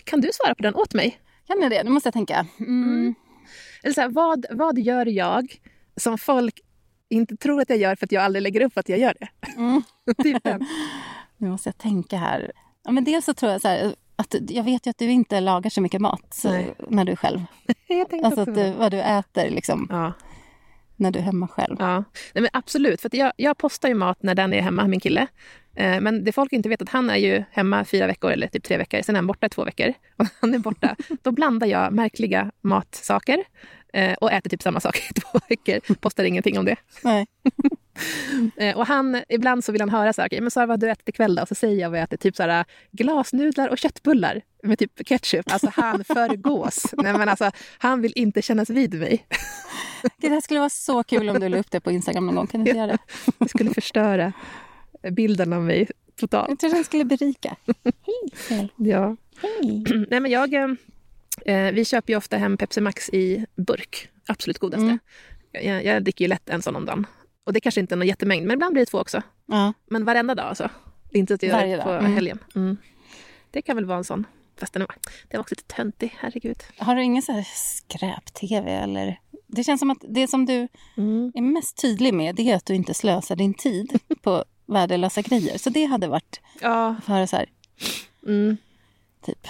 Kan 0.04 0.20
du 0.20 0.30
svara 0.32 0.54
på 0.54 0.62
den 0.62 0.74
åt 0.74 0.94
mig? 0.94 1.18
Kan 1.46 1.58
ni 1.60 1.68
det? 1.68 1.82
Nu 1.84 1.90
måste 1.90 2.06
jag 2.06 2.14
tänka. 2.14 2.46
Mm. 2.60 3.14
Eller 3.82 3.94
så 3.94 4.00
här, 4.00 4.08
vad, 4.08 4.46
vad 4.50 4.78
gör 4.78 5.06
jag 5.06 5.56
som 5.96 6.18
folk 6.18 6.60
inte 7.08 7.36
tror 7.36 7.60
att 7.60 7.70
jag 7.70 7.78
gör 7.78 7.96
för 7.96 8.06
att 8.06 8.12
jag 8.12 8.22
aldrig 8.24 8.42
lägger 8.42 8.60
upp 8.62 8.78
att 8.78 8.88
jag 8.88 8.98
gör 8.98 9.14
det? 9.20 9.28
Mm. 9.56 9.82
typ. 10.22 10.44
Nu 11.36 11.48
måste 11.48 11.68
jag 11.68 11.78
tänka 11.78 12.16
här. 12.16 12.52
Ja, 12.84 12.90
men 12.92 13.04
dels 13.04 13.24
så 13.24 13.34
tror 13.34 13.52
jag 13.52 13.60
så 13.60 13.68
här, 13.68 13.94
att 14.22 14.50
jag 14.50 14.64
vet 14.64 14.86
ju 14.86 14.90
att 14.90 14.98
du 14.98 15.10
inte 15.10 15.40
lagar 15.40 15.70
så 15.70 15.80
mycket 15.80 16.00
mat 16.00 16.26
så, 16.30 16.64
när 16.88 17.04
du 17.04 17.12
är 17.12 17.16
själv. 17.16 17.40
Alltså 18.24 18.40
att 18.40 18.54
du, 18.54 18.70
vad 18.70 18.90
du 18.92 19.00
äter 19.00 19.50
liksom, 19.50 19.86
Ja, 19.90 20.12
när 20.96 21.10
du 21.10 21.18
är 21.18 21.22
hemma 21.22 21.48
själv. 21.48 21.76
ja. 21.78 21.94
Nej, 22.34 22.42
men 22.42 22.48
absolut. 22.52 23.00
För 23.00 23.16
jag, 23.16 23.32
jag 23.36 23.58
postar 23.58 23.88
ju 23.88 23.94
mat 23.94 24.22
när 24.22 24.34
den 24.34 24.52
är 24.52 24.60
hemma, 24.60 24.86
min 24.86 25.00
kille. 25.00 25.26
Eh, 25.76 26.00
Men 26.00 26.24
det 26.24 26.32
folk 26.32 26.52
inte 26.52 26.68
vet 26.68 26.82
att 26.82 26.88
han 26.88 27.10
är 27.10 27.16
ju 27.16 27.44
hemma 27.50 27.84
fyra 27.84 28.06
veckor 28.06 28.30
eller 28.32 28.46
typ 28.46 28.64
tre 28.64 28.76
veckor. 28.76 29.02
Sen 29.02 29.14
är 29.14 29.18
han 29.18 29.26
borta 29.26 29.46
i 29.46 29.48
två 29.48 29.64
veckor. 29.64 29.88
Och 30.16 30.24
när 30.24 30.30
han 30.40 30.54
är 30.54 30.58
borta, 30.58 30.96
då 31.22 31.32
blandar 31.32 31.66
jag 31.66 31.92
märkliga 31.92 32.50
matsaker 32.60 33.44
eh, 33.92 34.12
och 34.14 34.32
äter 34.32 34.50
typ 34.50 34.62
samma 34.62 34.80
sak 34.80 34.96
i 35.10 35.14
två 35.20 35.38
veckor. 35.48 35.94
Postar 35.94 36.24
ingenting 36.24 36.58
om 36.58 36.64
det. 36.64 36.76
Nej. 37.04 37.26
Eh, 38.56 38.76
Och 38.76 38.86
han, 38.86 39.22
ibland 39.28 39.64
så 39.64 39.72
vill 39.72 39.80
han 39.80 39.90
höra 39.90 40.12
så 40.12 40.20
här, 40.20 40.28
"Okej, 40.28 40.40
men 40.40 40.50
Sara 40.50 40.66
vad 40.66 40.72
har 40.82 40.86
du 40.86 40.90
ätit 40.92 41.08
ikväll 41.08 41.34
då? 41.34 41.42
Och 41.42 41.48
så 41.48 41.54
säger 41.54 41.80
jag 41.80 41.90
vad 41.90 41.98
jag 41.98 42.04
äter, 42.04 42.16
typ 42.16 42.36
så 42.36 42.42
här, 42.42 42.64
glasnudlar 42.92 43.68
och 43.68 43.78
köttbullar 43.78 44.40
med 44.62 44.78
typ 44.78 45.06
ketchup. 45.08 45.52
Alltså 45.52 45.70
han 45.74 46.04
förgås. 46.08 46.86
Nej, 46.92 47.12
men 47.12 47.28
alltså, 47.28 47.50
han 47.78 48.00
vill 48.02 48.12
inte 48.16 48.42
kännas 48.42 48.70
vid 48.70 48.94
mig. 48.94 49.26
Det 50.16 50.28
här 50.28 50.40
skulle 50.40 50.60
vara 50.60 50.70
så 50.70 51.02
kul 51.02 51.28
om 51.28 51.40
du 51.40 51.48
la 51.48 51.56
upp 51.58 51.70
det 51.70 51.80
på 51.80 51.90
Instagram 51.90 52.26
någon 52.26 52.34
gång. 52.34 52.46
Kan 52.46 52.64
du 52.64 52.70
inte 52.70 52.78
göra 52.78 52.92
det? 52.92 52.98
Det 53.38 53.48
skulle 53.48 53.70
förstöra 53.74 54.32
bilden 55.10 55.52
av 55.52 55.62
mig 55.62 55.88
totalt. 56.20 56.48
Jag 56.48 56.58
tror 56.58 56.70
den 56.70 56.84
skulle 56.84 57.04
berika. 57.04 57.56
Hej. 58.48 58.68
Ja. 58.76 59.16
Hej. 59.42 59.84
Nej, 60.10 60.20
men 60.20 60.30
jag, 60.30 60.76
eh, 61.46 61.72
vi 61.72 61.84
köper 61.84 62.12
ju 62.12 62.16
ofta 62.16 62.36
hem 62.36 62.56
Pepsi 62.56 62.80
Max 62.80 63.08
i 63.08 63.46
burk. 63.56 64.08
Absolut 64.26 64.58
godaste. 64.58 64.82
Mm. 64.84 64.98
Jag, 65.52 65.84
jag 65.84 66.04
dricker 66.04 66.24
ju 66.24 66.28
lätt 66.28 66.48
en 66.50 66.62
sån 66.62 66.76
om 66.76 66.84
dagen. 66.86 67.06
Och 67.44 67.52
det 67.52 67.60
kanske 67.60 67.80
inte 67.80 67.94
är 67.94 67.96
någon 67.96 68.08
jättemängd, 68.08 68.46
men 68.46 68.54
ibland 68.54 68.72
blir 68.72 68.82
det 68.82 68.90
två 68.90 68.98
också. 68.98 69.22
Ja. 69.46 69.72
Men 69.90 70.04
varenda 70.04 70.34
dag 70.34 70.46
alltså. 70.46 70.68
Inte 71.10 71.34
att 71.34 71.42
jag 71.42 71.50
gör 71.50 71.56
Varje 71.58 71.70
det 71.76 71.76
dag. 71.76 71.84
på 71.86 71.92
Mm. 71.92 72.12
helgen. 72.14 72.38
Mm. 72.54 72.76
Det 73.50 73.62
kan 73.62 73.76
väl 73.76 73.84
vara 73.84 73.98
en 73.98 74.04
sån. 74.04 74.26
Fast 74.60 74.72
den 74.72 74.80
var, 74.82 74.94
den 75.28 75.38
var 75.38 75.40
också 75.40 75.54
lite 75.58 75.74
töntig, 75.76 76.14
herregud. 76.18 76.62
Har 76.78 76.94
du 76.96 77.02
ingen 77.02 77.22
så 77.22 77.44
skräp-tv 77.46 78.70
eller? 78.72 79.20
Det 79.46 79.64
känns 79.64 79.78
som 79.80 79.90
att 79.90 80.04
det 80.08 80.28
som 80.28 80.46
du 80.46 80.68
Mm. 80.96 81.32
är 81.34 81.40
mest 81.42 81.80
tydlig 81.82 82.14
med 82.14 82.34
det 82.34 82.50
är 82.50 82.56
att 82.56 82.66
du 82.66 82.74
inte 82.74 82.94
slösar 82.94 83.36
din 83.36 83.54
tid 83.54 83.98
på 84.22 84.44
värdelösa 84.66 85.22
grejer. 85.22 85.58
Så 85.58 85.70
det 85.70 85.84
hade 85.84 86.06
varit 86.08 86.40
Ja. 86.60 86.94
höra 87.06 87.26
så 87.26 87.36
här, 87.36 87.46
Mm. 88.26 88.56
typ, 89.26 89.46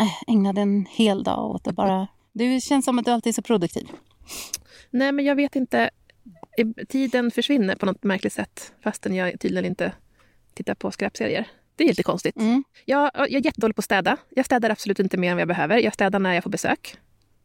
äh, 0.00 0.22
ägnade 0.26 0.60
en 0.60 0.86
hel 0.90 1.22
dag 1.22 1.50
åt 1.50 1.66
att 1.66 1.74
bara... 1.74 2.08
Det 2.32 2.60
känns 2.60 2.84
som 2.84 2.98
att 2.98 3.04
du 3.04 3.10
alltid 3.10 3.30
är 3.30 3.34
så 3.34 3.42
produktiv. 3.42 3.88
Nej, 4.90 5.12
men 5.12 5.24
jag 5.24 5.34
vet 5.36 5.56
inte. 5.56 5.90
Tiden 6.88 7.30
försvinner 7.30 7.76
på 7.76 7.86
något 7.86 8.04
märkligt 8.04 8.32
sätt 8.32 8.72
fastän 8.84 9.14
jag 9.14 9.40
tydligen 9.40 9.64
inte 9.64 9.92
tittar 10.54 10.74
på 10.74 10.90
skräpserier. 10.90 11.48
Det 11.76 11.84
är 11.84 11.88
lite 11.88 12.02
konstigt. 12.02 12.36
Mm. 12.36 12.64
Jag, 12.84 13.10
jag 13.14 13.32
är 13.32 13.44
jättedålig 13.44 13.76
på 13.76 13.80
att 13.80 13.84
städa. 13.84 14.16
Jag 14.30 14.44
städar 14.46 14.70
absolut 14.70 14.98
inte 14.98 15.16
mer 15.16 15.30
än 15.30 15.36
vad 15.36 15.40
jag 15.40 15.48
behöver. 15.48 15.78
Jag 15.78 15.94
städar 15.94 16.18
när 16.18 16.34
jag 16.34 16.42
får 16.42 16.50
besök. 16.50 16.96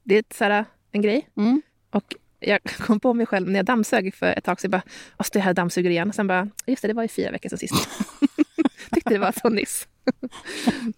Det 0.03 0.17
är 0.17 0.23
så 0.33 0.43
här, 0.43 0.65
en 0.91 1.01
grej. 1.01 1.29
Mm. 1.37 1.61
Och 1.91 2.15
jag 2.39 2.63
kom 2.79 2.99
på 2.99 3.13
mig 3.13 3.25
själv 3.25 3.49
när 3.49 3.59
jag 3.59 3.65
dammsög 3.65 4.15
för 4.15 4.25
ett 4.37 4.43
tag 4.43 4.61
sedan. 4.61 4.71
Bara, 4.71 4.81
"Åh, 5.19 5.23
står 5.23 5.39
jag 5.39 5.43
här 5.43 5.51
och 5.51 5.55
dammsuger 5.55 5.89
igen. 5.89 6.13
Sen 6.13 6.27
bara, 6.27 6.49
just 6.65 6.81
det, 6.81 6.87
det 6.87 6.93
var 6.93 7.03
ju 7.03 7.09
fyra 7.09 7.31
veckor 7.31 7.49
sedan 7.49 7.59
sist. 7.59 7.73
Tyckte 8.91 9.13
det 9.13 9.19
var 9.19 9.33
så 9.41 9.49
nyss. 9.49 9.87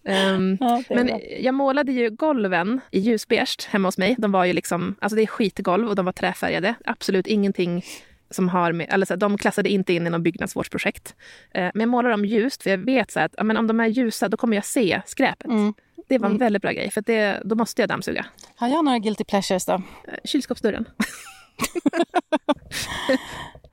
Ehm, 0.04 0.56
Ja, 0.60 0.82
men 0.90 1.20
jag 1.40 1.54
målade 1.54 1.92
ju 1.92 2.10
golven 2.10 2.80
i 2.90 2.98
ljusbeige 3.00 3.68
hemma 3.68 3.88
hos 3.88 3.98
mig. 3.98 4.14
De 4.18 4.32
var 4.32 4.44
ju 4.44 4.52
liksom, 4.52 4.94
alltså 5.00 5.16
det 5.16 5.22
är 5.22 5.26
skitgolv 5.26 5.88
och 5.88 5.94
de 5.96 6.04
var 6.04 6.12
träfärgade. 6.12 6.74
Absolut 6.84 7.26
ingenting 7.26 7.84
som 8.30 8.48
har 8.48 8.72
med, 8.72 8.86
eller 8.90 9.06
så 9.06 9.14
här, 9.14 9.18
de 9.18 9.38
klassade 9.38 9.68
inte 9.68 9.92
in 9.92 10.06
i 10.06 10.10
något 10.10 10.20
byggnadsvårdsprojekt. 10.22 11.14
Eh, 11.54 11.60
men 11.74 11.80
jag 11.80 11.88
målar 11.88 12.10
dem 12.10 12.24
ljust 12.24 12.62
för 12.62 12.70
jag 12.70 12.78
vet 12.78 13.10
så 13.10 13.18
här 13.18 13.26
att 13.26 13.34
ja, 13.36 13.44
men 13.44 13.56
om 13.56 13.66
de 13.66 13.80
är 13.80 13.86
ljusa 13.86 14.28
då 14.28 14.36
kommer 14.36 14.56
jag 14.56 14.64
se 14.64 15.00
skräpet. 15.06 15.46
Mm. 15.50 15.74
Det 16.08 16.18
var 16.18 16.26
en 16.26 16.32
Mm. 16.32 16.38
väldigt 16.38 16.62
bra 16.62 16.72
grej 16.72 16.90
för 16.90 17.00
det, 17.00 17.42
då 17.44 17.54
måste 17.54 17.82
jag 17.82 17.88
dammsuga. 17.88 18.26
Har 18.56 18.68
jag 18.68 18.84
några 18.84 18.98
guilty 18.98 19.24
pleasures 19.24 19.64
då? 19.66 19.82
Kylskåpsdörren. 20.24 20.84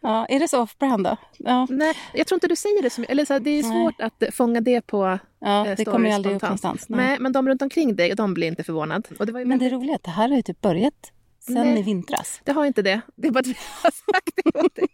Ja, 0.06 0.26
är 0.26 0.40
det 0.40 0.48
så 0.48 0.62
off-brand 0.62 1.04
då? 1.04 1.18
Ja, 1.38 1.68
Nej, 1.70 1.94
jag 2.14 2.28
tror 2.28 2.36
inte 2.36 2.48
du 2.48 2.56
säger 2.56 2.82
det 2.82 2.90
så 2.90 3.02
mycket. 3.02 3.12
Eller 3.12 3.26
så 3.26 3.34
här, 3.34 3.40
det 3.40 3.50
är 3.50 3.64
Nej. 3.64 3.72
svårt 3.72 4.02
att 4.02 4.36
fånga 4.36 4.62
det 4.62 4.82
på 4.82 5.20
ja 5.40 5.68
eh, 5.68 5.76
det 5.78 5.86
kommer 5.86 6.10
ju 6.10 6.16
aldrig 6.16 6.36
upp 6.36 6.40
spontant. 6.42 6.64
någonstans. 6.64 6.90
Nej. 6.90 7.06
Nej. 7.08 7.18
men 7.20 7.32
de 7.32 7.48
runt 7.50 7.62
omkring 7.62 7.96
dig, 7.96 8.16
de 8.16 8.34
blir 8.34 8.48
inte 8.48 8.64
förvånade. 8.64 9.10
Och 9.20 9.26
det, 9.26 9.46
Men 9.46 9.60
det 9.60 9.70
roliga 9.70 9.92
är 9.92 9.96
att 9.96 10.04
det 10.04 10.12
här 10.12 10.30
har 10.30 10.36
ju 10.36 10.42
typ 10.42 10.62
börjat 10.62 11.12
sen 11.40 11.54
Nej. 11.54 11.80
i 11.80 11.84
vintras. 11.84 12.42
Det 12.44 12.52
har 12.52 12.66
inte 12.66 12.82
det. 12.82 13.02
Det 13.16 13.28
är 13.28 13.32
bara 13.32 13.40
att 13.40 13.48
vi 13.48 13.58
har 13.84 13.92
sagt 14.14 14.76
dig. 14.76 14.88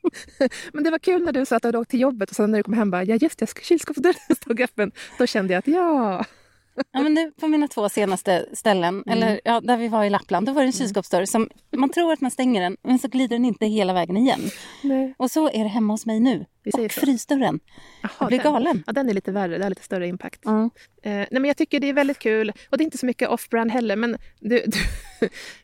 Men 0.74 0.84
det 0.84 0.92
var 0.92 1.00
kul 1.00 1.24
när 1.24 1.32
du 1.32 1.46
sa 1.46 1.56
att 1.56 1.62
du 1.62 1.68
hade 1.68 1.78
åkt 1.78 1.90
till 1.92 2.00
jobbet 2.02 2.30
och 2.30 2.36
sen 2.36 2.52
när 2.52 2.58
du 2.60 2.64
kom 2.64 2.74
hem 2.74 2.92
bara, 2.92 3.04
ja 3.04 3.16
just 3.16 3.40
det, 3.40 3.64
kylskåpsdörren 3.64 4.36
stod 4.42 4.62
öppen. 4.62 4.92
Då 5.18 5.28
kände 5.28 5.54
jag 5.54 5.60
att 5.60 5.68
ja, 5.68 6.26
Ja, 6.92 7.02
men 7.02 7.14
nu, 7.14 7.32
på 7.32 7.48
mina 7.48 7.68
två 7.68 7.90
senaste 7.90 8.46
ställen, 8.54 9.04
Mm. 9.08 9.18
eller 9.18 9.42
ja, 9.44 9.62
där 9.62 9.78
vi 9.78 9.88
var 9.88 10.04
i 10.04 10.10
Lappland, 10.10 10.46
då 10.46 10.52
var 10.54 10.62
det 10.62 10.68
en 10.68 10.72
kylskåpsdörr 10.72 11.26
som 11.26 11.50
man 11.78 11.90
tror 11.90 12.14
att 12.14 12.22
man 12.22 12.32
stänger 12.32 12.62
den, 12.62 12.78
men 12.84 13.00
så 13.00 13.08
glider 13.08 13.36
den 13.36 13.46
inte 13.46 13.66
hela 13.66 13.94
vägen 13.94 14.18
igen. 14.18 14.40
Nej. 14.84 15.14
Och 15.18 15.32
så 15.32 15.50
är 15.50 15.64
det 15.64 15.70
hemma 15.70 15.94
hos 15.94 16.06
mig 16.06 16.20
nu. 16.20 16.46
Vi 16.64 16.72
säger 16.72 16.86
Och 16.86 16.92
så. 16.92 17.02
frysdörren. 17.02 17.60
Jaha, 18.02 18.12
Jag 18.20 18.28
blir 18.28 18.38
den. 18.38 18.54
galen. 18.54 18.84
Ja, 18.88 18.94
den 18.94 19.10
är 19.10 19.14
lite 19.14 19.32
värre. 19.32 19.58
Det 19.58 19.64
har 19.66 19.70
lite 19.70 19.84
större 19.84 20.08
impact. 20.08 20.46
Mm. 20.46 20.64
Eh, 21.04 21.12
nej, 21.12 21.28
men 21.32 21.46
jag 21.46 21.58
tycker 21.58 21.80
det 21.80 21.90
är 21.90 21.94
väldigt 21.94 22.20
kul. 22.20 22.50
Och 22.70 22.78
det 22.78 22.82
är 22.84 22.86
inte 22.86 22.98
så 22.98 23.06
mycket 23.06 23.30
off-brand 23.30 23.72
heller. 23.72 23.96
Men 23.96 24.18
du, 24.40 24.64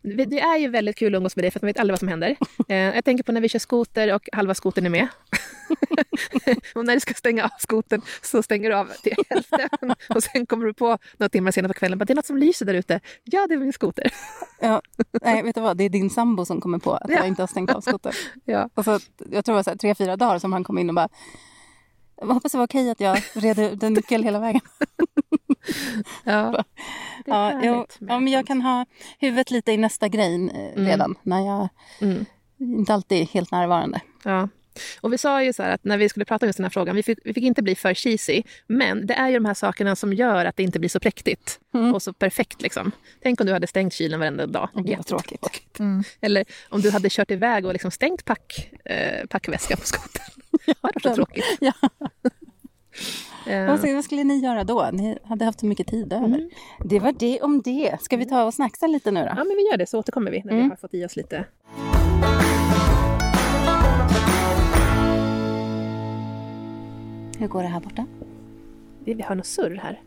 du, 0.02 0.26
det 0.26 0.40
är 0.40 0.58
ju 0.58 0.68
väldigt 0.68 0.96
kul 0.96 1.16
att 1.16 1.18
umgås 1.20 1.36
med 1.36 1.44
dig 1.44 1.52
för 1.52 1.60
att 1.60 1.62
man 1.64 1.68
vet 1.68 1.80
aldrig 1.80 1.94
vad 1.94 2.00
som 2.00 2.08
händer. 2.08 2.36
Eh, 2.70 2.76
jag 2.78 3.06
tänker 3.06 3.24
på 3.24 3.32
när 3.32 3.42
vi 3.42 3.50
kör 3.50 3.60
skoter 3.60 4.14
och 4.14 4.30
halva 4.32 4.54
skotern 4.56 4.86
är 4.86 4.90
med. 4.90 5.08
och 6.76 6.86
när 6.86 6.94
du 6.94 7.00
ska 7.00 7.14
stänga 7.14 7.44
av 7.44 7.50
skotern 7.60 8.02
så 8.22 8.44
stänger 8.44 8.70
du 8.70 8.76
av 8.76 8.86
till 9.04 9.14
hälften. 9.30 9.70
och 10.10 10.24
sen 10.24 10.46
kommer 10.46 10.66
du 10.66 10.74
på 10.74 10.98
några 11.18 11.30
timmar 11.30 11.52
senare 11.52 11.74
på 11.74 11.80
kvällen 11.80 12.02
att 12.02 12.08
det 12.08 12.14
är 12.14 12.16
något 12.16 12.26
som 12.26 12.38
lyser 12.38 12.66
där 12.66 12.74
ute. 12.74 13.00
Ja, 13.24 13.48
det 13.48 13.54
är 13.54 13.58
min 13.58 13.74
skoter. 13.74 14.12
Ja, 14.62 14.82
nej, 15.22 15.44
vet 15.44 15.56
du 15.56 15.62
vad? 15.62 15.78
Det 15.78 15.84
är 15.84 15.90
din 15.90 16.10
sambo 16.10 16.46
som 16.46 16.62
kommer 16.62 16.80
på 16.80 16.94
att 16.94 17.10
Ja. 17.10 17.16
jag 17.16 17.28
inte 17.28 17.42
har 17.42 17.48
stängt 17.48 17.72
av 17.72 17.82
skotern. 17.82 18.14
Ja. 18.46 18.70
Och 18.74 18.86
så, 18.86 18.92
jag 18.92 19.46
tror 19.46 19.54
det 19.54 19.58
var 19.58 19.64
så 19.64 19.70
här, 19.70 19.78
tre, 19.78 19.96
fyra 19.96 20.16
dagar 20.16 20.40
som 20.40 20.54
han 20.54 20.64
kom 20.64 20.78
in 20.78 20.87
och 20.90 20.96
bara 20.96 21.10
jag 22.22 22.28
hoppas 22.28 22.52
det 22.52 22.58
var 22.58 22.66
okej 22.66 22.90
att 22.92 23.00
jag 23.00 23.22
red 23.34 23.60
ut 23.60 23.84
en 23.84 23.94
nyckel 23.94 24.24
hela 24.24 24.40
vägen. 24.40 24.62
Ja, 26.24 26.64
Ja, 27.26 27.54
med 27.54 27.86
ja, 28.00 28.20
men 28.20 28.28
jag 28.34 28.48
kan 28.48 28.62
ha 28.62 28.86
huvudet 29.20 29.52
lite 29.52 29.72
i 29.72 29.78
nästa 29.78 30.08
grej 30.08 30.50
eh, 30.76 30.82
redan. 30.86 31.16
När 31.24 31.46
jag 31.46 31.68
Mm. 32.02 32.26
inte 32.60 32.94
alltid 32.94 33.22
är 33.22 33.26
helt 33.26 33.52
närvarande. 33.52 34.02
Ja. 34.24 34.50
Och 35.02 35.14
vi 35.14 35.18
sa 35.18 35.44
ju 35.44 35.54
så 35.54 35.64
här 35.64 35.72
att 35.72 35.84
när 35.84 35.98
vi 35.98 36.10
skulle 36.10 36.26
prata 36.26 36.46
om 36.46 36.48
just 36.48 36.58
den 36.58 36.64
här 36.64 36.70
frågan, 36.70 36.96
vi 36.96 37.04
fick, 37.04 37.20
vi 37.24 37.34
fick 37.34 37.44
inte 37.44 37.62
bli 37.64 37.76
för 37.76 37.94
cheesy, 37.94 38.44
men 38.68 39.08
det 39.08 39.14
är 39.14 39.28
ju 39.28 39.34
de 39.34 39.46
här 39.46 39.54
sakerna 39.54 39.96
som 39.96 40.14
gör 40.14 40.46
att 40.46 40.56
det 40.58 40.64
inte 40.64 40.80
blir 40.80 40.90
så 40.90 41.00
präktigt 41.00 41.60
och 41.94 42.02
så 42.02 42.14
perfekt. 42.14 42.62
Liksom. 42.62 42.92
Tänk 43.24 43.42
om 43.42 43.48
du 43.48 43.54
hade 43.54 43.68
stängt 43.68 43.94
kylen 43.94 44.20
varenda 44.20 44.46
dag. 44.48 44.70
Jättetråkigt. 44.86 45.78
Eller 46.22 46.46
om 46.70 46.82
du 46.82 46.92
hade 46.92 47.10
kört 47.10 47.32
iväg 47.32 47.66
och 47.66 47.74
liksom 47.74 47.92
stängt 47.92 48.26
pack, 48.26 48.70
eh, 48.86 49.26
packväskan 49.30 49.78
på 49.78 49.86
skotern. 49.86 50.37
det 50.66 50.74
så 51.02 51.08
den- 51.08 51.16
tråkigt. 51.16 51.46
Ja. 51.60 51.74
Eh, 53.48 53.68
Vad, 53.68 53.80
vad 53.94 54.04
skulle 54.04 54.24
ni 54.24 54.38
göra 54.40 54.64
då? 54.64 54.90
Ni 54.94 55.18
hade 55.24 55.46
haft 55.46 55.60
så 55.60 55.66
mycket 55.66 55.88
tid 55.88 56.14
över. 56.14 56.50
Det 56.86 57.00
var 57.00 57.12
det 57.12 57.42
om 57.42 57.62
det. 57.62 57.98
Ska 58.02 58.18
vi 58.18 58.26
ta 58.26 58.44
och 58.44 58.54
snacksa 58.54 58.88
lite 58.88 59.12
nu 59.12 59.20
då? 59.20 59.26
ja, 59.26 59.36
men 59.36 59.48
vi 59.58 59.68
gör 59.72 59.78
det, 59.78 59.86
så 59.86 60.00
återkommer 60.00 60.32
vi 60.32 60.42
när 60.44 60.52
vi 60.54 60.58
Mm. 60.60 60.70
har 60.70 60.76
fått 60.78 60.94
i 60.94 61.06
oss 61.06 61.16
lite. 61.16 61.46
Hur 67.40 67.48
går 67.48 67.62
det 67.62 67.68
här 67.68 67.80
borta? 67.80 68.06
Vi 69.06 69.14
vi 69.14 69.24
har 69.24 69.36
något 69.36 69.46
surr 69.46 69.76
här. 69.84 70.02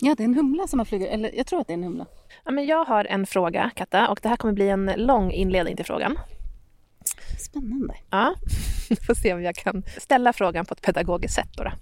Ja, 0.00 0.14
det 0.14 0.22
är 0.22 0.24
en 0.24 0.34
humla 0.34 0.66
som 0.66 0.78
har 0.78 0.84
flugit. 0.86 1.08
Eller 1.08 1.34
jag 1.34 1.46
tror 1.46 1.60
att 1.60 1.66
det 1.66 1.72
är 1.72 1.78
en 1.78 1.84
humla. 1.84 2.06
Ja, 2.44 2.50
men 2.50 2.66
jag 2.66 2.84
har 2.84 3.04
en 3.04 3.26
fråga, 3.26 3.70
Katta, 3.76 4.08
och 4.08 4.18
det 4.22 4.28
här 4.28 4.36
kommer 4.36 4.54
bli 4.54 4.68
en 4.68 4.92
lång 4.96 5.30
inledning 5.32 5.76
till 5.76 5.84
frågan. 5.84 6.18
Spännande. 7.38 7.94
Ja, 8.10 8.34
får 9.06 9.14
se 9.14 9.34
om 9.34 9.42
jag 9.42 9.54
kan 9.54 9.82
ställa 9.96 10.32
frågan 10.32 10.66
på 10.66 10.74
ett 10.74 10.82
pedagogiskt 10.82 11.34
sätt. 11.34 11.48
Då 11.56 11.64
då. 11.64 11.72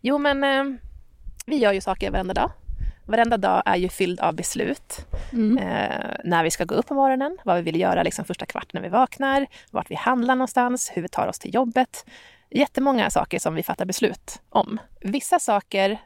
Jo, 0.00 0.18
men 0.18 0.44
eh, 0.44 0.80
vi 1.46 1.56
gör 1.56 1.72
ju 1.72 1.80
saker 1.80 2.10
varenda 2.10 2.34
dag. 2.34 2.50
Varenda 3.06 3.36
dag 3.36 3.62
är 3.66 3.76
ju 3.76 3.88
fylld 3.88 4.20
av 4.20 4.34
beslut. 4.34 5.06
Eh, 5.58 6.16
när 6.24 6.44
vi 6.44 6.50
ska 6.50 6.64
gå 6.64 6.74
upp 6.74 6.86
på 6.86 6.94
morgonen, 6.94 7.38
vad 7.44 7.56
vi 7.56 7.62
vill 7.62 7.80
göra 7.80 8.02
liksom 8.02 8.24
första 8.24 8.46
kvart 8.46 8.72
när 8.72 8.80
vi 8.80 8.88
vaknar, 8.88 9.46
vart 9.70 9.90
vi 9.90 9.94
handlar 9.94 10.34
någonstans, 10.34 10.90
hur 10.94 11.02
vi 11.02 11.08
tar 11.08 11.26
oss 11.26 11.38
till 11.38 11.54
jobbet. 11.54 12.04
Jättemånga 12.50 13.10
saker 13.10 13.38
som 13.38 13.54
vi 13.54 13.62
fattar 13.62 13.84
beslut 13.84 14.40
om. 14.48 14.78
Vissa 15.00 15.38
saker 15.38 15.98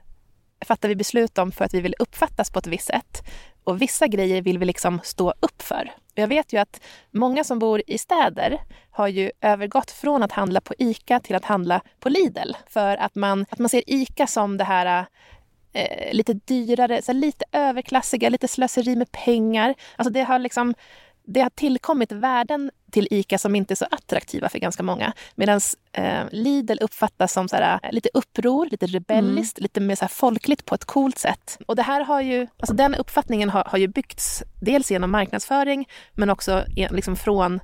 fattar 0.65 0.89
vi 0.89 0.97
beslut 0.97 1.39
om 1.39 1.53
för 1.53 1.65
att 1.65 1.75
vi 1.75 1.81
vill 1.81 1.95
uppfattas 1.99 2.51
på 2.51 2.59
ett 2.59 2.67
visst 2.67 2.87
sätt. 2.87 3.23
Och 3.65 3.83
vissa 3.83 4.07
grejer 4.07 4.43
vill 4.43 4.59
vi 4.59 4.65
liksom 4.65 5.01
stå 5.05 5.35
upp 5.41 5.63
för. 5.63 5.93
Och 6.13 6.19
Jag 6.19 6.29
vet 6.29 6.53
ju 6.53 6.59
att 6.59 6.81
många 7.11 7.45
som 7.45 7.59
bor 7.59 7.83
i 7.87 7.99
städer 7.99 8.61
har 8.91 9.09
ju 9.09 9.31
övergått 9.41 9.91
från 9.91 10.23
att 10.23 10.33
handla 10.33 10.61
på 10.61 10.75
ICA 10.79 11.21
till 11.21 11.37
att 11.37 11.45
handla 11.45 11.81
på 12.01 12.09
Lidl. 12.09 12.53
För 12.67 12.97
att 12.97 13.15
man, 13.15 13.47
att 13.51 13.59
man 13.59 13.69
ser 13.69 13.83
ICA 13.87 14.27
som 14.27 14.57
det 14.57 14.65
här 14.65 15.07
eh, 15.73 16.13
lite 16.13 16.33
dyrare, 16.33 17.03
så 17.03 17.13
lite 17.13 17.45
överklassiga, 17.53 18.29
lite 18.29 18.49
slöseri 18.49 18.97
med 18.97 19.13
pengar. 19.13 19.75
Alltså 19.97 20.13
det 20.13 20.23
har 20.23 20.39
liksom 20.39 20.75
det 21.27 21.41
har 21.41 21.51
tillkommit 21.51 22.13
värden 22.13 22.71
till 22.91 23.09
ICA 23.11 23.39
som 23.39 23.55
inte 23.55 23.75
är 23.75 23.77
så 23.77 23.87
attraktiva 23.91 24.49
för 24.49 24.59
ganska 24.59 24.83
många. 24.83 25.13
Medan 25.35 25.61
eh, 25.93 26.25
Lidl 26.31 26.79
uppfattas 26.81 27.33
som 27.33 27.49
såhär, 27.49 27.81
eh, 27.83 27.93
lite 27.93 28.09
uppror, 28.15 28.67
lite 28.71 28.87
rebelliskt, 28.87 29.61
lite 29.61 29.81
mer 29.81 29.97
såhär, 29.97 30.09
folkligt 30.09 30.65
på 30.65 30.75
ett 30.75 30.85
coolt 30.85 31.19
sätt. 31.19 31.59
Och 31.67 31.77
det 31.77 31.83
här 31.83 32.05
har 32.05 32.21
ju, 32.21 32.47
alltså 32.57 32.75
den 32.75 32.95
uppfattningen 32.95 33.51
har, 33.51 33.65
har 33.65 33.79
ju 33.79 33.89
byggts 33.89 34.43
dels 34.61 34.91
genom 34.91 35.11
marknadsföring 35.11 35.89
men 36.15 36.31
också 36.31 36.65
liksom 36.91 37.17
från 37.17 37.61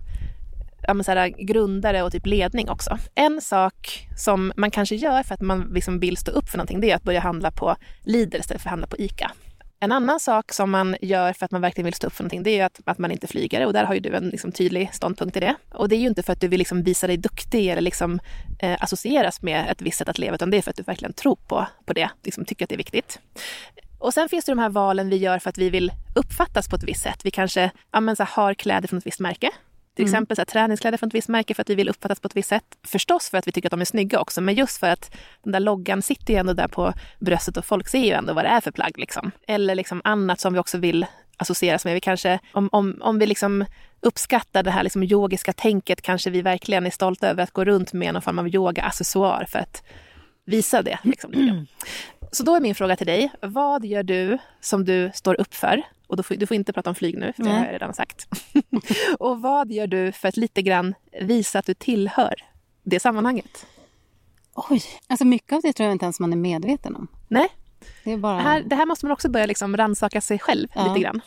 ja, 0.83 0.95
men 0.95 1.05
så 1.05 1.13
här, 1.13 1.29
grundare 1.29 2.03
och 2.03 2.13
typ 2.13 2.27
ledning 2.27 2.71
också. 2.71 2.99
En 3.15 3.41
sak 3.41 4.09
som 4.17 4.53
man 4.57 4.71
kanske 4.71 4.95
gör 4.95 5.23
för 5.23 5.35
att 5.35 5.41
man 5.41 5.71
liksom 5.75 6.01
vill 6.01 6.17
stå 6.17 6.31
upp 6.31 6.49
för 6.49 6.59
någonting, 6.59 6.81
det 6.81 6.91
är 6.91 6.97
att 6.97 7.03
börja 7.03 7.21
handla 7.21 7.51
på 7.51 7.77
Lidl 8.05 8.37
istället 8.37 8.63
för 8.63 8.69
att 8.69 8.71
handla 8.71 8.87
på 8.87 8.99
ICA. 8.99 9.31
En 9.83 9.93
annan 9.93 10.21
sak 10.21 10.53
som 10.53 10.71
man 10.71 10.97
gör 11.01 11.33
för 11.33 11.45
att 11.45 11.51
man 11.51 11.61
verkligen 11.61 11.85
vill 11.85 11.95
stå 11.95 12.07
upp 12.07 12.13
för 12.13 12.23
någonting, 12.23 12.43
det 12.43 12.51
är 12.51 12.55
ju 12.55 12.61
att, 12.61 12.81
att 12.85 12.99
man 12.99 13.11
inte 13.11 13.27
flyger. 13.27 13.67
Och 13.67 13.73
där 13.73 13.85
har 13.85 13.95
ju 13.95 14.01
du 14.01 14.15
en 14.15 14.29
liksom, 14.29 14.53
tydlig 14.53 14.91
ståndpunkt 14.95 15.37
i 15.37 15.41
det. 15.41 15.55
Och 15.75 15.89
det 15.89 15.97
är 15.97 16.01
ju 16.01 16.07
inte 16.07 16.23
för 16.23 16.33
att 16.33 16.41
du 16.41 16.49
vill 16.49 16.59
liksom, 16.59 16.83
visa 16.83 17.07
dig 17.07 17.17
duktig 17.17 17.69
eller 17.69 17.83
liksom, 17.83 18.21
eh, 18.59 18.83
associeras 18.83 19.43
med 19.43 19.71
ett 19.71 19.83
visst 19.83 19.99
sätt 19.99 20.09
att 20.09 20.19
leva, 20.19 20.35
utan 20.35 20.51
det 20.51 20.57
är 20.57 20.63
för 20.63 20.71
att 20.71 20.77
du 20.77 20.83
verkligen 20.83 21.13
tror 21.13 21.37
på, 21.37 21.67
på 21.85 21.93
det, 21.93 22.11
liksom, 22.23 22.45
tycker 22.45 22.65
att 22.65 22.69
det 22.69 22.75
är 22.75 22.77
viktigt. 22.77 23.21
Och 23.99 24.15
sen 24.15 24.29
finns 24.29 24.45
det 24.45 24.53
de 24.53 24.59
här 24.59 24.69
valen 24.69 25.09
vi 25.09 25.17
gör 25.17 25.39
för 25.39 25.51
att 25.51 25.59
vi 25.59 25.71
vill 25.71 25.93
uppfattas 26.15 26.69
på 26.69 26.77
ett 26.77 26.85
visst 26.85 27.03
sätt. 27.03 27.25
Vi 27.25 27.31
kanske 27.31 27.71
ja, 27.93 28.01
men, 28.01 28.17
så 28.17 28.23
här, 28.23 28.31
har 28.33 28.55
kläder 28.55 28.89
från 28.89 28.99
ett 28.99 29.07
visst 29.07 29.21
märke. 29.21 29.51
Till 29.95 30.05
exempel 30.05 30.37
så 30.37 30.41
här, 30.41 30.45
träningskläder 30.45 30.99
från 30.99 31.07
ett 31.07 31.15
visst 31.15 31.29
märke 31.29 31.55
för 31.55 31.63
att 31.63 31.71
vi 31.71 31.75
vill 31.75 31.89
uppfattas 31.89 32.21
på 32.21 32.27
ett 32.27 32.37
visst 32.37 32.49
sätt. 32.49 32.65
Förstås 32.87 33.31
för 33.31 33.39
att 33.39 33.47
vi 33.47 33.53
tycker 33.53 33.69
att 33.69 33.71
de 33.71 33.81
är 33.81 33.85
snygga 33.85 34.21
också, 34.21 34.41
men 34.41 34.55
just 34.55 34.81
för 34.81 34.91
att 34.91 35.17
den 35.43 35.53
där 35.53 35.61
loggan 35.61 36.03
sitter 36.03 36.35
ju 36.35 36.41
ändå 36.41 36.53
där 36.53 36.69
på 36.69 36.93
bröstet 37.19 37.57
och 37.57 37.65
folk 37.65 37.89
ser 37.89 38.05
ju 38.05 38.11
ändå 38.11 38.33
vad 38.33 38.45
det 38.45 38.49
är 38.49 38.61
för 38.61 38.71
plagg. 38.71 38.99
Liksom. 38.99 39.31
Eller 39.47 39.75
liksom 39.75 40.01
annat 40.05 40.41
som 40.41 40.53
vi 40.53 40.59
också 40.59 40.79
vill 40.79 41.07
associeras 41.37 41.85
med. 41.85 41.95
Vi 41.95 42.01
kanske, 42.01 42.39
om, 42.53 42.69
om, 42.73 42.99
om 43.01 43.19
vi 43.19 43.27
liksom 43.27 43.65
uppskattar 44.01 44.63
det 44.63 44.71
här 44.71 44.83
liksom 44.83 45.03
yogiska 45.03 45.53
tänket 45.53 46.03
kanske 46.03 46.31
vi 46.31 46.43
verkligen 46.43 46.87
är 46.87 46.91
stolta 46.91 47.29
över 47.29 47.43
att 47.43 47.51
gå 47.51 47.65
runt 47.65 47.93
med 47.93 48.15
någon 48.15 48.23
form 48.23 48.39
av 48.39 48.49
yoga-accessoar 48.49 49.45
för 49.49 49.59
att 49.59 49.83
visa 50.45 50.83
det. 50.83 50.99
Liksom, 51.03 51.33
jag. 51.35 51.67
Så 52.33 52.43
då 52.43 52.55
är 52.55 52.61
min 52.61 52.75
fråga 52.75 52.97
till 52.97 53.07
dig, 53.07 53.31
vad 53.41 53.85
gör 53.85 54.03
du 54.03 54.39
som 54.61 54.85
du 54.85 55.11
står 55.15 55.41
upp 55.41 55.55
för? 55.55 55.83
Och 56.11 56.17
då 56.17 56.23
får, 56.23 56.35
du 56.35 56.47
får 56.47 56.55
inte 56.55 56.73
prata 56.73 56.91
om 56.91 56.95
flyg 56.95 57.19
nu, 57.19 57.33
för 57.37 57.43
det 57.43 57.51
har 57.51 57.65
jag 57.65 57.73
redan 57.75 57.95
sagt. 57.95 58.27
och 59.19 59.41
vad 59.41 59.73
gör 59.73 59.87
du 59.87 60.13
för 60.13 60.29
att 60.29 60.37
lite 60.37 60.63
grann 60.63 60.95
visa 61.23 61.59
att 61.59 61.67
du 61.67 61.75
tillhör 61.75 62.35
det 62.83 63.01
sammanhanget? 63.01 63.67
Oj, 64.55 64.83
alltså 65.07 65.25
mycket 65.25 65.53
av 65.53 65.61
det 65.63 65.73
tror 65.73 65.85
jag 65.85 65.93
inte 65.95 66.05
ens 66.05 66.21
man 66.21 66.33
är 66.33 66.37
medveten 66.37 66.97
om. 66.97 67.09
Nej, 67.29 67.49
Det 68.05 68.17
bara... 68.17 68.37
det 68.37 68.43
här, 68.43 68.63
det 68.63 68.77
här 68.77 68.87
måste 68.87 69.07
man 69.07 69.13
också 69.13 69.31
börja 69.31 69.47
liksom 69.47 69.77
rannsaka 69.77 70.21
sig 70.21 70.39
själv 70.39 70.69
Ja. 70.75 70.87
lite 70.89 71.01
grann. 71.01 71.21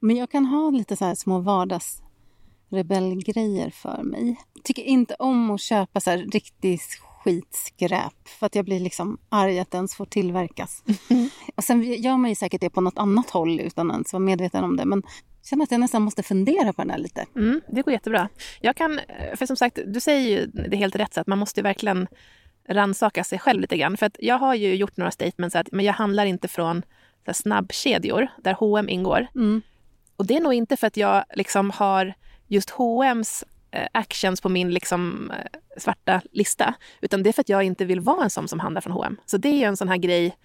Men 0.00 0.16
jag 0.16 0.30
kan 0.30 0.46
ha 0.46 0.70
lite 0.70 0.96
så 0.96 1.04
här 1.04 1.14
små 1.14 1.38
vardagsrebellgrejer 1.38 3.70
för 3.70 4.02
mig. 4.02 4.36
Tycker 4.64 4.82
inte 4.82 5.14
om 5.14 5.50
att 5.50 5.60
köpa 5.60 6.00
så 6.00 6.10
här 6.10 6.18
riktigt 6.18 7.00
skitskräp 7.26 8.28
för 8.38 8.46
att 8.46 8.54
jag 8.54 8.64
blir 8.64 8.80
liksom 8.80 9.18
arg 9.28 9.58
att 9.58 9.70
det 9.70 9.76
ens 9.76 9.94
får 9.94 10.06
tillverkas. 10.06 10.82
Och 11.54 11.64
sen 11.64 11.82
gör 11.82 12.16
man 12.16 12.30
ju 12.30 12.36
säkert 12.36 12.60
det 12.60 12.70
på 12.70 12.80
något 12.80 12.98
annat 12.98 13.30
håll 13.30 13.60
utan 13.60 13.90
att 13.90 13.94
ens 13.94 14.12
vara 14.12 14.20
medveten 14.20 14.64
om 14.64 14.76
det. 14.76 14.84
Men 14.84 15.02
jag 15.40 15.48
känner 15.48 15.64
att 15.64 15.70
jag 15.70 15.80
nästan 15.80 16.02
måste 16.02 16.22
fundera 16.22 16.72
på 16.72 16.82
den 16.82 16.90
här 16.90 16.98
lite. 16.98 17.26
Mm, 17.36 17.60
det 17.68 17.82
går 17.82 17.92
jättebra. 17.92 18.28
Jag 18.60 18.76
kan, 18.76 19.00
för 19.34 19.46
som 19.46 19.56
sagt, 19.56 19.78
du 19.86 20.00
säger 20.00 20.28
ju 20.28 20.46
det 20.46 20.76
helt 20.76 20.96
rätt, 20.96 21.14
så 21.14 21.20
att 21.20 21.26
man 21.26 21.38
måste 21.38 21.62
verkligen 21.62 22.06
rannsaka 22.68 23.24
sig 23.24 23.38
själv 23.38 23.60
lite 23.60 23.76
grann. 23.76 23.96
För 23.96 24.06
att 24.06 24.16
jag 24.18 24.38
har 24.38 24.54
ju 24.54 24.74
gjort 24.74 24.96
några 24.96 25.10
statements, 25.10 25.56
att, 25.56 25.72
men 25.72 25.84
jag 25.84 25.92
handlar 25.92 26.26
inte 26.26 26.48
från 26.48 26.82
så 26.82 27.26
här, 27.26 27.32
snabbkedjor 27.32 28.28
där 28.42 28.52
H&M 28.52 28.88
ingår. 28.88 29.26
Mm. 29.34 29.62
Och 30.16 30.26
det 30.26 30.36
är 30.36 30.40
nog 30.40 30.54
inte 30.54 30.76
för 30.76 30.86
att 30.86 30.96
jag 30.96 31.24
liksom 31.34 31.70
har 31.70 32.14
just 32.48 32.70
H&M's 32.70 33.44
Eh, 33.76 33.86
actions 33.92 34.40
på 34.40 34.48
min 34.48 34.70
liksom, 34.70 35.30
eh, 35.30 35.60
svarta 35.76 36.20
lista, 36.32 36.74
utan 37.00 37.22
det 37.22 37.30
är 37.30 37.32
för 37.32 37.40
att 37.40 37.48
jag 37.48 37.62
inte 37.62 37.84
vill 37.84 38.00
vara 38.00 38.24
en 38.24 38.30
sån 38.30 38.48
som 38.48 38.60
handlar 38.60 38.80
från 38.80 38.92
H&M. 38.92 39.16
Så 39.26 39.36
det 39.36 39.48
är 39.48 39.56
ju 39.56 39.64
en 39.64 39.76
sån 39.76 39.88
här 39.88 39.96
grej 39.96 40.36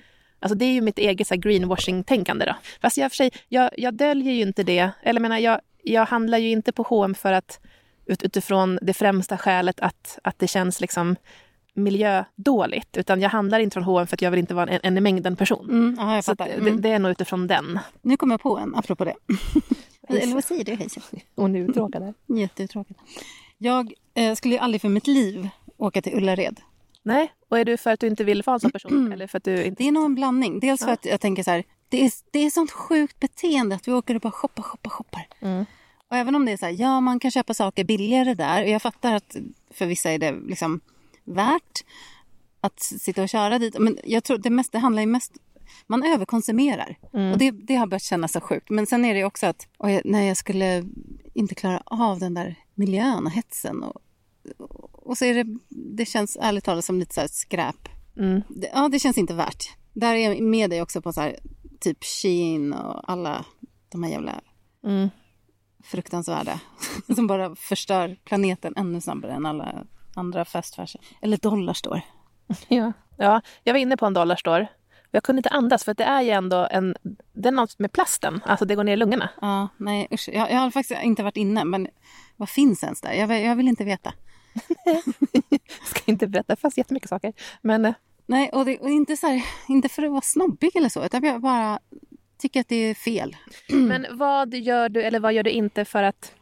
Alltså 0.44 0.56
det 0.56 0.66
är 0.66 0.74
ju 0.74 0.82
mitt 0.82 0.98
eget 0.98 1.28
så 1.28 1.34
här, 1.34 1.42
greenwashing-tänkande. 1.42 2.46
Då. 2.46 2.56
Fast 2.82 2.98
jag, 2.98 3.12
för 3.12 3.16
sig, 3.16 3.32
jag, 3.50 3.70
jag 3.78 3.94
döljer 3.94 4.34
ju 4.34 4.42
inte 4.42 4.64
det. 4.64 4.92
Eller 5.04 5.20
menar, 5.22 5.38
jag, 5.38 5.62
jag 5.84 6.06
handlar 6.06 6.38
ju 6.38 6.50
inte 6.50 6.72
på 6.72 6.84
H&M 6.84 7.16
för 7.16 7.34
att 7.34 7.60
ut, 8.06 8.24
utifrån 8.24 8.80
det 8.82 8.94
främsta 8.94 9.38
skälet 9.38 9.80
att, 9.80 10.20
att 10.24 10.40
det 10.40 10.48
känns 10.48 10.82
liksom 10.82 11.16
miljödåligt. 11.74 12.98
Utan 12.98 13.22
jag 13.22 13.30
handlar 13.30 13.60
inte 13.60 13.74
från 13.74 13.84
H&M 13.84 14.08
för 14.08 14.16
att 14.16 14.22
jag 14.22 14.32
vill 14.32 14.40
inte 14.40 14.54
vara 14.54 14.70
en, 14.70 14.80
en 14.84 14.98
i 14.98 15.02
mängden-person. 15.02 15.70
Mm, 15.70 15.96
ja, 16.00 16.16
jag 16.16 16.24
Så 16.24 16.32
fattar. 16.32 16.46
det, 16.48 16.54
Mm. 16.54 16.82
det 16.82 16.90
är 16.90 17.00
nog 17.00 17.12
utifrån 17.12 17.48
den. 17.48 17.80
Nu 18.02 18.18
kommer 18.18 18.34
jag 18.34 18.42
på 18.42 18.58
en, 18.58 18.76
apropå 18.76 19.06
det. 19.06 19.16
Eller 20.08 20.34
vad 20.34 20.44
säger 20.44 20.64
du, 20.66 20.72
Hazel? 20.76 21.04
Och 21.36 21.50
nu 21.50 21.66
uttråkad. 21.70 22.14
Jättetråkigt. 22.28 23.00
Jag 23.58 23.94
eh, 24.14 24.34
skulle 24.36 24.54
ju 24.54 24.60
aldrig 24.60 24.82
för 24.82 24.90
mitt 24.90 25.08
liv 25.08 25.50
åka 25.78 26.02
till 26.02 26.14
Ullared. 26.18 26.62
Nej, 27.04 27.32
och 27.50 27.60
är 27.60 27.66
du 27.66 27.78
för 27.78 27.92
att 27.92 28.00
du 28.00 28.08
inte 28.08 28.24
vill 28.24 28.44
vara 28.46 28.54
en 28.54 28.60
sån 28.60 28.72
person? 28.72 29.12
Eller 29.14 29.28
för 29.28 29.38
att 29.38 29.44
du 29.44 29.64
inte... 29.64 29.84
Det 29.84 29.88
är 29.88 29.92
nog 29.92 30.06
en 30.06 30.16
blandning. 30.16 30.60
Dels 30.60 30.84
för 30.86 30.92
att 30.92 31.06
jag 31.06 31.22
tänker 31.22 31.44
så 31.44 31.52
här, 31.52 31.64
det 31.90 32.06
är, 32.06 32.12
det 32.32 32.40
är 32.40 32.50
sånt 32.50 32.72
sjukt 32.72 33.20
beteende 33.20 33.76
att 33.76 33.88
vi 33.88 33.92
åker 33.92 34.16
och 34.16 34.22
bara 34.22 34.32
shoppar, 34.32 34.64
shoppar, 34.64 34.90
shoppar. 34.90 35.28
Mm. 35.40 35.66
Och 36.10 36.18
även 36.18 36.36
om 36.36 36.46
det 36.46 36.52
är 36.52 36.58
så 36.58 36.66
här, 36.66 36.76
ja 36.82 37.00
man 37.02 37.20
kan 37.20 37.32
köpa 37.32 37.54
saker 37.54 37.84
billigare 37.84 38.34
där. 38.34 38.64
Och 38.64 38.70
jag 38.70 38.82
fattar 38.82 39.14
att 39.16 39.36
för 39.74 39.86
vissa 39.86 40.12
är 40.12 40.18
det 40.20 40.32
liksom 40.32 40.80
värt 41.24 41.84
att 42.62 42.80
sitta 42.80 43.24
och 43.24 43.30
köra 43.30 43.60
dit. 43.60 43.80
Men 43.80 43.98
jag 44.04 44.24
tror 44.24 44.38
det, 44.38 44.50
mest, 44.50 44.72
det 44.72 44.80
handlar 44.80 45.02
ju 45.02 45.08
mest 45.08 45.34
man 45.88 46.04
överkonsumerar. 46.04 46.98
Och 47.32 47.38
det, 47.38 47.52
det 47.52 47.76
har 47.76 47.88
börjat 47.88 48.04
kännas 48.04 48.32
så 48.32 48.42
sjukt. 48.42 48.70
Men 48.70 48.88
sen 48.88 49.06
är 49.06 49.14
det 49.14 49.24
också 49.24 49.48
att 49.48 49.68
oj, 49.78 50.02
när 50.06 50.22
jag 50.22 50.38
skulle 50.38 50.86
inte 51.34 51.56
klara 51.56 51.84
av 51.86 52.20
den 52.20 52.34
där 52.34 52.56
miljön 52.76 53.26
och 53.26 53.32
hetsen. 53.32 53.84
Och, 53.84 54.02
och 54.92 55.18
så 55.18 55.26
är 55.26 55.44
det, 55.44 55.60
det 55.70 56.06
känns 56.06 56.38
ärligt 56.42 56.64
talat 56.64 56.86
som 56.86 57.00
lite 57.00 57.14
så 57.14 57.22
här 57.22 57.28
skräp. 57.28 57.90
Mm. 58.18 58.42
Det, 58.50 58.72
ja, 58.74 58.90
det 58.90 59.00
känns 59.00 59.18
inte 59.18 59.34
värt. 59.34 59.78
Där 59.94 60.16
är 60.16 60.30
jag 60.30 60.42
med 60.42 60.70
dig 60.70 60.82
också 60.82 61.02
på 61.02 61.14
så 61.14 61.22
här, 61.22 61.40
typ 61.80 62.04
Shein 62.04 62.74
och 62.74 63.12
alla 63.12 63.46
de 63.90 64.04
här 64.04 64.12
jävla 64.12 64.42
Mm. 64.84 65.10
fruktansvärda 65.84 66.60
som 67.16 67.28
bara 67.28 67.56
förstör 67.56 68.18
planeten 68.24 68.74
ännu 68.78 69.02
snabbare 69.02 69.34
än 69.34 69.46
alla 69.46 69.86
andra 70.16 70.46
fast 70.46 70.76
fashion. 70.76 71.02
Eller 71.22 71.38
Dollarstore. 71.38 72.02
Ja. 72.68 72.94
ja, 73.18 73.42
jag 73.64 73.74
var 73.74 73.80
inne 73.80 73.98
på 73.98 74.06
en 74.06 74.14
dollarstore. 74.14 74.68
Jag 75.12 75.24
kunde 75.24 75.40
inte 75.40 75.50
andas 75.50 75.84
för 75.84 75.92
att 75.92 75.98
det 75.98 76.04
är 76.04 76.22
ju 76.22 76.30
ändå 76.30 76.68
en... 76.72 76.96
Det 77.34 77.48
är 77.48 77.52
något 77.52 77.80
med 77.80 77.92
plasten, 77.92 78.42
alltså 78.46 78.66
det 78.66 78.76
går 78.76 78.84
ner 78.84 78.94
i 78.94 78.98
lungorna. 78.98 79.30
Ja, 79.42 79.68
nej 79.78 80.08
usch. 80.12 80.30
Jag, 80.34 80.52
jag 80.52 80.58
har 80.58 80.72
faktiskt 80.72 81.02
inte 81.04 81.24
varit 81.24 81.38
inne, 81.38 81.64
men 81.66 81.88
vad 82.38 82.50
finns 82.50 82.84
ens 82.84 83.02
där? 83.02 83.14
Jag, 83.14 83.28
vill- 83.28 83.44
jag 83.44 83.56
vill 83.56 83.68
inte 83.68 83.84
veta. 83.84 84.14
Ska 85.84 86.02
inte 86.06 86.28
berätta, 86.28 86.56
fanns 86.56 86.78
jättemycket 86.78 87.10
saker. 87.10 87.34
Men 87.62 87.86
eh, 87.86 87.94
Nej, 88.26 88.50
och, 88.50 88.66
det, 88.66 88.78
och 88.80 88.90
inte, 88.90 89.18
så 89.18 89.28
här, 89.28 89.44
inte 89.68 89.90
för 89.90 90.04
att 90.04 90.12
vara 90.12 90.22
snobbig 90.22 90.76
eller 90.76 90.90
så, 90.90 91.06
utan 91.06 91.24
jag 91.24 91.42
bara 91.42 91.80
tycker 92.38 92.60
att 92.62 92.68
det 92.68 92.76
är 92.76 92.94
fel. 92.94 93.36
Men 93.70 94.06
vad 94.12 94.54
gör 94.54 94.90
du 94.90 95.02
eller 95.04 95.20
vad 95.20 95.34
gör 95.34 95.44
du 95.44 95.50
inte 95.50 95.86
för 95.86 96.04
att... 96.04 96.34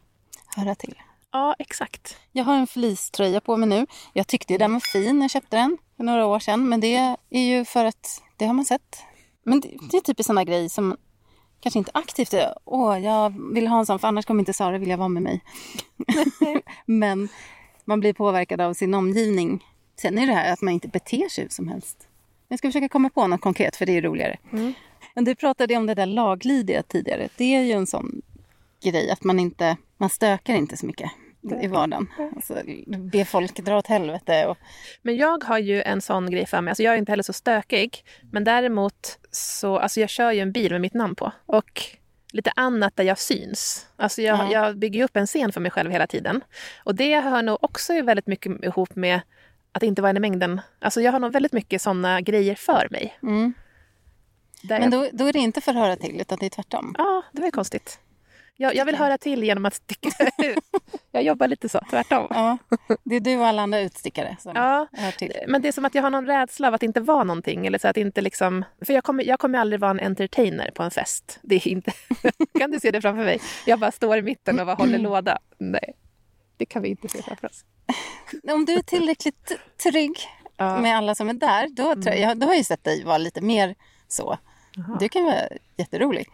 Höra 0.56 0.74
till. 0.74 0.94
Ja, 1.32 1.54
exakt. 1.58 2.16
Jag 2.32 2.44
har 2.44 2.56
en 2.56 2.66
fleecetröja 2.66 3.40
på 3.40 3.56
mig 3.56 3.68
nu. 3.68 3.86
Jag 4.12 4.26
tyckte 4.26 4.58
den 4.58 4.72
var 4.72 4.80
fin 4.80 5.18
när 5.18 5.24
jag 5.24 5.30
köpte 5.30 5.56
den 5.56 5.78
för 5.96 6.04
några 6.04 6.26
år 6.26 6.38
sedan. 6.38 6.68
Men 6.68 6.80
det 6.80 7.16
är 7.30 7.40
ju 7.40 7.64
för 7.64 7.84
att 7.84 8.22
det 8.36 8.44
har 8.46 8.54
man 8.54 8.64
sett. 8.64 9.02
Men 9.44 9.60
det, 9.60 9.68
det 9.90 9.96
är 9.96 10.00
typ 10.00 10.18
en 10.18 10.24
sån 10.24 10.36
där 10.36 10.44
grej 10.44 10.68
som 10.68 10.96
kanske 11.60 11.78
inte 11.78 11.90
aktivt 11.94 12.32
är 12.32 12.54
åh, 12.64 12.98
jag 12.98 13.54
vill 13.54 13.66
ha 13.66 13.78
en 13.78 13.86
sån 13.86 13.98
för 13.98 14.08
annars 14.08 14.26
kommer 14.26 14.40
inte 14.40 14.52
Sara 14.52 14.78
vilja 14.78 14.96
vara 14.96 15.08
med 15.08 15.22
mig. 15.22 15.44
men 16.86 17.28
man 17.84 18.00
blir 18.00 18.12
påverkad 18.12 18.60
av 18.60 18.74
sin 18.74 18.94
omgivning. 18.94 19.64
Sen 20.00 20.18
är 20.18 20.26
det 20.26 20.32
här 20.32 20.52
att 20.52 20.60
man 20.60 20.74
inte 20.74 20.88
beter 20.88 21.28
sig 21.28 21.44
hur 21.44 21.48
som 21.48 21.68
helst. 21.68 22.08
Jag 22.48 22.58
ska 22.58 22.68
försöka 22.68 22.88
komma 22.88 23.10
på 23.10 23.26
något 23.26 23.40
konkret 23.40 23.76
för 23.76 23.86
det 23.86 23.96
är 23.96 24.02
roligare. 24.02 24.38
Men 25.14 25.24
du 25.24 25.34
pratade 25.34 25.76
om 25.76 25.86
det 25.86 25.94
där 25.94 26.06
laglydiga 26.06 26.82
tidigare. 26.82 27.28
Det 27.36 27.54
är 27.54 27.62
ju 27.62 27.72
en 27.72 27.86
sån 27.86 28.22
grej 28.82 29.10
att 29.10 29.24
man 29.24 29.38
inte, 29.38 29.76
man 29.96 30.10
stökar 30.10 30.54
inte 30.54 30.76
så 30.76 30.86
mycket 30.86 31.10
i 31.62 31.66
vardagen. 31.66 32.06
Alltså, 32.36 32.62
be 33.12 33.24
folk 33.24 33.56
dra 33.56 33.78
åt 33.78 33.86
helvete. 33.86 34.46
Och, 34.46 34.58
Men 35.02 35.16
jag 35.16 35.44
har 35.44 35.58
ju 35.58 35.82
en 35.82 36.00
sån 36.00 36.30
grej 36.30 36.46
för 36.46 36.60
mig. 36.60 36.70
Alltså 36.70 36.82
jag 36.82 36.94
är 36.94 36.98
inte 36.98 37.12
heller 37.12 37.22
så 37.22 37.32
stökig. 37.32 38.04
Men 38.32 38.44
däremot 38.44 39.18
så, 39.30 39.78
alltså 39.78 40.00
jag 40.00 40.10
kör 40.10 40.32
ju 40.32 40.40
en 40.40 40.52
bil 40.52 40.72
med 40.72 40.80
mitt 40.80 40.94
namn 40.94 41.14
på. 41.14 41.32
Och 41.46 41.82
lite 42.32 42.52
annat 42.56 42.96
där 42.96 43.04
jag 43.04 43.18
syns. 43.18 43.86
Alltså 43.96 44.22
jag, 44.22 44.38
Ja. 44.38 44.52
jag 44.52 44.78
bygger 44.78 45.04
upp 45.04 45.16
en 45.16 45.26
scen 45.26 45.52
för 45.52 45.60
mig 45.60 45.70
själv 45.70 45.90
hela 45.90 46.06
tiden. 46.06 46.40
Och 46.84 46.94
det 46.94 47.20
hör 47.20 47.42
nog 47.42 47.58
också 47.64 48.02
väldigt 48.02 48.26
mycket 48.26 48.64
ihop 48.64 48.94
med 48.96 49.20
att 49.72 49.82
inte 49.82 50.02
vara 50.02 50.10
en 50.10 50.16
i 50.16 50.20
mängden. 50.20 50.60
Alltså 50.78 51.00
jag 51.00 51.12
har 51.12 51.18
nog 51.20 51.32
väldigt 51.32 51.52
mycket 51.52 51.82
såna 51.82 52.20
grejer 52.20 52.54
för 52.54 52.88
mig. 52.90 53.18
mm. 53.22 53.54
Men 54.68 54.90
då, 54.90 55.08
då 55.12 55.26
är 55.26 55.32
det 55.32 55.38
inte 55.38 55.60
för 55.60 55.70
att 55.72 55.78
höra 55.78 55.96
till, 55.96 56.20
utan 56.20 56.38
det 56.40 56.46
är 56.46 56.50
tvärtom. 56.50 56.94
Ja, 56.98 57.22
det 57.32 57.40
var 57.40 57.46
ju 57.46 57.52
konstigt. 57.52 57.98
Jag, 58.62 58.74
jag 58.74 58.84
vill 58.84 58.96
höra 58.96 59.18
till 59.18 59.44
genom 59.44 59.66
att 59.66 59.74
sticka 59.74 60.08
ut. 60.38 60.58
Jag 61.12 61.22
jobbar 61.22 61.48
lite 61.48 61.68
så, 61.68 61.80
tvärtom. 61.90 62.26
Ja, 62.30 62.58
det 63.04 63.16
är 63.16 63.20
du 63.20 63.36
och 63.36 63.46
alla 63.46 63.62
andra 63.62 63.80
utstickare 63.80 64.36
som 64.40 64.52
Ja, 64.54 64.86
hör 64.92 65.10
till. 65.10 65.32
Men 65.48 65.62
det 65.62 65.68
är 65.68 65.72
som 65.72 65.84
att 65.84 65.94
jag 65.94 66.02
har 66.02 66.10
någon 66.10 66.26
rädsla 66.26 66.68
av 66.68 66.74
att 66.74 66.82
inte 66.82 67.00
vara 67.00 67.24
någonting. 67.24 67.66
Eller 67.66 67.78
så 67.78 67.88
att 67.88 67.96
inte 67.96 68.20
liksom, 68.20 68.64
för 68.84 68.92
jag 68.92 69.04
kommer, 69.04 69.24
jag 69.24 69.40
kommer 69.40 69.58
aldrig 69.58 69.80
vara 69.80 69.90
en 69.90 70.00
entertainer 70.00 70.70
på 70.74 70.82
en 70.82 70.90
fest. 70.90 71.38
Det 71.42 71.54
är 71.54 71.68
inte, 71.68 71.92
kan 72.58 72.70
du 72.70 72.80
se 72.80 72.90
det 72.90 73.00
framför 73.00 73.24
mig? 73.24 73.40
Jag 73.66 73.78
bara 73.78 73.92
står 73.92 74.16
i 74.18 74.22
mitten 74.22 74.60
och 74.60 74.66
bara 74.66 74.76
håller 74.76 74.98
låda. 74.98 75.38
Nej, 75.58 75.94
det 76.56 76.66
kan 76.66 76.82
vi 76.82 76.88
inte 76.88 77.08
se 77.08 77.22
framför 77.22 77.46
oss. 77.46 77.64
Om 78.52 78.64
du 78.64 78.72
är 78.74 78.82
tillräckligt 78.82 79.52
trygg 79.82 80.16
Ja. 80.56 80.70
Mm. 80.70 80.82
med 80.82 80.96
alla 80.96 81.14
som 81.14 81.28
är 81.28 81.34
där, 81.34 81.68
då, 81.68 81.94
tror 82.02 82.14
jag, 82.16 82.38
då 82.38 82.46
har 82.46 82.54
jag 82.54 82.66
sett 82.66 82.84
dig 82.84 83.04
vara 83.04 83.18
lite 83.18 83.40
mer 83.40 83.74
så. 84.08 84.38
Du 85.00 85.08
kan 85.08 85.24
vara 85.24 85.36
jätterolig. 85.76 86.26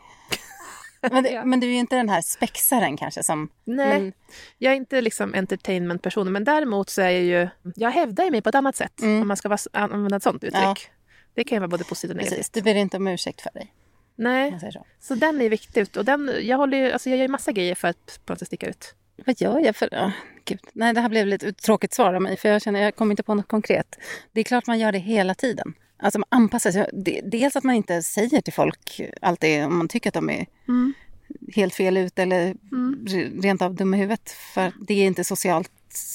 Men, 1.11 1.25
det, 1.25 1.45
men 1.45 1.61
du 1.61 1.67
är 1.67 1.71
ju 1.71 1.79
inte 1.79 1.97
den 1.97 2.09
här 2.09 2.21
spexaren 2.21 2.97
kanske 2.97 3.23
som... 3.23 3.49
Nej, 3.65 4.01
Men, 4.01 4.13
jag 4.59 4.73
är 4.73 4.77
inte 4.77 5.01
liksom 5.01 5.35
entertainment-person. 5.35 6.33
Men 6.33 6.45
däremot 6.45 6.91
så 6.91 7.03
är 7.03 7.11
jag 7.11 7.23
ju, 7.23 7.49
jag 7.77 7.91
hävdar 7.91 8.31
mig 8.31 8.43
på 8.43 8.49
ett 8.49 8.55
annat 8.55 8.77
sätt. 8.77 9.01
Mm. 9.01 9.23
Om 9.23 9.29
man 9.29 9.37
ska 9.37 9.57
använda 9.73 10.17
ett 10.17 10.23
sånt 10.23 10.45
uttryck. 10.45 10.63
Ja. 10.63 10.75
Det 11.35 11.45
kan 11.45 11.57
ju 11.57 11.61
vara 11.61 11.69
både 11.69 11.85
positivt 11.85 12.11
och 12.11 12.17
negativt. 12.17 12.37
precis, 12.37 12.51
du 12.51 12.63
ber 12.63 12.75
inte 12.75 12.97
om 12.97 13.07
ursäkt 13.07 13.41
för 13.41 13.51
dig. 13.51 13.73
Nej, 14.17 14.59
så. 14.73 14.87
så 15.01 15.15
den 15.15 15.41
är 15.41 15.49
viktig. 15.49 15.87
Och 15.97 16.05
den, 16.05 16.33
jag, 16.43 16.57
håller 16.57 16.79
ju, 16.79 16.93
alltså 16.93 17.11
jag 17.11 17.17
gör 17.17 17.25
ju 17.25 17.29
massa 17.29 17.53
grejer 17.53 17.75
för 17.75 17.89
att 17.89 18.21
på 18.25 18.33
något 18.33 18.39
sätt 18.39 18.49
sticka 18.49 18.69
ut. 18.69 18.95
Vad 19.27 19.41
gör 19.41 19.59
jag 19.59 19.77
för... 19.77 19.89
Oh, 19.89 20.11
gud. 20.45 20.61
Nej, 20.73 20.95
det 20.95 21.01
här 21.01 21.09
blev 21.09 21.27
lite 21.27 21.53
tråkigt 21.53 21.95
svar 21.95 22.15
av 22.15 22.23
mig 22.23 22.37
för 22.37 22.49
jag 22.49 22.63
känner 22.63 22.83
jag 22.83 22.97
kommer 22.97 23.13
inte 23.13 23.23
på 23.23 23.35
något 23.35 23.49
konkret. 23.49 23.99
Det 24.33 24.41
är 24.41 24.45
klart 24.45 24.67
man 24.67 24.79
gör 24.79 24.93
det 24.93 24.99
hela 24.99 25.35
tiden. 25.35 25.75
Alltså 25.99 26.19
man 26.19 26.27
anpassar 26.29 26.71
sig. 26.73 26.91
Det- 26.93 27.21
Dels 27.25 27.57
att 27.57 27.65
man 27.65 27.75
inte 27.75 28.03
säger 28.03 28.41
till 28.41 28.53
folk 28.53 29.01
alltid 29.23 29.65
om 29.65 29.79
man 29.79 29.89
tycker 29.89 30.11
att 30.11 30.15
de 30.15 30.31
är 30.31 30.47
Mm. 30.69 30.95
helt 31.55 31.75
fel 31.75 31.97
ut 31.97 32.19
eller 32.19 32.55
re- 32.55 33.43
rent 33.43 33.63
av 33.63 33.75
dumma 33.75 33.97
i 33.97 34.01
huvudet. 34.01 34.31
För 34.31 34.73
det 34.89 34.95
är 34.95 35.07
inte 35.07 35.25
socialt 35.25 35.71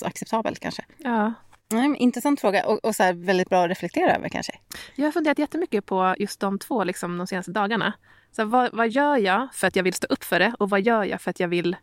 acceptabelt 0.06 0.60
kanske. 0.60 0.86
Ja. 0.98 1.34
Nej, 1.74 1.96
intressant 1.98 2.42
fråga 2.42 2.66
och, 2.66 2.86
och 2.86 2.96
så 2.96 3.04
här, 3.04 3.14
väldigt 3.14 3.50
bra 3.50 3.64
att 3.64 3.70
reflektera 3.70 4.16
över 4.16 4.30
kanske. 4.30 4.54
Jag 4.96 5.06
har 5.06 5.12
funderat 5.12 5.40
jättemycket 5.40 5.86
på 5.86 6.16
just 6.20 6.40
de 6.40 6.60
två 6.60 6.84
liksom, 6.84 7.18
de 7.18 7.28
senaste 7.28 7.52
dagarna. 7.52 7.94
Så 8.32 8.46
vad, 8.46 8.74
vad 8.74 8.90
gör 8.90 9.18
jag 9.18 9.48
för 9.54 9.68
att 9.68 9.76
jag 9.76 9.84
vill 9.84 9.94
stå 9.94 10.08
upp 10.08 10.24
för 10.24 10.40
det 10.40 10.54
och 10.60 10.70
vad 10.70 10.82
gör 10.82 11.04
jag 11.04 11.22
för 11.22 11.30
att 11.30 11.40
jag 11.40 11.48
vill 11.48 11.76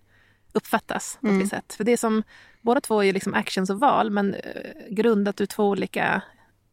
uppfattas 0.53 1.19
på 1.21 1.27
ett 1.27 1.33
visst 1.33 1.51
sätt? 1.51 1.73
För 1.73 1.85
det 1.85 1.93
är 1.93 1.97
som, 1.97 2.23
båda 2.63 2.81
två 2.81 3.05
är 3.05 3.13
liksom 3.13 3.35
actions 3.35 3.71
och 3.71 3.81
val 3.81 4.11
men 4.11 4.35
eh, 4.35 4.41
grundat 4.91 5.41
ur 5.41 5.47
två 5.47 5.69
olika 5.69 6.23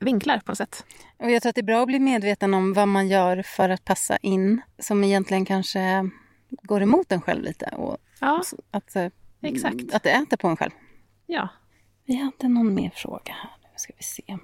vinklar 0.05 0.37
på 0.45 0.51
något 0.51 0.57
sätt. 0.57 0.85
Och 1.17 1.31
jag 1.31 1.41
tror 1.41 1.49
att 1.49 1.55
det 1.55 1.61
är 1.61 1.63
bra 1.63 1.81
att 1.81 1.87
bli 1.87 1.99
medveten 1.99 2.53
om 2.53 2.73
vad 2.73 2.87
man 2.87 3.07
gör 3.07 3.41
för 3.41 3.69
att 3.69 3.85
passa 3.85 4.17
in 4.17 4.61
som 4.79 5.03
egentligen 5.03 5.45
kanske 5.45 6.09
går 6.61 6.81
emot 6.81 7.11
en 7.11 7.21
själv 7.21 7.43
lite. 7.43 7.65
Och 7.65 7.97
Ja, 8.19 8.41
att, 8.71 8.95
eh, 8.95 9.07
Exakt. 9.41 9.93
att 9.93 10.03
det 10.03 10.11
äter 10.11 10.37
på 10.37 10.47
en 10.47 10.57
själv. 10.57 10.71
ja. 11.25 11.49
Vi 12.07 12.15
hade 12.15 12.47
någon 12.47 12.73
mer 12.73 12.89
fråga 12.95 13.33
här. 13.33 13.51
Nu 13.61 13.69
ska 13.77 13.93
vi 13.97 14.03
se. 14.03 14.37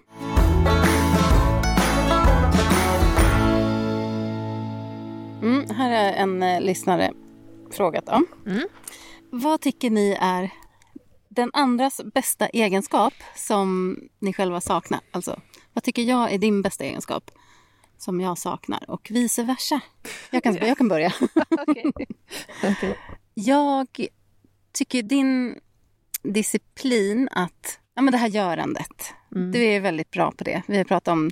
Mm, 5.41 5.69
här 5.69 5.91
är 5.91 6.13
en 6.13 6.43
eh, 6.43 6.61
lyssnare 6.61 7.11
frågat 7.71 8.09
om. 8.09 8.25
Mm. 8.45 8.67
Vad 9.29 9.61
tycker 9.61 9.89
ni 9.89 10.17
är 10.21 10.49
den 11.35 11.49
andras 11.53 12.01
bästa 12.13 12.47
egenskap 12.47 13.13
som 13.35 13.97
ni 14.19 14.33
själva 14.33 14.61
saknar? 14.61 14.99
Alltså, 15.11 15.39
vad 15.73 15.83
tycker 15.83 16.01
jag 16.01 16.31
är 16.33 16.37
din 16.37 16.61
bästa 16.61 16.83
egenskap 16.83 17.31
som 17.97 18.21
jag 18.21 18.37
saknar? 18.37 18.89
Och 18.89 19.07
vice 19.11 19.43
versa. 19.43 19.81
Jag 20.31 20.43
kan, 20.43 20.55
jag 20.55 20.77
kan 20.77 20.87
börja. 20.87 21.13
Okej. 22.63 22.97
Jag 23.33 23.87
tycker 24.73 25.03
din 25.03 25.59
disciplin 26.23 27.29
att, 27.31 27.79
ja 27.95 28.01
men 28.01 28.11
det 28.11 28.17
här 28.17 28.27
görandet, 28.29 29.13
Mm. 29.35 29.51
du 29.51 29.63
är 29.65 29.79
väldigt 29.79 30.11
bra 30.11 30.31
på 30.31 30.43
det. 30.43 30.61
Vi 30.67 30.77
har 30.77 30.83
pratat 30.83 31.11
om 31.11 31.31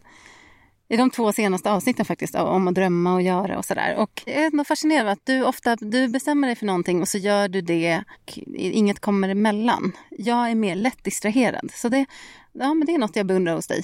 i 0.90 0.98
de 0.98 1.10
två 1.10 1.32
senaste 1.34 1.72
avsnitten 1.72 2.06
faktiskt 2.06 2.36
om 2.36 2.68
att 2.68 2.76
drömma 2.76 3.14
och 3.14 3.22
göra 3.22 3.58
och 3.58 3.66
sådär. 3.66 3.96
Och 3.96 4.24
jag 4.26 4.36
är 4.36 4.46
ändå 4.46 4.64
fascinerad 4.64 5.08
att 5.08 5.26
du 5.26 5.44
ofta 5.44 5.76
du 5.76 6.08
bestämmer 6.08 6.48
dig 6.48 6.56
för 6.56 6.66
någonting 6.66 7.02
och 7.02 7.08
så 7.08 7.18
gör 7.18 7.48
du 7.48 7.62
det 7.62 8.04
och 8.22 8.40
inget 8.56 9.00
kommer 9.00 9.30
emellan. 9.30 9.92
Jag 10.10 10.50
är 10.52 10.56
mer 10.56 10.76
lätt 10.76 11.04
distraherad. 11.04 11.72
Så 11.74 11.90
det, 11.90 12.06
ja, 12.52 12.74
men 12.74 12.86
det 12.86 12.94
är 12.94 12.98
något 12.98 13.16
jag 13.16 13.26
beundrar 13.26 13.56
hos 13.56 13.68
dig. 13.68 13.84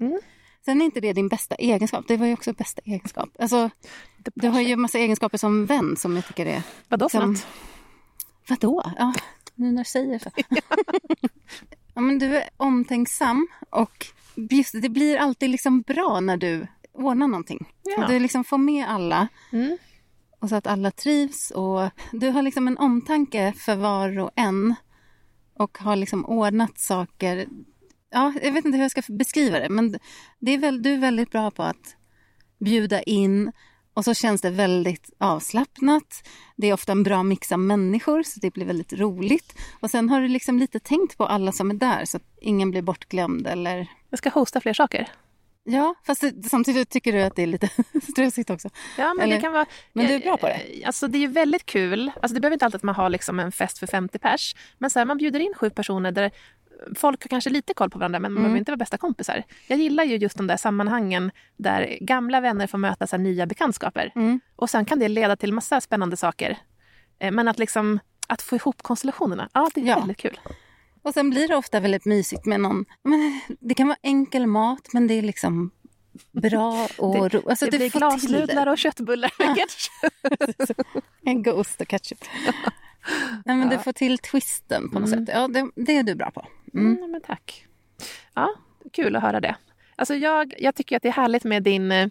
Mm. 0.00 0.20
Sen 0.64 0.80
är 0.80 0.84
inte 0.84 1.00
det 1.00 1.12
din 1.12 1.28
bästa 1.28 1.54
egenskap. 1.54 2.04
Det 2.08 2.16
var 2.16 2.26
ju 2.26 2.32
också 2.32 2.52
bästa 2.52 2.82
egenskap. 2.84 3.28
Alltså, 3.38 3.70
du 4.34 4.48
har 4.48 4.60
ju 4.60 4.76
massa 4.76 4.98
egenskaper 4.98 5.38
som 5.38 5.66
vän 5.66 5.96
som 5.96 6.16
jag 6.16 6.26
tycker 6.26 6.46
är 6.46 6.62
Vadå 6.88 7.08
för 7.08 7.18
Som- 7.18 7.32
något? 7.32 7.46
Vadå? 8.48 8.92
Ja, 8.98 9.14
nu 9.54 9.72
när 9.72 9.78
du 9.78 9.90
säger 9.90 10.18
så. 10.18 10.30
ja, 11.94 12.00
men 12.00 12.18
du 12.18 12.36
är 12.36 12.48
omtänksam 12.56 13.48
och 13.70 14.06
just, 14.34 14.82
det 14.82 14.88
blir 14.88 15.16
alltid 15.16 15.50
liksom 15.50 15.80
bra 15.80 16.20
när 16.20 16.36
du 16.36 16.66
ordnar 16.92 17.28
någonting. 17.28 17.68
Ja. 17.82 18.06
Du 18.08 18.18
liksom 18.18 18.44
får 18.44 18.58
med 18.58 18.88
alla 18.88 19.28
Mm. 19.52 19.78
och 20.40 20.48
så 20.48 20.54
att 20.56 20.66
alla 20.66 20.90
trivs. 20.90 21.50
Och 21.50 21.90
du 22.12 22.28
har 22.28 22.42
liksom 22.42 22.68
en 22.68 22.78
omtanke 22.78 23.52
för 23.56 23.76
var 23.76 24.18
och 24.18 24.30
en 24.36 24.74
och 25.54 25.78
har 25.78 25.96
liksom 25.96 26.24
ordnat 26.24 26.78
saker. 26.78 27.46
Ja, 28.10 28.32
jag 28.42 28.52
vet 28.52 28.64
inte 28.64 28.76
hur 28.76 28.84
jag 28.84 28.90
ska 28.90 29.02
beskriva 29.12 29.58
det, 29.58 29.68
men 29.68 29.98
det 30.38 30.54
är 30.54 30.58
väl, 30.58 30.82
du 30.82 30.92
är 30.94 30.98
väldigt 30.98 31.30
bra 31.30 31.50
på 31.50 31.62
att 31.62 31.96
bjuda 32.60 33.02
in 33.02 33.52
Och 33.94 34.04
så 34.04 34.14
känns 34.14 34.40
det 34.40 34.50
väldigt 34.50 35.10
avslappnat. 35.18 36.28
Det 36.56 36.66
är 36.66 36.72
ofta 36.74 36.92
en 36.92 37.02
bra 37.02 37.22
mix 37.22 37.52
av 37.52 37.58
människor 37.58 38.22
så 38.22 38.40
det 38.40 38.50
blir 38.54 38.64
väldigt 38.66 38.92
roligt. 38.92 39.54
Och 39.80 39.90
sen 39.90 40.08
har 40.08 40.20
du 40.20 40.28
liksom 40.28 40.58
lite 40.58 40.80
tänkt 40.80 41.18
på 41.18 41.26
alla 41.26 41.52
som 41.52 41.70
är 41.70 41.74
där 41.74 42.04
så 42.04 42.16
att 42.16 42.22
ingen 42.40 42.70
blir 42.70 42.82
bortglömd 42.82 43.46
eller 43.46 43.86
Jag 44.10 44.18
ska 44.18 44.30
hosta 44.30 44.60
fler 44.60 44.72
saker. 44.74 45.08
Ja, 45.64 45.94
fast 46.06 46.20
det, 46.20 46.48
samtidigt 46.48 46.90
tycker 46.90 47.12
du 47.12 47.22
att 47.22 47.36
det 47.36 47.42
är 47.42 47.46
lite 47.46 47.68
stressigt 48.12 48.50
också. 48.50 48.68
Ja, 48.98 49.14
men 49.14 49.24
Eller- 49.24 49.34
det 49.36 49.40
kan 49.42 49.52
vara... 49.52 49.66
men 49.92 50.06
du 50.06 50.14
är 50.14 50.20
bra 50.20 50.36
på 50.36 50.46
det. 50.46 50.52
Eh, 50.54 50.86
Alltså 50.86 51.08
det 51.08 51.18
är 51.18 51.20
ju 51.20 51.26
väldigt 51.26 51.66
kul. 51.66 52.10
Alltså 52.22 52.34
det 52.34 52.40
behöver 52.40 52.54
inte 52.54 52.64
alltid 52.64 52.76
att 52.76 52.82
man 52.82 52.94
har 52.94 53.10
liksom 53.10 53.40
en 53.40 53.52
fest 53.52 53.78
för 53.78 53.86
50 53.86 54.18
pers. 54.18 54.56
Men 54.78 54.90
så 54.90 54.98
här, 54.98 55.06
man 55.06 55.16
bjuder 55.18 55.40
in 55.40 55.54
sju 55.56 55.70
personer 55.70 56.12
där 56.12 56.30
folk 56.96 57.22
har 57.24 57.28
kanske 57.28 57.50
lite 57.50 57.74
koll 57.74 57.90
på 57.90 57.98
varandra 57.98 58.18
men 58.20 58.32
man 58.32 58.40
Mm. 58.40 58.42
behöver 58.42 58.58
inte 58.58 58.70
vara 58.72 58.76
bästa 58.76 58.96
kompisar. 58.98 59.42
Jag 59.66 59.78
gillar 59.78 60.04
ju 60.04 60.16
just 60.16 60.36
de 60.36 60.46
där 60.46 60.56
sammanhangen 60.56 61.30
där 61.56 61.98
gamla 62.00 62.40
vänner 62.40 62.66
får 62.66 62.78
möta 62.78 63.06
så 63.06 63.16
nya 63.16 63.46
bekantskaper. 63.46 64.12
Mm. 64.14 64.40
Och 64.56 64.70
sen 64.70 64.84
kan 64.84 64.98
det 64.98 65.08
leda 65.08 65.36
till 65.36 65.52
massa 65.52 65.80
spännande 65.80 66.16
saker. 66.16 66.58
Eh, 67.18 67.30
Men 67.32 67.48
att 67.48 67.58
liksom 67.58 67.98
att 68.28 68.42
få 68.42 68.56
ihop 68.56 68.82
konstellationerna, 68.82 69.48
ja 69.54 69.70
det 69.74 69.80
är 69.80 69.84
Ja. 69.86 69.98
väldigt 69.98 70.16
kul. 70.16 70.40
Och 71.02 71.14
sen 71.14 71.30
blir 71.30 71.48
det 71.48 71.56
ofta 71.56 71.80
väldigt 71.80 72.04
mysigt 72.04 72.46
med 72.46 72.60
någon... 72.60 72.84
Men 73.04 73.40
det 73.60 73.74
kan 73.74 73.88
vara 73.88 73.98
enkel 74.02 74.46
mat 74.46 74.88
men 74.92 75.06
det 75.06 75.14
är 75.14 75.22
liksom 75.22 75.70
bra 76.32 76.88
och 76.98 77.30
Det- 77.30 77.38
ro. 77.38 77.48
Alltså, 77.50 77.64
det 77.64 77.70
du 77.70 77.78
blir 77.78 77.90
glasnudlar 77.90 78.66
och 78.66 78.78
köttbullar 78.78 79.28
ketchup. 79.54 80.12
En 81.24 81.42
god 81.42 81.54
ost 81.54 81.80
och 81.80 81.88
ketchup. 81.88 82.18
Nej, 83.44 83.56
men 83.56 83.68
Du 83.68 83.78
får 83.78 83.92
till 83.92 84.18
twisten 84.18 84.90
på 84.90 84.98
något 85.00 85.08
sätt. 85.10 85.28
Ja, 85.32 85.48
det, 85.48 85.70
det 85.76 85.96
är 85.96 86.02
du 86.02 86.14
bra 86.14 86.30
på. 86.30 86.46
Mm. 86.74 86.96
Mm, 86.96 87.10
men 87.10 87.20
tack. 87.20 87.66
Ja, 88.34 88.48
kul 88.92 89.16
att 89.16 89.22
höra 89.22 89.40
det. 89.40 89.56
Alltså 89.96 90.14
jag, 90.14 90.54
jag 90.58 90.74
tycker 90.74 90.96
att 90.96 91.02
det 91.02 91.08
är 91.08 91.12
härligt 91.12 91.44
med 91.44 91.62
din... 91.62 91.92
eh, 91.92 92.08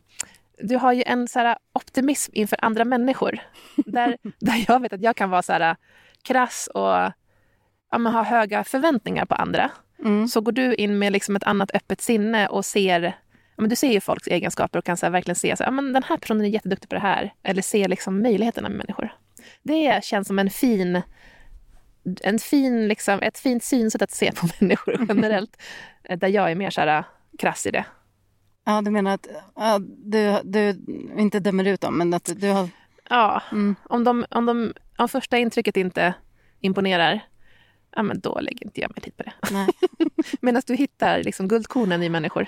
Du 0.64 0.76
har 0.78 0.94
ju 0.94 1.04
en 1.06 1.28
så 1.28 1.40
här 1.40 1.58
optimism 1.74 2.32
inför 2.36 2.58
andra 2.66 2.86
människor. 2.86 3.40
Där, 3.86 4.18
där 4.40 4.66
jag 4.68 4.80
vet 4.80 4.94
att 4.94 5.02
jag 5.02 5.16
kan 5.16 5.30
vara 5.30 5.42
så 5.42 5.54
här 5.54 5.76
krass 6.24 6.70
och 6.74 7.12
ja, 7.92 7.98
men 7.98 8.14
ha 8.14 8.24
höga 8.24 8.64
förväntningar 8.64 9.26
på 9.26 9.36
andra. 9.36 9.72
Mm. 10.00 10.28
Så 10.28 10.42
går 10.42 10.52
du 10.52 10.76
in 10.76 11.00
med 11.00 11.12
liksom 11.14 11.36
ett 11.36 11.44
annat 11.44 11.72
öppet 11.76 12.02
sinne 12.02 12.48
och 12.48 12.66
ser... 12.66 13.02
Ja, 13.56 13.62
men 13.62 13.70
du 13.70 13.76
ser 13.76 13.92
ju 13.92 14.02
folks 14.02 14.28
egenskaper 14.28 14.80
och 14.80 14.86
kan 14.86 14.98
så 14.98 15.10
verkligen 15.10 15.36
se 15.36 15.50
här, 15.50 15.66
ja, 15.66 15.72
men 15.72 15.94
den 15.94 16.04
här 16.04 16.18
personen 16.18 16.46
är 16.46 16.50
jätteduktig 16.50 16.90
på 16.90 16.96
det 16.96 17.02
här. 17.02 17.34
Eller 17.44 17.62
ser 17.62 17.88
liksom 17.88 18.22
möjligheterna 18.22 18.70
med 18.70 18.78
människor. 18.78 19.14
Det 19.64 20.04
känns 20.04 20.28
som 20.28 20.40
en 20.40 20.50
fin 20.50 21.02
en 22.24 22.40
fin, 22.40 22.88
liksom, 22.88 23.20
ett 23.22 23.40
fint 23.40 23.64
synsätt 23.64 24.02
att 24.02 24.12
se 24.12 24.32
på 24.32 24.48
människor 24.60 25.06
generellt. 25.10 25.62
eh, 26.04 26.18
där 26.20 26.28
jag 26.28 26.52
är 26.52 26.56
mer 26.56 26.70
så 26.70 26.82
här, 26.82 27.04
krass 27.40 27.66
i 27.68 27.72
det. 27.72 27.86
Ja, 28.66 28.82
du 28.82 28.92
menar 28.92 29.14
att 29.14 29.28
ja, 29.56 29.80
du, 30.06 30.38
du 30.44 30.80
inte 31.18 31.40
dömer 31.40 31.66
ut 31.68 31.82
dem, 31.82 31.98
men 31.98 32.14
att 32.14 32.32
du 32.42 32.50
har... 32.50 32.70
Ja, 33.10 33.42
Mm. 33.52 33.76
om, 33.84 34.04
de, 34.04 34.26
om, 34.30 34.46
de, 34.46 34.74
om 34.98 35.10
första 35.10 35.38
intrycket 35.38 35.78
inte 35.78 36.14
imponerar, 36.60 37.20
ja, 37.96 38.04
men 38.04 38.20
då 38.20 38.40
lägger 38.40 38.66
inte 38.66 38.82
jag 38.82 38.92
mer 38.96 39.02
tid 39.02 39.18
på 39.18 39.24
det. 39.24 39.34
Medan 40.42 40.62
du 40.68 40.76
hittar 40.76 41.24
liksom 41.24 41.48
guldkornen 41.48 42.04
i 42.04 42.10
människor. 42.10 42.48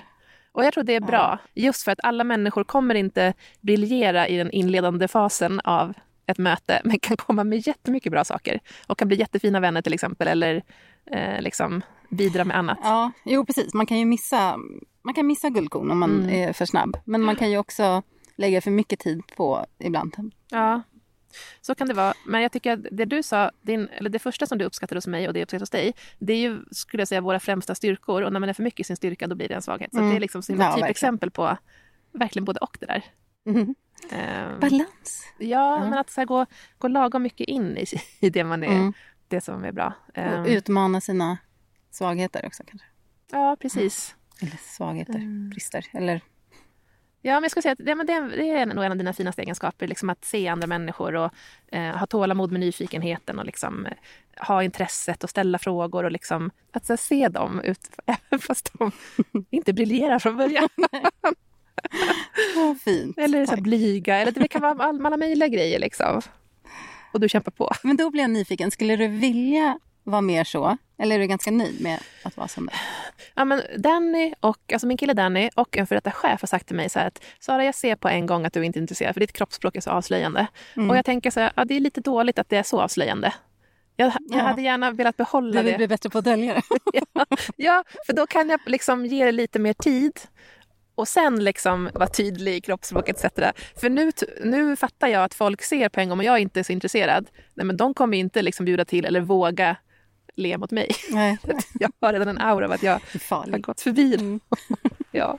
Och 0.52 0.64
jag 0.64 0.72
tror 0.74 0.84
det 0.84 0.94
är 0.94 1.00
bra, 1.00 1.38
just 1.54 1.82
för 1.82 1.92
att 1.92 2.00
alla 2.02 2.24
människor 2.24 2.64
kommer 2.64 2.94
inte 2.94 3.34
briljera 3.60 4.28
i 4.28 4.36
den 4.36 4.50
inledande 4.50 5.08
fasen 5.08 5.60
av 5.60 5.94
ett 6.26 6.38
möte, 6.38 6.80
men 6.84 6.98
kan 6.98 7.16
komma 7.16 7.44
med 7.44 7.66
jättemycket 7.66 8.12
bra 8.12 8.24
saker. 8.24 8.60
Och 8.86 8.98
kan 8.98 9.08
bli 9.08 9.16
jättefina 9.18 9.60
vänner 9.60 9.82
till 9.82 9.94
exempel, 9.94 10.28
eller 10.28 10.62
eh, 11.10 11.40
liksom 11.42 11.82
bidra 12.10 12.44
med 12.44 12.56
annat. 12.58 12.78
Ja, 12.82 13.10
jo 13.24 13.46
precis. 13.46 13.74
Man 13.74 13.86
kan 13.86 13.98
ju 13.98 14.04
missa, 14.04 14.56
man 15.02 15.14
kan 15.14 15.26
missa 15.26 15.50
guldkorn 15.50 15.90
om 15.90 15.98
man 15.98 16.20
Mm. 16.22 16.34
är 16.48 16.52
för 16.52 16.66
snabb. 16.66 16.96
Men 17.04 17.22
man 17.22 17.36
kan 17.36 17.50
ju 17.50 17.58
också 17.58 18.02
lägga 18.36 18.60
för 18.60 18.70
mycket 18.70 18.98
tid 19.00 19.22
på 19.36 19.66
ibland. 19.78 20.14
Ja, 20.50 20.82
så 21.60 21.74
kan 21.74 21.88
det 21.88 21.94
vara. 21.94 22.14
Men 22.26 22.42
jag 22.42 22.52
tycker 22.52 22.72
att 22.72 22.80
det 22.90 23.04
du 23.04 23.22
sa, 23.22 23.50
din, 23.62 23.88
eller 23.88 24.10
det 24.10 24.18
första 24.18 24.46
som 24.46 24.58
du 24.58 24.64
uppskattar 24.64 24.96
hos 24.96 25.06
mig 25.06 25.26
och 25.28 25.34
det 25.34 25.38
jag 25.40 25.44
uppskattar 25.44 25.60
hos 25.62 25.70
dig, 25.70 25.92
det 26.18 26.32
är 26.32 26.36
ju, 26.38 26.58
skulle 26.70 27.00
jag 27.00 27.08
säga, 27.08 27.20
våra 27.20 27.40
främsta 27.40 27.74
styrkor. 27.74 28.22
Och 28.22 28.32
när 28.32 28.40
man 28.40 28.48
är 28.48 28.52
för 28.52 28.62
mycket 28.62 28.80
i 28.80 28.84
sin 28.84 28.96
styrka, 28.96 29.26
då 29.26 29.34
blir 29.34 29.48
det 29.48 29.54
en 29.54 29.62
svaghet. 29.62 29.90
Så 29.92 29.98
Mm. 29.98 30.10
det 30.10 30.16
är 30.16 30.20
liksom 30.20 30.42
himla 30.48 30.64
Ja, 30.64 30.74
typexempel 30.76 31.30
på 31.30 31.56
verkligen 32.12 32.44
både 32.44 32.58
och 32.60 32.76
det 32.80 32.86
där. 32.86 33.04
Mm. 33.46 33.74
Ehm, 34.10 34.60
Balans. 34.60 35.24
ja, 35.38 35.46
Ja. 35.46 35.80
men 35.80 35.94
att 35.98 36.10
så 36.10 36.20
här, 36.20 36.26
gå, 36.26 36.46
gå 36.78 36.88
lagom 36.88 37.22
mycket 37.22 37.48
in 37.48 37.76
i, 37.78 37.84
i 38.20 38.30
det 38.30 38.44
man 38.44 38.62
är, 38.64 38.68
Mm. 38.76 38.92
det 39.28 39.40
som 39.40 39.64
är 39.64 39.72
bra. 39.72 39.92
Ehm, 40.14 40.40
Och 40.42 40.46
utmana 40.48 41.00
sina 41.00 41.38
svagheter 41.90 42.46
också 42.46 42.62
kanske. 42.66 42.86
ja, 43.30 43.56
precis. 43.60 44.16
Eller 44.42 44.56
svagheter, 44.62 45.14
Mm. 45.14 45.50
brister. 45.50 45.86
Eller 45.92 46.20
Ja, 47.26 47.34
men 47.34 47.42
jag 47.42 47.50
skulle 47.50 47.62
säga 47.62 47.72
att 47.72 47.78
det, 47.86 47.94
men 47.94 48.06
det, 48.06 48.20
det 48.36 48.50
är 48.50 48.66
nog 48.66 48.84
en 48.84 48.92
av 48.92 48.98
dina 48.98 49.12
finaste 49.12 49.42
egenskaper. 49.42 49.88
Liksom 49.88 50.10
att 50.10 50.24
se 50.24 50.48
andra 50.48 50.66
människor 50.66 51.14
och 51.14 51.30
eh, 51.72 51.96
ha 51.96 52.06
tålamod 52.06 52.50
med 52.52 52.60
nyfikenheten 52.60 53.38
och 53.38 53.44
liksom, 53.44 53.86
eh, 53.86 53.92
ha 54.46 54.62
intresset 54.62 55.24
och 55.24 55.30
ställa 55.30 55.58
frågor 55.58 56.04
och 56.04 56.12
liksom, 56.12 56.50
att 56.72 56.88
här, 56.88 56.96
se 56.96 57.28
dem 57.28 57.60
ut, 57.60 57.88
även 58.06 58.38
fast 58.40 58.72
de 58.78 58.90
inte 59.50 59.72
briljerar 59.72 60.18
från 60.18 60.36
början. 60.36 60.68
Fint. 62.84 63.18
eller 63.18 63.46
så 63.46 63.54
här, 63.54 63.60
blyga, 63.62 64.16
eller 64.16 64.32
det 64.32 64.48
kan 64.48 64.60
vara 64.62 64.84
all- 64.84 65.06
alla 65.06 65.16
möjliga 65.16 65.48
grejer. 65.48 65.78
Liksom. 65.78 66.22
Och 67.12 67.20
du 67.20 67.28
kämpar 67.28 67.50
på. 67.52 67.70
Men 67.82 67.96
då 67.96 68.10
blir 68.10 68.22
jag 68.22 68.30
nyfiken. 68.30 68.70
Skulle 68.70 68.96
du 68.96 69.06
vilja 69.08 69.78
vara 70.04 70.20
mer 70.20 70.44
så? 70.44 70.76
Eller 70.98 71.14
är 71.14 71.18
du 71.20 71.26
ganska 71.26 71.50
nöjd 71.50 71.80
med 71.80 71.98
att 72.22 72.36
vara 72.36 72.48
som 72.48 72.66
det? 72.66 72.72
Ja, 73.34 73.44
men 73.44 73.62
Danny 73.78 74.34
och, 74.40 74.72
alltså 74.72 74.86
min 74.86 74.96
kille 74.96 75.12
Danny 75.14 75.50
och 75.54 75.76
en 75.76 75.86
före 75.86 75.96
detta 75.96 76.10
chef 76.10 76.40
har 76.40 76.46
sagt 76.46 76.66
till 76.66 76.76
mig 76.76 76.88
så 76.90 76.98
här 76.98 77.06
att 77.06 77.24
Sara, 77.40 77.64
jag 77.64 77.74
ser 77.74 77.96
på 77.96 78.08
en 78.08 78.26
gång 78.26 78.44
att 78.44 78.52
du 78.52 78.64
inte 78.64 78.78
är 78.78 78.80
intresserad 78.80 79.14
för 79.14 79.20
ditt 79.20 79.32
kroppsspråk 79.32 79.76
är 79.76 79.80
så 79.80 79.90
avslöjande. 79.90 80.46
Mm. 80.76 80.90
Och 80.90 80.96
jag 80.96 81.04
tänker 81.04 81.30
så 81.30 81.40
här, 81.40 81.52
ja, 81.56 81.64
det 81.64 81.74
är 81.76 81.80
lite 81.80 82.00
dåligt 82.00 82.38
att 82.38 82.48
det 82.48 82.56
är 82.56 82.62
så 82.62 82.80
avslöjande. 82.80 83.32
Jag, 83.96 84.06
jag 84.06 84.40
Ja. 84.40 84.44
hade 84.44 84.62
gärna 84.62 84.90
velat 84.90 85.16
behålla 85.16 85.52
Du 85.60 85.62
vill 85.62 85.72
det. 85.72 85.76
bli 85.78 85.88
bättre 85.88 86.10
på 86.10 86.18
att 86.18 86.24
dölja 86.24 86.54
det. 86.54 86.62
Ja, 87.56 87.84
för 88.06 88.12
då 88.12 88.26
kan 88.26 88.48
jag 88.50 88.60
liksom 88.66 89.06
ge 89.06 89.24
det 89.24 89.32
lite 89.32 89.58
mer 89.58 89.72
tid 89.72 90.20
och 90.94 91.08
sen 91.08 91.44
liksom 91.44 91.90
vara 91.94 92.08
tydlig 92.08 92.54
i 92.54 92.60
kroppsspråk 92.60 93.08
etc. 93.08 93.24
För 93.76 93.90
nu, 93.90 94.12
nu 94.44 94.76
fattar 94.76 95.08
jag 95.08 95.24
att 95.24 95.34
folk 95.34 95.62
ser 95.62 95.88
på 95.88 96.00
en 96.00 96.08
gång 96.08 96.18
och 96.18 96.24
jag 96.24 96.38
inte 96.38 96.60
är 96.60 96.64
så 96.64 96.72
intresserad. 96.72 97.26
Nej, 97.54 97.66
men 97.66 97.76
de 97.76 97.94
kommer 97.94 98.18
inte 98.18 98.42
liksom 98.42 98.66
bjuda 98.66 98.84
till 98.84 99.04
eller 99.04 99.20
våga 99.20 99.76
le 100.36 100.58
mot 100.58 100.70
mig. 100.70 100.90
Nej, 101.10 101.38
Jag 101.80 101.92
har 102.00 102.12
redan 102.12 102.28
en 102.28 102.38
aura 102.38 102.64
av 102.64 102.72
att 102.72 102.82
jag 102.82 103.00
har 103.28 103.58
gått 103.58 103.80
förbi 103.80 104.14
Mm. 104.14 104.40
Ja, 105.10 105.38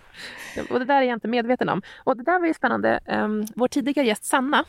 och 0.69 0.79
det 0.79 0.85
där 0.85 0.95
är 0.95 1.01
jag 1.01 1.13
inte 1.13 1.27
medveten 1.27 1.69
om. 1.69 1.81
Och 1.95 2.17
det 2.17 2.23
där 2.23 2.39
var 2.39 2.47
ju 2.47 2.53
spännande. 2.53 2.99
Um, 3.07 3.45
vår 3.55 3.67
tidigare 3.67 4.07
gäst 4.07 4.25
Sanna, 4.25 4.65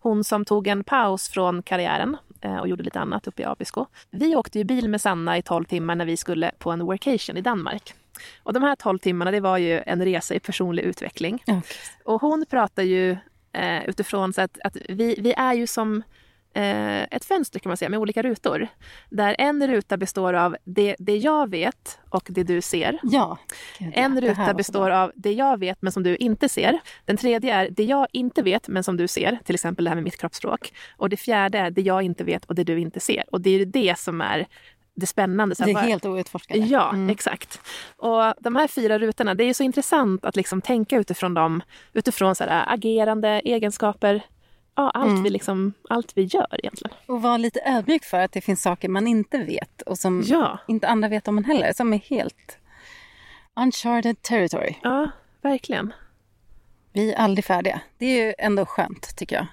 hon 0.00 0.24
som 0.24 0.44
tog 0.44 0.66
en 0.66 0.84
paus 0.84 1.28
från 1.28 1.62
karriären 1.62 2.16
eh, 2.40 2.56
och 2.56 2.68
gjorde 2.68 2.82
lite 2.82 3.00
annat 3.00 3.26
uppe 3.26 3.42
i 3.42 3.44
Abisko. 3.44 3.86
Vi 4.10 4.36
åkte 4.36 4.58
ju 4.58 4.64
bil 4.64 4.88
med 4.88 5.00
Sanna 5.00 5.38
i 5.38 5.42
12 5.42 5.64
timmar 5.64 5.94
när 5.94 6.04
vi 6.04 6.16
skulle 6.16 6.50
på 6.58 6.70
en 6.70 6.80
workation 6.86 7.36
i 7.36 7.40
Danmark. 7.40 7.94
Och 8.42 8.52
de 8.52 8.62
här 8.62 8.76
12 8.76 8.98
timmarna 8.98 9.30
det 9.30 9.40
var 9.40 9.58
ju 9.58 9.82
en 9.86 10.04
resa 10.04 10.34
i 10.34 10.40
personlig 10.40 10.82
utveckling. 10.82 11.42
Ja. 11.46 11.60
Och 12.04 12.20
hon 12.20 12.44
pratar 12.50 12.82
ju 12.82 13.16
eh, 13.52 13.84
utifrån 13.88 14.32
så 14.32 14.40
att, 14.40 14.58
att 14.64 14.76
vi, 14.88 15.14
vi 15.18 15.32
är 15.32 15.54
ju 15.54 15.66
som 15.66 16.02
eh, 16.54 17.02
ett 17.02 17.24
fönster 17.24 17.58
kan 17.58 17.70
man 17.70 17.76
säga 17.76 17.88
med 17.88 17.98
olika 17.98 18.22
rutor. 18.22 18.68
Där 19.10 19.36
en 19.38 19.66
ruta 19.68 19.96
består 19.96 20.34
av 20.34 20.56
det, 20.64 20.96
det 20.98 21.16
jag 21.16 21.50
vet 21.50 21.98
och 22.10 22.26
det 22.30 22.42
du 22.42 22.60
ser. 22.60 22.98
Ja. 23.02 23.38
Ja. 23.78 23.90
En 23.94 24.14
Det 24.14 24.20
ruta 24.20 24.54
består 24.54 24.90
av 24.90 25.12
det 25.14 25.32
jag 25.32 25.58
vet 25.58 25.82
men 25.82 25.92
som 25.92 26.02
du 26.02 26.16
inte 26.16 26.48
ser. 26.48 26.78
Den 27.04 27.16
tredje 27.16 27.54
är 27.54 27.70
det 27.70 27.84
jag 27.84 28.06
inte 28.12 28.42
vet 28.42 28.68
men 28.68 28.84
som 28.84 28.96
du 28.96 29.08
ser, 29.08 29.38
till 29.44 29.54
exempel 29.54 29.84
det 29.84 29.90
här 29.90 29.94
med 29.94 30.04
mitt 30.04 30.20
kroppsspråk. 30.20 30.72
Och 30.96 31.08
det 31.08 31.16
fjärde 31.16 31.58
är 31.58 31.70
det 31.70 31.82
jag 31.82 32.02
inte 32.02 32.24
vet 32.24 32.44
och 32.44 32.54
det 32.54 32.64
du 32.64 32.80
inte 32.80 33.00
ser. 33.00 33.24
Och 33.32 33.40
det 33.40 33.50
är 33.50 33.58
ju 33.58 33.64
det 33.64 33.98
som 33.98 34.20
är 34.20 34.46
det 35.00 35.06
spännande. 35.06 35.54
Så 35.54 35.64
Det 35.64 35.70
är 35.70 35.74
vad- 35.74 35.82
helt 35.84 36.04
outforskade. 36.06 36.60
Ja, 36.60 36.88
Mm. 36.90 37.10
exakt. 37.10 37.60
Och 37.96 38.34
de 38.40 38.56
här 38.56 38.68
fyra 38.68 38.98
rutorna, 38.98 39.34
det 39.34 39.44
är 39.44 39.54
så 39.54 39.62
intressant 39.62 40.24
att 40.24 40.36
liksom 40.36 40.60
tänka 40.62 40.96
utifrån 40.96 41.34
dem, 41.34 41.62
utifrån 41.92 42.34
så 42.34 42.44
här, 42.44 42.72
agerande, 42.74 43.28
egenskaper, 43.28 44.22
ja, 44.74 44.90
allt, 44.90 45.10
Mm. 45.10 45.22
vi 45.22 45.30
liksom, 45.30 45.72
allt 45.88 46.12
vi 46.16 46.22
gör 46.22 46.46
egentligen. 46.58 46.96
Och 47.06 47.22
vara 47.22 47.36
lite 47.36 47.60
ödmjuk 47.66 48.04
för 48.04 48.18
att 48.20 48.32
det 48.32 48.40
finns 48.40 48.62
saker 48.62 48.88
man 48.88 49.06
inte 49.06 49.38
vet 49.38 49.82
och 49.82 49.98
som 49.98 50.22
Ja, 50.26 50.58
inte 50.68 50.88
andra 50.88 51.08
vet 51.08 51.28
om 51.28 51.38
en 51.38 51.44
heller. 51.44 51.72
Som 51.72 51.92
är 51.92 51.98
helt 51.98 52.58
uncharted 53.56 54.22
territory. 54.22 54.74
ja 54.82 55.10
verkligen. 55.42 55.92
Vi 56.92 57.12
är 57.12 57.18
aldrig 57.18 57.44
färdiga. 57.44 57.80
Det 57.98 58.06
är 58.06 58.26
ju 58.26 58.34
ändå 58.38 58.66
skönt 58.66 59.16
tycker 59.16 59.36
jag. 59.36 59.46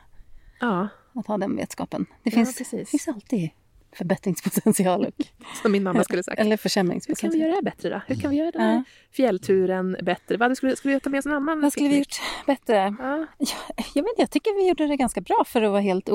Ja, 0.59 0.87
Att 1.19 1.27
ha 1.27 1.37
den 1.37 1.55
vetskapen. 1.55 2.05
Det 2.23 2.29
Ja, 2.29 2.31
finns, 2.35 2.57
precis. 2.57 2.89
finns 2.89 3.07
alltid 3.07 3.49
förbättringspotential. 3.95 5.05
Och, 5.05 5.13
som 5.61 5.71
min 5.71 5.83
mamma 5.83 6.03
skulle 6.03 6.23
sagt. 6.23 6.39
eller 6.39 6.43
Hur 6.43 6.49
kan 6.49 6.57
vi 6.57 6.57
försämringspotential. 6.57 7.41
göra 7.41 7.49
det 7.49 7.55
här 7.55 7.61
bättre 7.61 7.89
då? 7.89 8.01
Hur 8.07 8.15
kan 8.15 8.31
vi 8.31 8.37
göra 8.37 8.51
den 8.51 8.61
här 8.61 8.73
Ja. 8.75 8.83
fjällturen 9.11 9.97
bättre? 10.01 10.37
Vad 10.37 10.57
skulle, 10.57 10.75
skulle 10.75 10.93
vi 10.93 10.99
ta 10.99 11.09
med 11.09 11.17
oss 11.19 11.25
en 11.25 11.31
annan? 11.33 11.61
Vad 11.61 11.71
skulle 11.71 11.89
vi 11.89 11.97
gjort 11.97 12.21
bättre? 12.45 12.95
Ja. 12.99 13.25
Ja, 13.37 13.47
jag, 13.95 14.03
vet, 14.03 14.13
jag 14.17 14.31
tycker 14.31 14.55
vi 14.55 14.67
gjorde 14.67 14.87
det 14.87 14.95
ganska 14.95 15.21
bra 15.21 15.43
för 15.47 15.61
att 15.61 15.71
vara 15.71 15.81
helt 15.81 16.07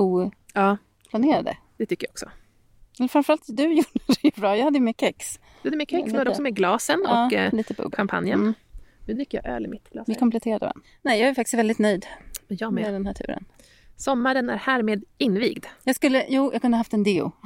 ja, 0.55 0.77
oplanerade. 1.07 1.57
det 1.77 1.87
tycker 1.87 2.07
jag 2.07 2.11
också. 2.13 2.31
Eller 2.99 3.09
framförallt 3.09 3.43
du 3.49 3.63
gjorde 3.75 3.89
det 4.07 4.25
ju 4.25 4.31
bra. 4.37 4.57
Jag 4.57 4.65
hade 4.65 4.81
med 4.81 4.95
kex. 5.01 5.39
Du 5.63 5.69
hade 5.69 5.77
med 5.77 5.89
kex, 5.91 5.97
men 5.97 6.03
du 6.05 6.07
Lite. 6.09 6.19
hade 6.19 6.31
också 6.31 6.43
med 6.43 6.55
glasen 6.57 7.03
Ja, 7.05 7.27
och 7.27 7.33
eh, 7.33 7.53
lite 7.55 7.75
bubbel. 7.75 7.93
champagnen. 7.97 8.41
Mm. 8.41 8.55
Nu 9.07 9.15
dricker 9.15 9.41
jag 9.45 9.55
öl 9.57 9.65
i 9.65 9.69
mitt 9.69 9.91
glas. 9.91 10.09
Vi 10.09 10.15
kompletterade 10.15 10.61
varandra. 10.61 10.83
Nej, 11.03 11.21
jag 11.21 11.29
är 11.29 11.35
faktiskt 11.35 11.55
väldigt 11.59 11.79
nöjd. 11.79 12.07
Jag 12.49 12.73
med 12.73 12.83
med. 12.85 12.93
den 12.95 13.07
här 13.07 13.15
turen. 13.15 13.45
Sommaren 14.01 14.51
är 14.51 14.57
härmed 14.57 15.05
invigd. 15.19 15.67
Jag 15.85 15.97
skulle, 15.97 16.27
jo, 16.29 16.51
jag 16.53 16.63
kunde 16.63 16.77
haft 16.77 16.93
en 16.95 17.03
deo. 17.03 17.33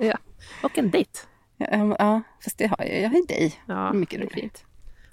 Ja. 0.00 0.18
Och 0.62 0.78
en 0.78 0.90
dejt. 0.90 1.10
Ja, 1.56 1.96
ja, 1.98 2.22
fast 2.44 2.58
det 2.58 2.66
har 2.66 2.76
jag. 2.84 3.00
Jag 3.02 3.10
har 3.10 3.26
dig. 3.28 3.54
Ja, 3.66 3.92
Mycket 3.92 4.20
roligt. 4.20 4.32
fint. 4.32 4.64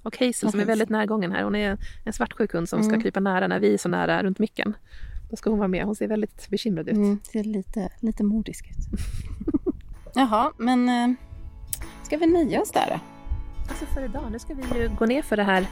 Och 0.04 0.18
Hazel 0.20 0.52
som 0.52 0.60
är 0.60 0.66
väldigt 0.66 0.90
närgången 0.90 1.32
här. 1.32 1.44
Hon 1.44 1.56
är 1.56 1.78
en 2.06 2.14
svartsjuk 2.14 2.54
hund 2.54 2.70
som 2.70 2.84
ska 2.84 2.90
Mm. 2.90 3.02
krypa 3.02 3.20
nära 3.20 3.48
när 3.48 3.60
vi 3.60 3.74
är 3.74 3.78
så 3.78 3.90
nära 3.90 4.24
runt 4.24 4.40
micken. 4.40 4.76
Då 5.30 5.36
ska 5.36 5.50
hon 5.50 5.60
vara 5.60 5.68
med. 5.68 5.86
Hon 5.86 5.96
ser 5.96 6.08
väldigt 6.08 6.50
bekymrad 6.50 6.90
ut. 6.90 6.96
Mm, 6.96 7.20
ser 7.32 7.44
lite, 7.44 7.90
lite 8.00 8.24
modisk 8.24 8.66
ut. 8.72 9.00
Jaha, 10.16 10.52
men 10.58 10.90
eh, 10.90 11.14
ska 12.04 12.18
vi 12.18 12.26
nöja 12.28 12.62
oss 12.62 12.72
där 12.72 12.86
då? 12.90 13.00
Alltså 13.82 13.94
för 13.94 14.06
idag, 14.06 14.32
nu 14.32 14.40
ska 14.40 14.54
vi 14.54 14.80
ju 14.80 14.90
gå 14.90 15.06
ner 15.06 15.22
för 15.22 15.38
det 15.38 15.44
här, 15.44 15.66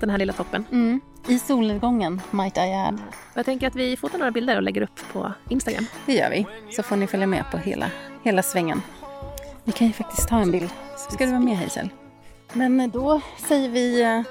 den 0.00 0.10
här 0.10 0.18
lilla 0.18 0.32
toppen. 0.32 0.64
Mm. 0.70 1.00
I 1.28 1.38
solnedgången, 1.38 2.20
might 2.30 2.56
I 2.56 2.60
add. 2.60 2.98
Jag 3.34 3.44
tänker 3.44 3.66
att 3.66 3.74
vi 3.74 3.96
fotar 3.96 4.18
några 4.18 4.30
bilder 4.30 4.56
och 4.56 4.62
lägger 4.62 4.82
upp 4.82 5.00
på 5.12 5.32
Instagram. 5.48 5.86
Det 6.06 6.12
gör 6.12 6.30
vi. 6.30 6.46
Så 6.70 6.82
får 6.82 6.96
ni 6.96 7.06
följa 7.06 7.26
med 7.26 7.44
på 7.50 7.56
hela, 7.56 7.90
hela 8.22 8.42
svängen. 8.42 8.82
Vi 9.64 9.72
kan 9.72 9.86
ju 9.86 9.92
faktiskt 9.92 10.28
ta 10.28 10.40
en 10.40 10.50
bild. 10.50 10.70
Ska 11.10 11.24
du 11.24 11.30
vara 11.30 11.40
med 11.40 11.58
Hazel? 11.58 11.88
Men 12.52 12.80
eh, 12.80 12.88
då 12.88 13.20
säger 13.48 13.68
vi 13.68 14.02
eh, 14.02 14.22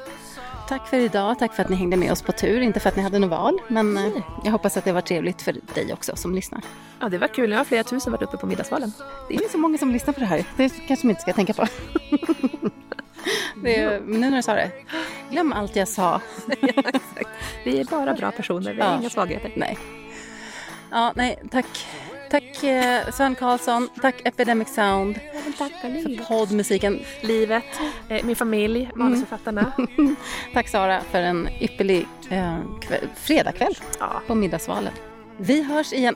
tack 0.67 0.87
för 0.87 0.97
idag. 0.97 1.39
Tack 1.39 1.53
för 1.53 1.63
att 1.63 1.69
ni 1.69 1.75
hängde 1.75 1.97
med 1.97 2.11
oss 2.11 2.21
på 2.21 2.31
tur. 2.31 2.61
Inte 2.61 2.79
för 2.79 2.89
att 2.89 2.95
ni 2.95 3.03
hade 3.03 3.19
något 3.19 3.29
val, 3.29 3.61
men 3.67 3.97
eh, 3.97 4.11
jag 4.43 4.51
hoppas 4.51 4.77
att 4.77 4.85
det 4.85 4.91
var 4.91 5.01
trevligt 5.01 5.41
för 5.41 5.55
dig 5.73 5.93
också 5.93 6.15
som 6.15 6.35
lyssnar. 6.35 6.61
Ja, 6.99 7.09
det 7.09 7.17
var 7.17 7.27
kul. 7.27 7.49
Nu 7.49 7.55
har 7.55 7.63
flera 7.63 7.83
tusen 7.83 8.11
varit 8.11 8.23
uppe 8.23 8.37
på 8.37 8.47
Middagsvalen. 8.47 8.93
Det 9.29 9.35
är 9.35 9.49
så 9.49 9.57
många 9.57 9.77
som 9.77 9.91
lyssnar 9.91 10.13
på 10.13 10.19
det 10.19 10.25
här. 10.25 10.45
Det 10.57 10.69
kanske 10.87 11.07
man 11.07 11.09
inte 11.09 11.21
ska 11.21 11.33
tänka 11.33 11.53
på. 11.53 11.67
Är, 13.65 13.99
men 13.99 14.21
nu 14.21 14.29
när 14.29 14.37
du 14.37 14.43
sa 14.43 14.53
det, 14.53 14.71
glöm 15.31 15.53
allt 15.53 15.75
jag 15.75 15.87
sa. 15.87 16.21
Vi 17.65 17.79
är 17.79 17.85
bara 17.85 18.13
bra 18.13 18.31
personer, 18.31 18.73
vi 18.73 18.81
har 18.81 18.89
Ja. 18.93 18.99
inga 18.99 19.09
svagheter. 19.09 19.51
Nej. 19.55 19.77
Ja, 20.91 21.13
nej, 21.15 21.39
tack. 21.51 21.87
Tack 22.29 22.63
eh, 22.63 23.09
Sven 23.11 23.35
Karlsson, 23.35 23.89
tack 24.01 24.15
Epidemic 24.25 24.73
Sound 24.73 25.19
Tack 25.57 25.71
för 25.81 26.25
poddmusiken. 26.27 26.99
Livet, 27.21 27.63
eh, 28.09 28.25
min 28.25 28.35
familj, 28.35 28.89
manusförfattarna. 28.95 29.71
Tack 30.53 30.67
Sara 30.67 31.01
för 31.01 31.19
en 31.21 31.49
ypperlig 31.61 32.07
eh, 32.29 32.57
kväll, 32.81 33.07
fredagkväll 33.15 33.77
Ja, 33.99 34.21
på 34.27 34.35
Middagsvalen. 34.35 34.93
Vi 35.37 35.63
hörs 35.63 35.93
igen. 35.93 36.15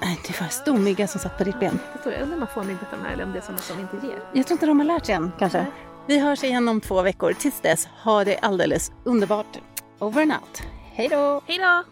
Det 0.00 0.40
var 0.40 0.44
en 0.46 0.50
stor 0.52 0.78
mygga 0.78 1.06
som 1.06 1.20
satt 1.20 1.38
på 1.38 1.44
ditt 1.44 1.60
ben. 1.60 1.78
jag 1.92 2.02
tror 2.02 2.14
jag 2.14 2.22
undrar 2.22 2.34
om 2.36 2.40
man 2.40 2.48
får 2.54 2.64
mygg 2.64 2.76
de 2.90 3.06
här 3.06 3.12
eller 3.12 3.24
om 3.24 3.32
det 3.32 3.38
är 3.38 3.42
sådana 3.42 3.58
som 3.58 3.80
inte 3.80 4.06
ger. 4.06 4.22
Jag 4.32 4.46
tror 4.46 4.54
inte 4.54 4.66
de 4.66 4.78
har 4.78 4.86
lärt 4.86 5.06
sig 5.06 5.14
än 5.14 5.32
kanske. 5.38 5.66
Vi 6.10 6.18
hörs 6.18 6.44
igen 6.44 6.68
om 6.68 6.80
två 6.80 7.02
veckor. 7.02 7.32
Tills 7.32 7.60
dess, 7.60 7.88
ha 8.02 8.24
det 8.24 8.38
alldeles 8.38 8.92
underbart. 9.04 9.58
Over 9.98 10.22
and 10.22 10.32
out. 10.32 10.62
Hej 10.92 11.08
då! 11.08 11.42
Hej 11.46 11.58
då! 11.58 11.84